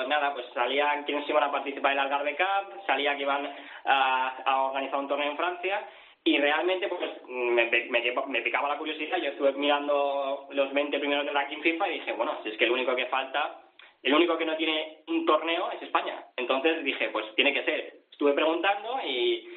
nada, 0.07 0.33
pues 0.33 0.45
salía 0.53 1.03
quienes 1.05 1.27
iban 1.27 1.43
a 1.43 1.51
participar 1.51 1.91
en 1.91 1.97
el 1.97 2.05
Algarve 2.05 2.37
Cup, 2.37 2.81
salía 2.85 3.17
que 3.17 3.23
iban 3.23 3.53
a, 3.85 4.37
a 4.45 4.63
organizar 4.63 4.99
un 4.99 5.07
torneo 5.07 5.31
en 5.31 5.37
Francia 5.37 5.85
y 6.23 6.37
realmente 6.37 6.87
pues 6.87 7.01
me, 7.27 7.65
me, 7.65 8.13
me 8.27 8.41
picaba 8.41 8.69
la 8.69 8.77
curiosidad. 8.77 9.17
Yo 9.17 9.31
estuve 9.31 9.51
mirando 9.53 10.47
los 10.51 10.71
20 10.73 10.99
primeros 10.99 11.25
del 11.25 11.33
ranking 11.33 11.61
FIFA 11.61 11.89
y 11.89 11.93
dije, 11.99 12.13
bueno, 12.13 12.37
si 12.43 12.49
es 12.49 12.57
que 12.57 12.65
el 12.65 12.71
único 12.71 12.95
que 12.95 13.07
falta, 13.07 13.59
el 14.03 14.13
único 14.13 14.37
que 14.37 14.45
no 14.45 14.55
tiene 14.57 14.99
un 15.07 15.25
torneo 15.25 15.71
es 15.71 15.81
España. 15.81 16.23
Entonces 16.37 16.83
dije, 16.83 17.09
pues 17.09 17.25
tiene 17.35 17.53
que 17.53 17.63
ser. 17.63 17.93
Estuve 18.11 18.33
preguntando 18.33 18.99
y 19.05 19.47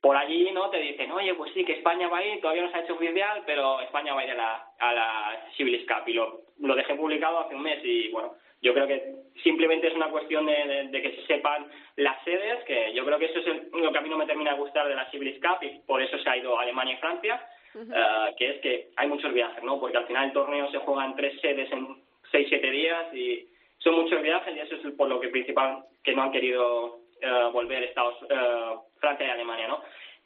por 0.00 0.16
allí 0.16 0.50
no 0.52 0.68
te 0.70 0.78
dicen, 0.78 1.12
oye, 1.12 1.34
pues 1.34 1.52
sí, 1.54 1.64
que 1.64 1.74
España 1.74 2.08
va 2.08 2.18
a 2.18 2.24
ir, 2.26 2.40
todavía 2.40 2.62
no 2.64 2.70
se 2.70 2.76
ha 2.76 2.80
hecho 2.80 2.94
oficial, 2.94 3.42
pero 3.46 3.80
España 3.80 4.14
va 4.14 4.20
a 4.20 4.24
ir 4.24 4.30
a 4.32 4.34
la, 4.34 4.66
a 4.80 4.92
la 4.94 5.46
Civilis 5.56 5.86
Cup 5.86 6.08
y 6.08 6.14
lo, 6.14 6.40
lo 6.60 6.74
dejé 6.74 6.94
publicado 6.96 7.38
hace 7.40 7.54
un 7.54 7.62
mes 7.62 7.78
y 7.84 8.08
bueno, 8.08 8.34
yo 8.62 8.74
creo 8.74 8.86
que 8.88 9.14
simplemente 9.44 9.86
es 9.88 9.94
una 9.94 10.08
cuestión 10.10 10.44
de, 10.46 10.54
de- 10.66 10.88
de 10.88 11.02
que 11.02 11.12
se 11.16 11.26
sepan 11.26 11.66
las 11.96 12.22
sedes, 12.24 12.64
que 12.64 12.92
yo 12.94 13.04
creo 13.04 13.18
que 13.18 13.26
eso 13.26 13.38
es 13.40 13.46
el- 13.46 13.68
lo 13.72 13.92
que 13.92 13.98
a 13.98 14.00
mí 14.00 14.08
no 14.08 14.18
me 14.18 14.26
termina 14.26 14.52
de 14.52 14.58
gustar 14.58 14.88
de 14.88 14.94
la 14.96 15.08
Civilis 15.10 15.40
Cup 15.40 15.62
y 15.62 15.78
por 15.86 16.02
eso 16.02 16.18
se 16.18 16.28
ha 16.28 16.36
ido 16.36 16.58
a 16.58 16.62
Alemania 16.62 16.94
y 16.94 16.98
Francia, 16.98 17.46
eh, 17.74 18.34
que 18.36 18.50
es 18.50 18.60
que 18.60 18.88
hay 18.96 19.08
muchos 19.08 19.32
viajes, 19.32 19.62
¿no? 19.62 19.78
Porque 19.80 19.96
al 19.98 20.06
final 20.06 20.26
el 20.26 20.32
torneo 20.32 20.68
se 20.70 20.78
juega 20.78 21.06
en 21.06 21.14
tres 21.16 21.40
sedes 21.40 21.70
en 21.72 21.96
seis, 22.30 22.46
siete 22.48 22.70
días 22.70 23.14
y 23.14 23.46
son 23.82 23.94
muchos 23.94 24.22
viajes 24.22 24.56
y 24.56 24.60
eso 24.60 24.76
es 24.76 24.94
por 24.94 25.08
lo 25.08 25.20
que 25.20 25.28
principal 25.28 25.84
que 26.02 26.14
no 26.14 26.22
han 26.22 26.32
querido 26.32 27.00
eh, 27.20 27.48
volver 27.52 27.82
Estados 27.84 28.14
eh, 28.28 28.76
Francia 28.98 29.26
y 29.26 29.30
Alemania, 29.30 29.68
¿no? 29.68 29.82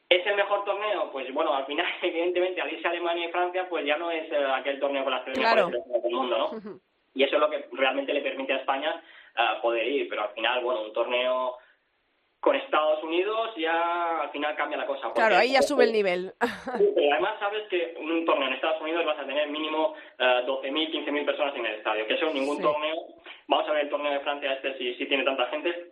¿Es 0.09 0.25
el 0.27 0.37
mejor 0.37 0.65
torneo? 0.65 1.11
Pues 1.11 1.33
bueno, 1.35 1.55
al 1.55 1.67
final, 1.67 1.87
evidentemente, 2.03 2.61
al 2.61 2.73
irse 2.73 2.87
a 2.87 2.91
Alemania 2.91 3.29
y 3.29 3.33
Francia, 3.33 3.67
pues 3.69 3.85
ya 3.85 3.97
no 3.97 4.11
es 4.11 4.31
eh, 4.31 4.47
aquel 4.55 4.79
torneo 4.79 5.03
con 5.05 5.13
las 5.13 5.25
tres 5.25 5.39
Claro. 5.39 5.69
mejores 5.69 6.03
del 6.03 6.13
mundo, 6.13 6.39
¿no? 6.39 6.81
Y 7.15 7.23
eso 7.25 7.37
es 7.37 7.41
lo 7.41 7.51
que 7.51 7.67
realmente 7.73 8.13
le 8.13 8.21
permite 8.21 8.53
a 8.53 8.59
España 8.59 9.03
eh, 9.37 9.43
poder 9.63 9.87
ir, 9.87 10.09
pero 10.09 10.23
al 10.25 10.31
final, 10.31 10.63
bueno, 10.63 10.83
un 10.83 10.93
torneo 10.93 11.57
con 12.47 12.55
Estados 12.55 13.03
Unidos 13.03 13.51
ya 13.57 14.21
al 14.21 14.31
final 14.31 14.55
cambia 14.55 14.79
la 14.79 14.87
cosa. 14.87 15.13
Claro, 15.13 15.35
ahí 15.37 15.51
ya 15.55 15.63
sube 15.63 15.83
el 15.83 15.93
nivel. 15.93 16.33
Pero 16.95 17.13
además 17.13 17.35
sabes 17.41 17.67
que 17.69 17.97
un 17.99 18.25
torneo 18.25 18.47
en 18.47 18.55
Estados 18.55 18.81
Unidos 18.81 19.05
vas 19.05 19.19
a 19.19 19.27
tener 19.27 19.49
mínimo 19.49 19.95
eh, 20.17 20.43
12.000, 20.47 20.93
15.000 20.93 21.25
personas 21.27 21.57
en 21.57 21.67
el 21.67 21.75
estadio, 21.75 22.07
que 22.07 22.15
eso 22.15 22.31
ningún 22.33 22.59
Sí. 22.59 22.63
torneo, 22.63 22.95
vamos 23.49 23.69
a 23.69 23.73
ver 23.73 23.83
el 23.87 23.91
torneo 23.91 24.13
de 24.13 24.21
Francia 24.21 24.53
este 24.53 24.79
si, 24.79 24.95
si 24.95 25.07
tiene 25.07 25.25
tanta 25.25 25.47
gente, 25.47 25.91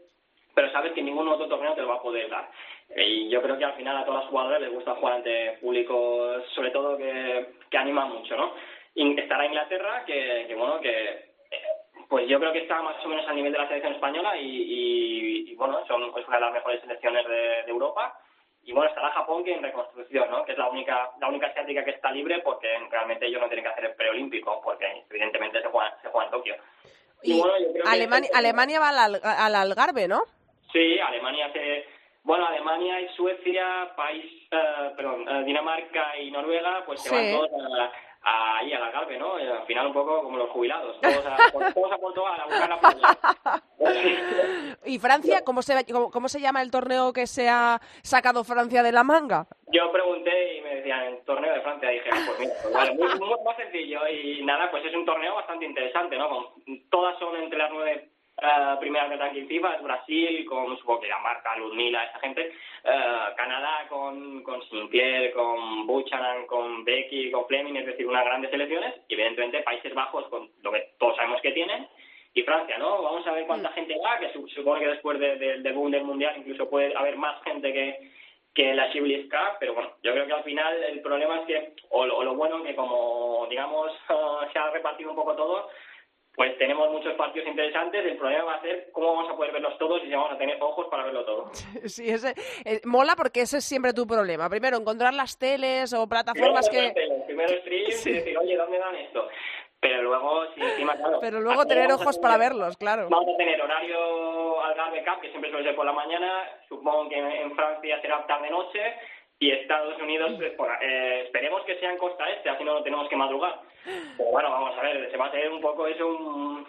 pero 0.54 0.70
sabes 0.70 0.92
que 0.92 1.02
ningún 1.02 1.26
otro 1.26 1.48
torneo 1.48 1.74
te 1.74 1.82
lo 1.82 1.88
va 1.88 1.96
a 1.96 2.02
poder 2.02 2.30
dar. 2.30 2.48
Y 2.96 3.28
yo 3.30 3.42
creo 3.42 3.58
que 3.58 3.64
al 3.64 3.74
final 3.74 3.96
a 3.96 4.04
todas 4.04 4.20
las 4.22 4.30
jugadoras 4.30 4.60
les 4.60 4.70
gusta 4.70 4.94
jugar 4.94 5.14
ante 5.14 5.58
públicos, 5.60 6.44
sobre 6.54 6.70
todo 6.70 6.96
que, 6.96 7.46
que 7.68 7.78
animan 7.78 8.10
mucho, 8.10 8.36
¿no? 8.36 8.52
Y 8.94 9.18
estará 9.18 9.44
Inglaterra, 9.46 10.04
que, 10.06 10.44
que 10.46 10.54
bueno, 10.54 10.78
que 10.80 11.33
pues 12.08 12.28
yo 12.28 12.38
creo 12.38 12.52
que 12.52 12.60
está 12.60 12.80
más 12.82 13.04
o 13.04 13.08
menos 13.08 13.26
al 13.28 13.36
nivel 13.36 13.52
de 13.52 13.58
la 13.58 13.66
selección 13.68 13.94
española 13.94 14.36
y, 14.36 14.46
y- 14.46 15.50
y, 15.50 15.54
bueno, 15.56 15.84
son, 15.86 16.02
es 16.16 16.26
una 16.28 16.36
de 16.36 16.42
las 16.44 16.52
mejores 16.52 16.80
selecciones 16.80 17.26
de, 17.28 17.62
de 17.64 17.70
Europa. 17.70 18.18
Y 18.66 18.72
bueno, 18.72 18.88
estará 18.88 19.10
Japón 19.10 19.44
que 19.44 19.52
en 19.52 19.62
reconstrucción, 19.62 20.30
¿no? 20.30 20.44
Que 20.44 20.52
es 20.52 20.58
la 20.58 20.68
única, 20.70 21.10
la 21.20 21.28
única 21.28 21.48
asiática 21.48 21.84
que 21.84 21.90
está 21.90 22.10
libre 22.10 22.38
porque 22.40 22.68
realmente 22.90 23.26
ellos 23.26 23.40
no 23.42 23.48
tienen 23.48 23.64
que 23.64 23.70
hacer 23.70 23.84
el 23.84 23.94
preolímpico, 23.94 24.60
porque 24.62 25.04
evidentemente 25.10 25.60
se 25.60 25.68
juega, 25.68 25.94
se 26.00 26.08
juega 26.08 26.24
en 26.26 26.30
Tokio. 26.32 26.56
Y 27.22 27.38
bueno, 27.38 27.58
yo 27.58 27.72
creo 27.72 27.84
que- 27.84 27.90
Alemania, 27.90 28.30
Alemania 28.34 28.80
va 28.80 28.88
al, 28.88 28.98
Al- 28.98 29.20
al 29.24 29.54
Algarve, 29.54 30.08
¿no? 30.08 30.22
Sí, 30.72 30.98
Alemania 30.98 31.52
se... 31.52 31.84
Bueno, 32.22 32.46
Alemania 32.46 33.02
y 33.02 33.08
Suecia, 33.14 33.92
país, 33.96 34.24
eh, 34.50 34.90
perdón, 34.96 35.28
eh, 35.28 35.44
Dinamarca 35.44 36.16
y 36.18 36.30
Noruega, 36.30 36.82
pues 36.86 37.02
se 37.02 37.10
Sí. 37.10 37.14
van 37.14 37.30
todos 37.48 37.50
a, 37.78 37.92
a- 38.24 38.58
ahí 38.58 38.72
al 38.72 38.82
Algarve, 38.82 39.18
¿no? 39.18 39.38
Y 39.38 39.46
al 39.46 39.64
final 39.66 39.86
un 39.88 39.92
poco 39.92 40.22
como 40.22 40.36
los 40.38 40.50
jubilados, 40.50 41.00
todos 41.00 41.24
a, 41.26 41.36
todos 41.72 41.92
a 41.92 41.98
Portugal 41.98 42.40
a 42.40 42.44
buscar 42.46 42.68
la 42.70 42.80
playa. 42.80 43.62
¿Y 44.86 44.98
Francia? 44.98 45.42
¿Cómo 45.44 45.62
se, 45.62 45.84
cómo, 45.92 46.10
cómo 46.10 46.28
se 46.28 46.40
llama 46.40 46.62
el 46.62 46.70
torneo 46.70 47.12
que 47.12 47.26
se 47.26 47.48
ha 47.48 47.80
sacado 48.02 48.44
Francia 48.44 48.82
de 48.82 48.92
la 48.92 49.02
manga? 49.04 49.46
Yo 49.68 49.90
pregunté 49.92 50.56
y 50.58 50.60
me 50.62 50.76
decían, 50.76 51.00
el 51.04 51.24
torneo 51.24 51.52
de 51.52 51.60
Francia, 51.62 51.88
dije, 51.90 52.10
pues 52.26 52.38
mira, 52.38 52.52
pues 52.62 52.74
vale, 52.74 52.92
muy, 52.94 53.08
muy 53.18 53.44
más 53.44 53.56
sencillo 53.56 54.06
y 54.08 54.44
nada, 54.44 54.70
pues 54.70 54.84
es 54.84 54.94
un 54.94 55.04
torneo 55.04 55.34
bastante 55.34 55.64
interesante, 55.66 56.16
¿no? 56.16 56.28
Con- 56.28 56.88
todas 56.90 57.18
son 57.18 57.34
entre 57.36 57.58
las 57.58 57.70
nueve 57.72 58.10
eh, 58.36 58.76
primeras 58.80 59.10
del 59.10 59.18
ranking 59.20 59.46
FIFA, 59.46 59.74
es 59.76 59.82
Brasil, 59.82 60.44
con 60.46 60.76
supongo 60.78 61.00
que 61.00 61.06
Dinamarca, 61.06 61.56
Ludmila, 61.56 62.04
esa 62.04 62.18
gente, 62.20 62.52
eh, 62.84 63.18
Canadá 63.36 63.86
con, 63.88 64.42
con 64.42 64.62
Sinclair, 64.68 65.32
con 65.32 65.86
Buchanan, 65.86 66.46
con 66.46 66.84
Becky, 66.84 67.30
con 67.30 67.46
Fleming, 67.46 67.76
es 67.76 67.86
decir, 67.86 68.06
unas 68.06 68.24
grandes 68.24 68.50
selecciones, 68.50 68.94
y 69.08 69.14
evidentemente 69.14 69.60
Países 69.62 69.94
Bajos 69.94 70.26
con 70.28 70.50
lo 70.62 70.72
que 70.72 70.94
todos 70.98 71.16
sabemos 71.16 71.40
que 71.40 71.52
tienen, 71.52 71.86
y 72.36 72.42
Francia, 72.42 72.76
¿no? 72.78 73.00
Vamos 73.00 73.24
a 73.28 73.32
ver 73.32 73.46
cuánta 73.46 73.68
gente 73.70 73.96
va, 74.04 74.18
que 74.18 74.32
su- 74.32 74.48
supone 74.48 74.80
que 74.80 74.88
después 74.88 75.20
de- 75.20 75.36
de- 75.36 75.58
del 75.60 75.72
boom 75.72 75.92
del 75.92 76.02
Mundial 76.02 76.34
incluso 76.36 76.68
puede 76.68 76.92
haber 76.96 77.16
más 77.16 77.40
gente 77.44 77.72
que, 77.72 78.10
que 78.52 78.74
la 78.74 78.90
Chiblis 78.90 79.30
Cup, 79.30 79.56
pero 79.60 79.74
bueno, 79.74 79.92
yo 80.02 80.12
creo 80.12 80.26
que 80.26 80.32
al 80.32 80.42
final 80.42 80.82
el 80.82 81.00
problema 81.00 81.40
es 81.40 81.46
que, 81.46 81.72
o 81.90 82.04
lo, 82.06 82.16
o 82.18 82.24
lo 82.24 82.34
bueno 82.34 82.62
que 82.64 82.74
como, 82.74 83.46
digamos, 83.48 83.92
se 84.52 84.58
ha 84.58 84.70
repartido 84.70 85.10
un 85.10 85.16
poco 85.16 85.36
todo, 85.36 85.70
pues 86.36 86.58
tenemos 86.58 86.90
muchos 86.90 87.14
partidos 87.14 87.48
interesantes, 87.48 88.04
el 88.04 88.16
problema 88.16 88.44
va 88.44 88.54
a 88.54 88.60
ser 88.60 88.88
cómo 88.92 89.14
vamos 89.14 89.30
a 89.30 89.36
poder 89.36 89.52
verlos 89.52 89.78
todos 89.78 90.02
y 90.02 90.06
si 90.06 90.12
vamos 90.12 90.32
a 90.32 90.38
tener 90.38 90.60
ojos 90.60 90.86
para 90.90 91.04
verlo 91.04 91.24
todo. 91.24 91.50
Sí, 91.84 92.08
ese, 92.08 92.34
eh, 92.64 92.80
mola 92.84 93.14
porque 93.16 93.42
ese 93.42 93.58
es 93.58 93.64
siempre 93.64 93.92
tu 93.92 94.06
problema. 94.06 94.48
Primero, 94.48 94.76
encontrar 94.76 95.14
las 95.14 95.38
teles 95.38 95.92
o 95.92 96.08
plataformas 96.08 96.68
que... 96.68 96.92
Primero, 96.92 97.24
primero 97.26 97.60
stream 97.60 97.82
y 97.82 98.12
decir, 98.12 98.38
oye, 98.38 98.56
¿dónde 98.56 98.78
dan 98.78 98.96
esto? 98.96 99.28
Pero 99.78 100.02
luego, 100.02 100.46
si 100.54 100.62
encima, 100.62 100.96
claro... 100.96 101.18
Pero 101.20 101.40
luego 101.40 101.66
tener 101.66 101.92
ojos 101.92 102.18
para 102.18 102.38
verlos, 102.38 102.76
claro. 102.78 103.08
Vamos 103.10 103.34
a 103.34 103.36
tener 103.36 103.60
horario 103.60 104.62
Algarve 104.62 105.04
Cup, 105.04 105.20
que 105.20 105.28
siempre 105.28 105.50
suele 105.50 105.66
ser 105.66 105.76
por 105.76 105.84
la 105.84 105.92
mañana. 105.92 106.42
Supongo 106.68 107.08
que 107.10 107.18
en, 107.18 107.26
en 107.26 107.54
Francia 107.54 108.00
será 108.00 108.26
tarde-noche. 108.26 108.80
Y 109.44 109.50
Estados 109.50 110.00
Unidos, 110.00 110.30
pues, 110.56 110.70
eh, 110.80 111.24
esperemos 111.26 111.62
que 111.66 111.78
sea 111.78 111.92
en 111.92 111.98
costa 111.98 112.24
este, 112.30 112.48
así 112.48 112.64
no 112.64 112.82
tenemos 112.82 113.06
que 113.10 113.16
madrugar. 113.16 113.60
Pero 114.16 114.30
bueno, 114.30 114.50
vamos 114.50 114.78
a 114.78 114.80
ver, 114.80 115.10
se 115.10 115.18
va 115.18 115.26
a 115.26 115.28
hacer 115.28 115.50
un 115.50 115.60
poco 115.60 115.86
eso, 115.86 116.06
un, 116.06 116.16
un 116.16 116.64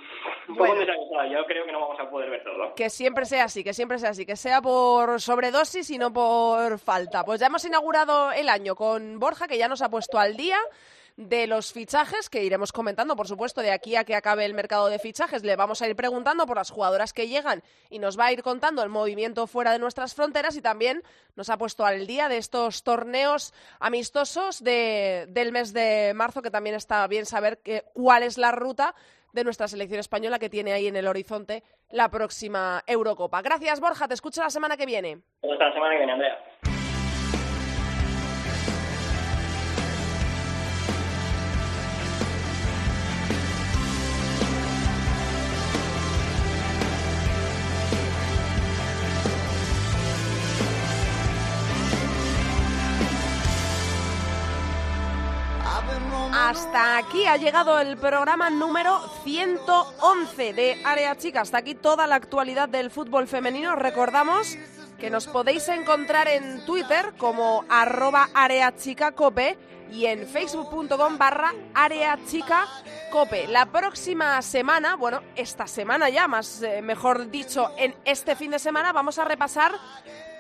poco 0.50 0.58
Bueno. 0.68 0.82
desaguisado. 0.82 1.26
Yo 1.32 1.46
creo 1.46 1.66
que 1.66 1.72
no 1.72 1.80
vamos 1.80 1.98
a 2.02 2.10
poder 2.10 2.30
ver 2.30 2.44
todo. 2.44 2.76
Que 2.76 2.90
siempre 2.90 3.24
sea 3.24 3.46
así, 3.46 3.64
que 3.64 3.74
siempre 3.74 3.98
sea 3.98 4.10
así, 4.10 4.26
que 4.26 4.36
sea 4.36 4.62
por 4.62 5.22
sobredosis 5.22 5.90
y 5.90 5.98
no 5.98 6.12
por 6.12 6.78
falta. 6.78 7.24
Pues 7.24 7.40
ya 7.40 7.48
hemos 7.48 7.64
inaugurado 7.64 8.34
el 8.34 8.50
año 8.50 8.76
con 8.76 9.20
Borja, 9.22 9.48
que 9.48 9.58
ya 9.58 9.70
nos 9.70 9.82
ha 9.82 9.90
puesto 9.90 10.20
al 10.20 10.36
día 10.36 10.58
de 11.18 11.48
los 11.48 11.72
fichajes, 11.72 12.30
que 12.30 12.44
iremos 12.44 12.74
comentando, 12.74 13.16
por 13.16 13.28
supuesto, 13.28 13.62
de 13.62 13.72
aquí 13.72 13.96
a 13.96 14.04
que 14.04 14.16
acabe 14.16 14.44
el 14.44 14.54
mercado 14.54 14.88
de 14.88 15.00
fichajes. 15.00 15.44
Le 15.44 15.56
vamos 15.56 15.82
a 15.82 15.88
ir 15.88 15.96
preguntando 15.96 16.46
por 16.46 16.58
las 16.58 16.70
jugadoras 16.72 17.14
que 17.14 17.28
llegan 17.30 17.64
y 17.90 18.00
nos 18.00 18.20
va 18.20 18.26
a 18.26 18.32
ir 18.34 18.44
contando 18.44 18.84
el 18.84 18.90
movimiento 18.90 19.48
fuera 19.48 19.72
de 19.72 19.80
nuestras 19.80 20.14
fronteras 20.14 20.58
y 20.58 20.62
también 20.62 21.04
nos 21.36 21.50
ha 21.50 21.58
puesto 21.58 21.86
al 21.86 22.06
día 22.06 22.28
de 22.28 22.38
estos 22.38 22.84
torneos 22.84 23.54
amistosos 23.80 24.62
de- 24.64 25.26
del 25.30 25.52
mes 25.54 25.72
de 25.72 26.12
marzo, 26.16 26.42
que 26.42 26.52
también 26.52 26.76
está 26.76 27.08
bien 27.08 27.26
saber 27.26 27.60
que- 27.60 27.84
cuál 27.94 28.24
es 28.24 28.38
la 28.38 28.52
ruta 28.52 28.94
de 29.32 29.44
nuestra 29.44 29.68
selección 29.68 30.00
española 30.00 30.40
que 30.40 30.50
tiene 30.50 30.74
ahí 30.74 30.88
en 30.88 30.96
el 30.96 31.08
horizonte 31.08 31.64
la 31.92 32.10
próxima 32.10 32.84
Eurocopa. 32.88 33.42
Gracias, 33.42 33.80
Borja. 33.80 34.08
Te 34.08 34.14
escucho 34.14 34.42
la 34.42 34.50
semana 34.50 34.76
que 34.78 34.86
viene. 34.86 35.20
Hasta 35.44 35.66
la 35.68 35.74
semana 35.74 35.92
que 35.94 35.98
viene, 35.98 36.12
Andrea. 36.14 36.75
Hasta 56.48 56.98
aquí 56.98 57.26
ha 57.26 57.38
llegado 57.38 57.80
el 57.80 57.98
programa 57.98 58.52
número 58.52 59.00
111 59.24 60.54
de 60.54 60.80
Área 60.86 61.18
Chica. 61.18 61.42
Hasta 61.42 61.58
aquí 61.58 61.74
toda 61.74 62.06
la 62.06 62.14
actualidad 62.16 62.70
del 62.70 62.92
fútbol 62.92 63.28
femenino. 63.28 63.76
Recordamos 63.76 64.56
que 65.00 65.10
nos 65.10 65.26
podéis 65.26 65.68
encontrar 65.70 66.28
en 66.28 66.64
Twitter 66.64 67.14
como 67.18 67.66
arroba 67.68 68.30
areachicacope 68.36 69.58
y 69.92 70.06
en 70.06 70.28
facebook.com 70.28 71.18
barra 71.18 71.52
areachicacope. 71.74 73.48
La 73.48 73.66
próxima 73.66 74.40
semana, 74.44 74.96
bueno, 74.98 75.22
esta 75.36 75.66
semana 75.66 76.10
ya, 76.10 76.28
más 76.28 76.62
eh, 76.62 76.84
mejor 76.84 77.32
dicho, 77.32 77.72
en 77.76 77.96
este 78.06 78.36
fin 78.36 78.52
de 78.52 78.60
semana 78.60 78.94
vamos 78.94 79.18
a 79.18 79.26
repasar 79.26 79.72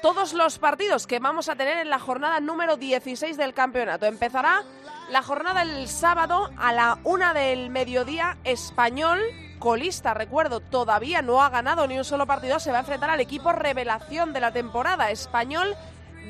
todos 0.05 0.33
los 0.33 0.59
partidos 0.59 1.07
que 1.07 1.17
vamos 1.17 1.49
a 1.49 1.55
tener 1.55 1.79
en 1.79 1.89
la 1.89 1.97
jornada 1.97 2.39
número 2.39 2.77
16 2.77 3.37
del 3.37 3.55
campeonato. 3.55 4.05
Empezará 4.05 4.61
la 5.09 5.23
jornada 5.23 5.63
el 5.63 5.87
sábado 5.87 6.51
a 6.57 6.71
la 6.73 6.99
una 7.03 7.33
del 7.33 7.71
mediodía 7.71 8.37
español. 8.43 9.19
Colista, 9.57 10.13
recuerdo, 10.13 10.59
todavía 10.59 11.23
no 11.23 11.41
ha 11.41 11.49
ganado 11.49 11.87
ni 11.87 11.97
un 11.97 12.03
solo 12.03 12.27
partido. 12.27 12.59
Se 12.59 12.69
va 12.69 12.77
a 12.77 12.79
enfrentar 12.81 13.09
al 13.09 13.19
equipo 13.19 13.51
revelación 13.51 14.31
de 14.31 14.41
la 14.41 14.51
temporada 14.51 15.09
español 15.09 15.75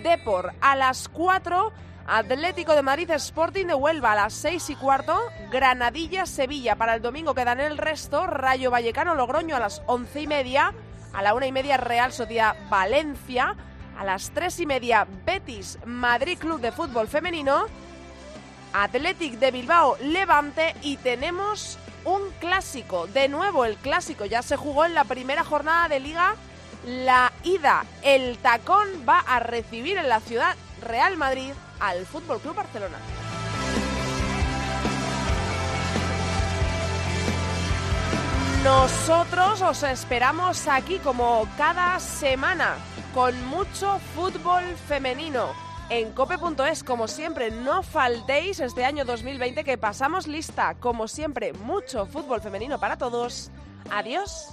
Depor. 0.03 0.53
A 0.61 0.77
las 0.77 1.09
4, 1.09 1.73
Atlético 2.07 2.75
de 2.75 2.81
Madrid 2.81 3.09
Sporting 3.11 3.65
de 3.65 3.73
Huelva. 3.73 4.13
A 4.13 4.15
las 4.15 4.35
6 4.35 4.69
y 4.69 4.75
cuarto, 4.77 5.19
Granadilla 5.51 6.25
Sevilla. 6.25 6.77
Para 6.77 6.95
el 6.95 7.01
domingo 7.01 7.35
quedan 7.35 7.59
el 7.59 7.77
resto. 7.77 8.25
Rayo 8.25 8.71
Vallecano 8.71 9.15
Logroño 9.15 9.57
a 9.57 9.59
las 9.59 9.81
once 9.85 10.21
y 10.21 10.27
media. 10.27 10.73
A 11.15 11.21
la 11.21 11.33
una 11.33 11.47
y 11.47 11.51
media, 11.51 11.77
Real 11.77 12.11
Sociedad 12.11 12.55
Valencia. 12.69 13.55
A 13.97 14.03
las 14.03 14.31
tres 14.31 14.59
y 14.59 14.65
media, 14.65 15.07
Betis 15.25 15.79
Madrid 15.85 16.37
Club 16.37 16.59
de 16.59 16.73
Fútbol 16.73 17.07
Femenino. 17.07 17.67
Athletic 18.73 19.39
de 19.39 19.51
Bilbao 19.51 19.95
Levante 20.01 20.75
y 20.81 20.97
tenemos 20.97 21.79
un 22.03 22.21
clásico. 22.41 23.07
De 23.07 23.29
nuevo 23.29 23.63
el 23.63 23.77
clásico 23.77 24.25
ya 24.25 24.41
se 24.41 24.57
jugó 24.57 24.83
en 24.83 24.93
la 24.93 25.05
primera 25.05 25.45
jornada 25.45 25.87
de 25.87 26.01
liga. 26.01 26.35
La 26.85 27.31
ida, 27.43 27.85
el 28.01 28.37
tacón 28.39 28.87
va 29.07 29.19
a 29.19 29.39
recibir 29.39 29.97
en 29.97 30.09
la 30.09 30.19
ciudad 30.19 30.55
Real 30.81 31.15
Madrid 31.15 31.53
al 31.79 32.05
Fútbol 32.05 32.41
Club 32.41 32.55
Barcelona. 32.55 32.97
Nosotros 38.65 39.61
os 39.61 39.83
esperamos 39.83 40.67
aquí 40.67 40.97
como 40.97 41.47
cada 41.55 41.99
semana 41.99 42.73
con 43.13 43.45
mucho 43.45 43.99
fútbol 44.15 44.63
femenino 44.87 45.49
en 45.91 46.11
cope.es, 46.13 46.83
como 46.83 47.07
siempre, 47.07 47.51
no 47.51 47.83
faltéis 47.83 48.59
este 48.59 48.83
año 48.83 49.05
2020 49.05 49.63
que 49.63 49.77
pasamos 49.77 50.25
lista, 50.25 50.73
como 50.79 51.07
siempre, 51.07 51.53
mucho 51.53 52.07
fútbol 52.07 52.41
femenino 52.41 52.79
para 52.79 52.97
todos. 52.97 53.51
Adiós. 53.91 54.49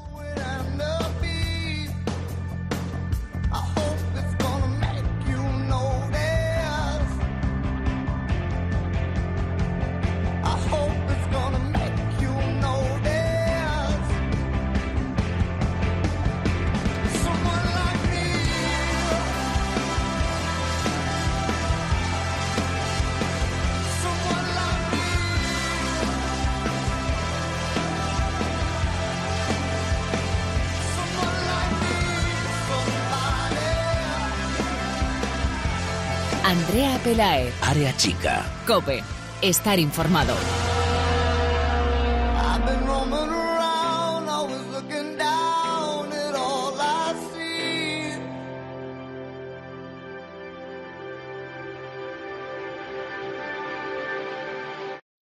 Andrea 36.72 36.98
Pelae. 37.04 37.52
Área 37.60 37.94
chica. 37.98 38.42
Cope. 38.66 39.04
Estar 39.42 39.78
informado. 39.78 40.34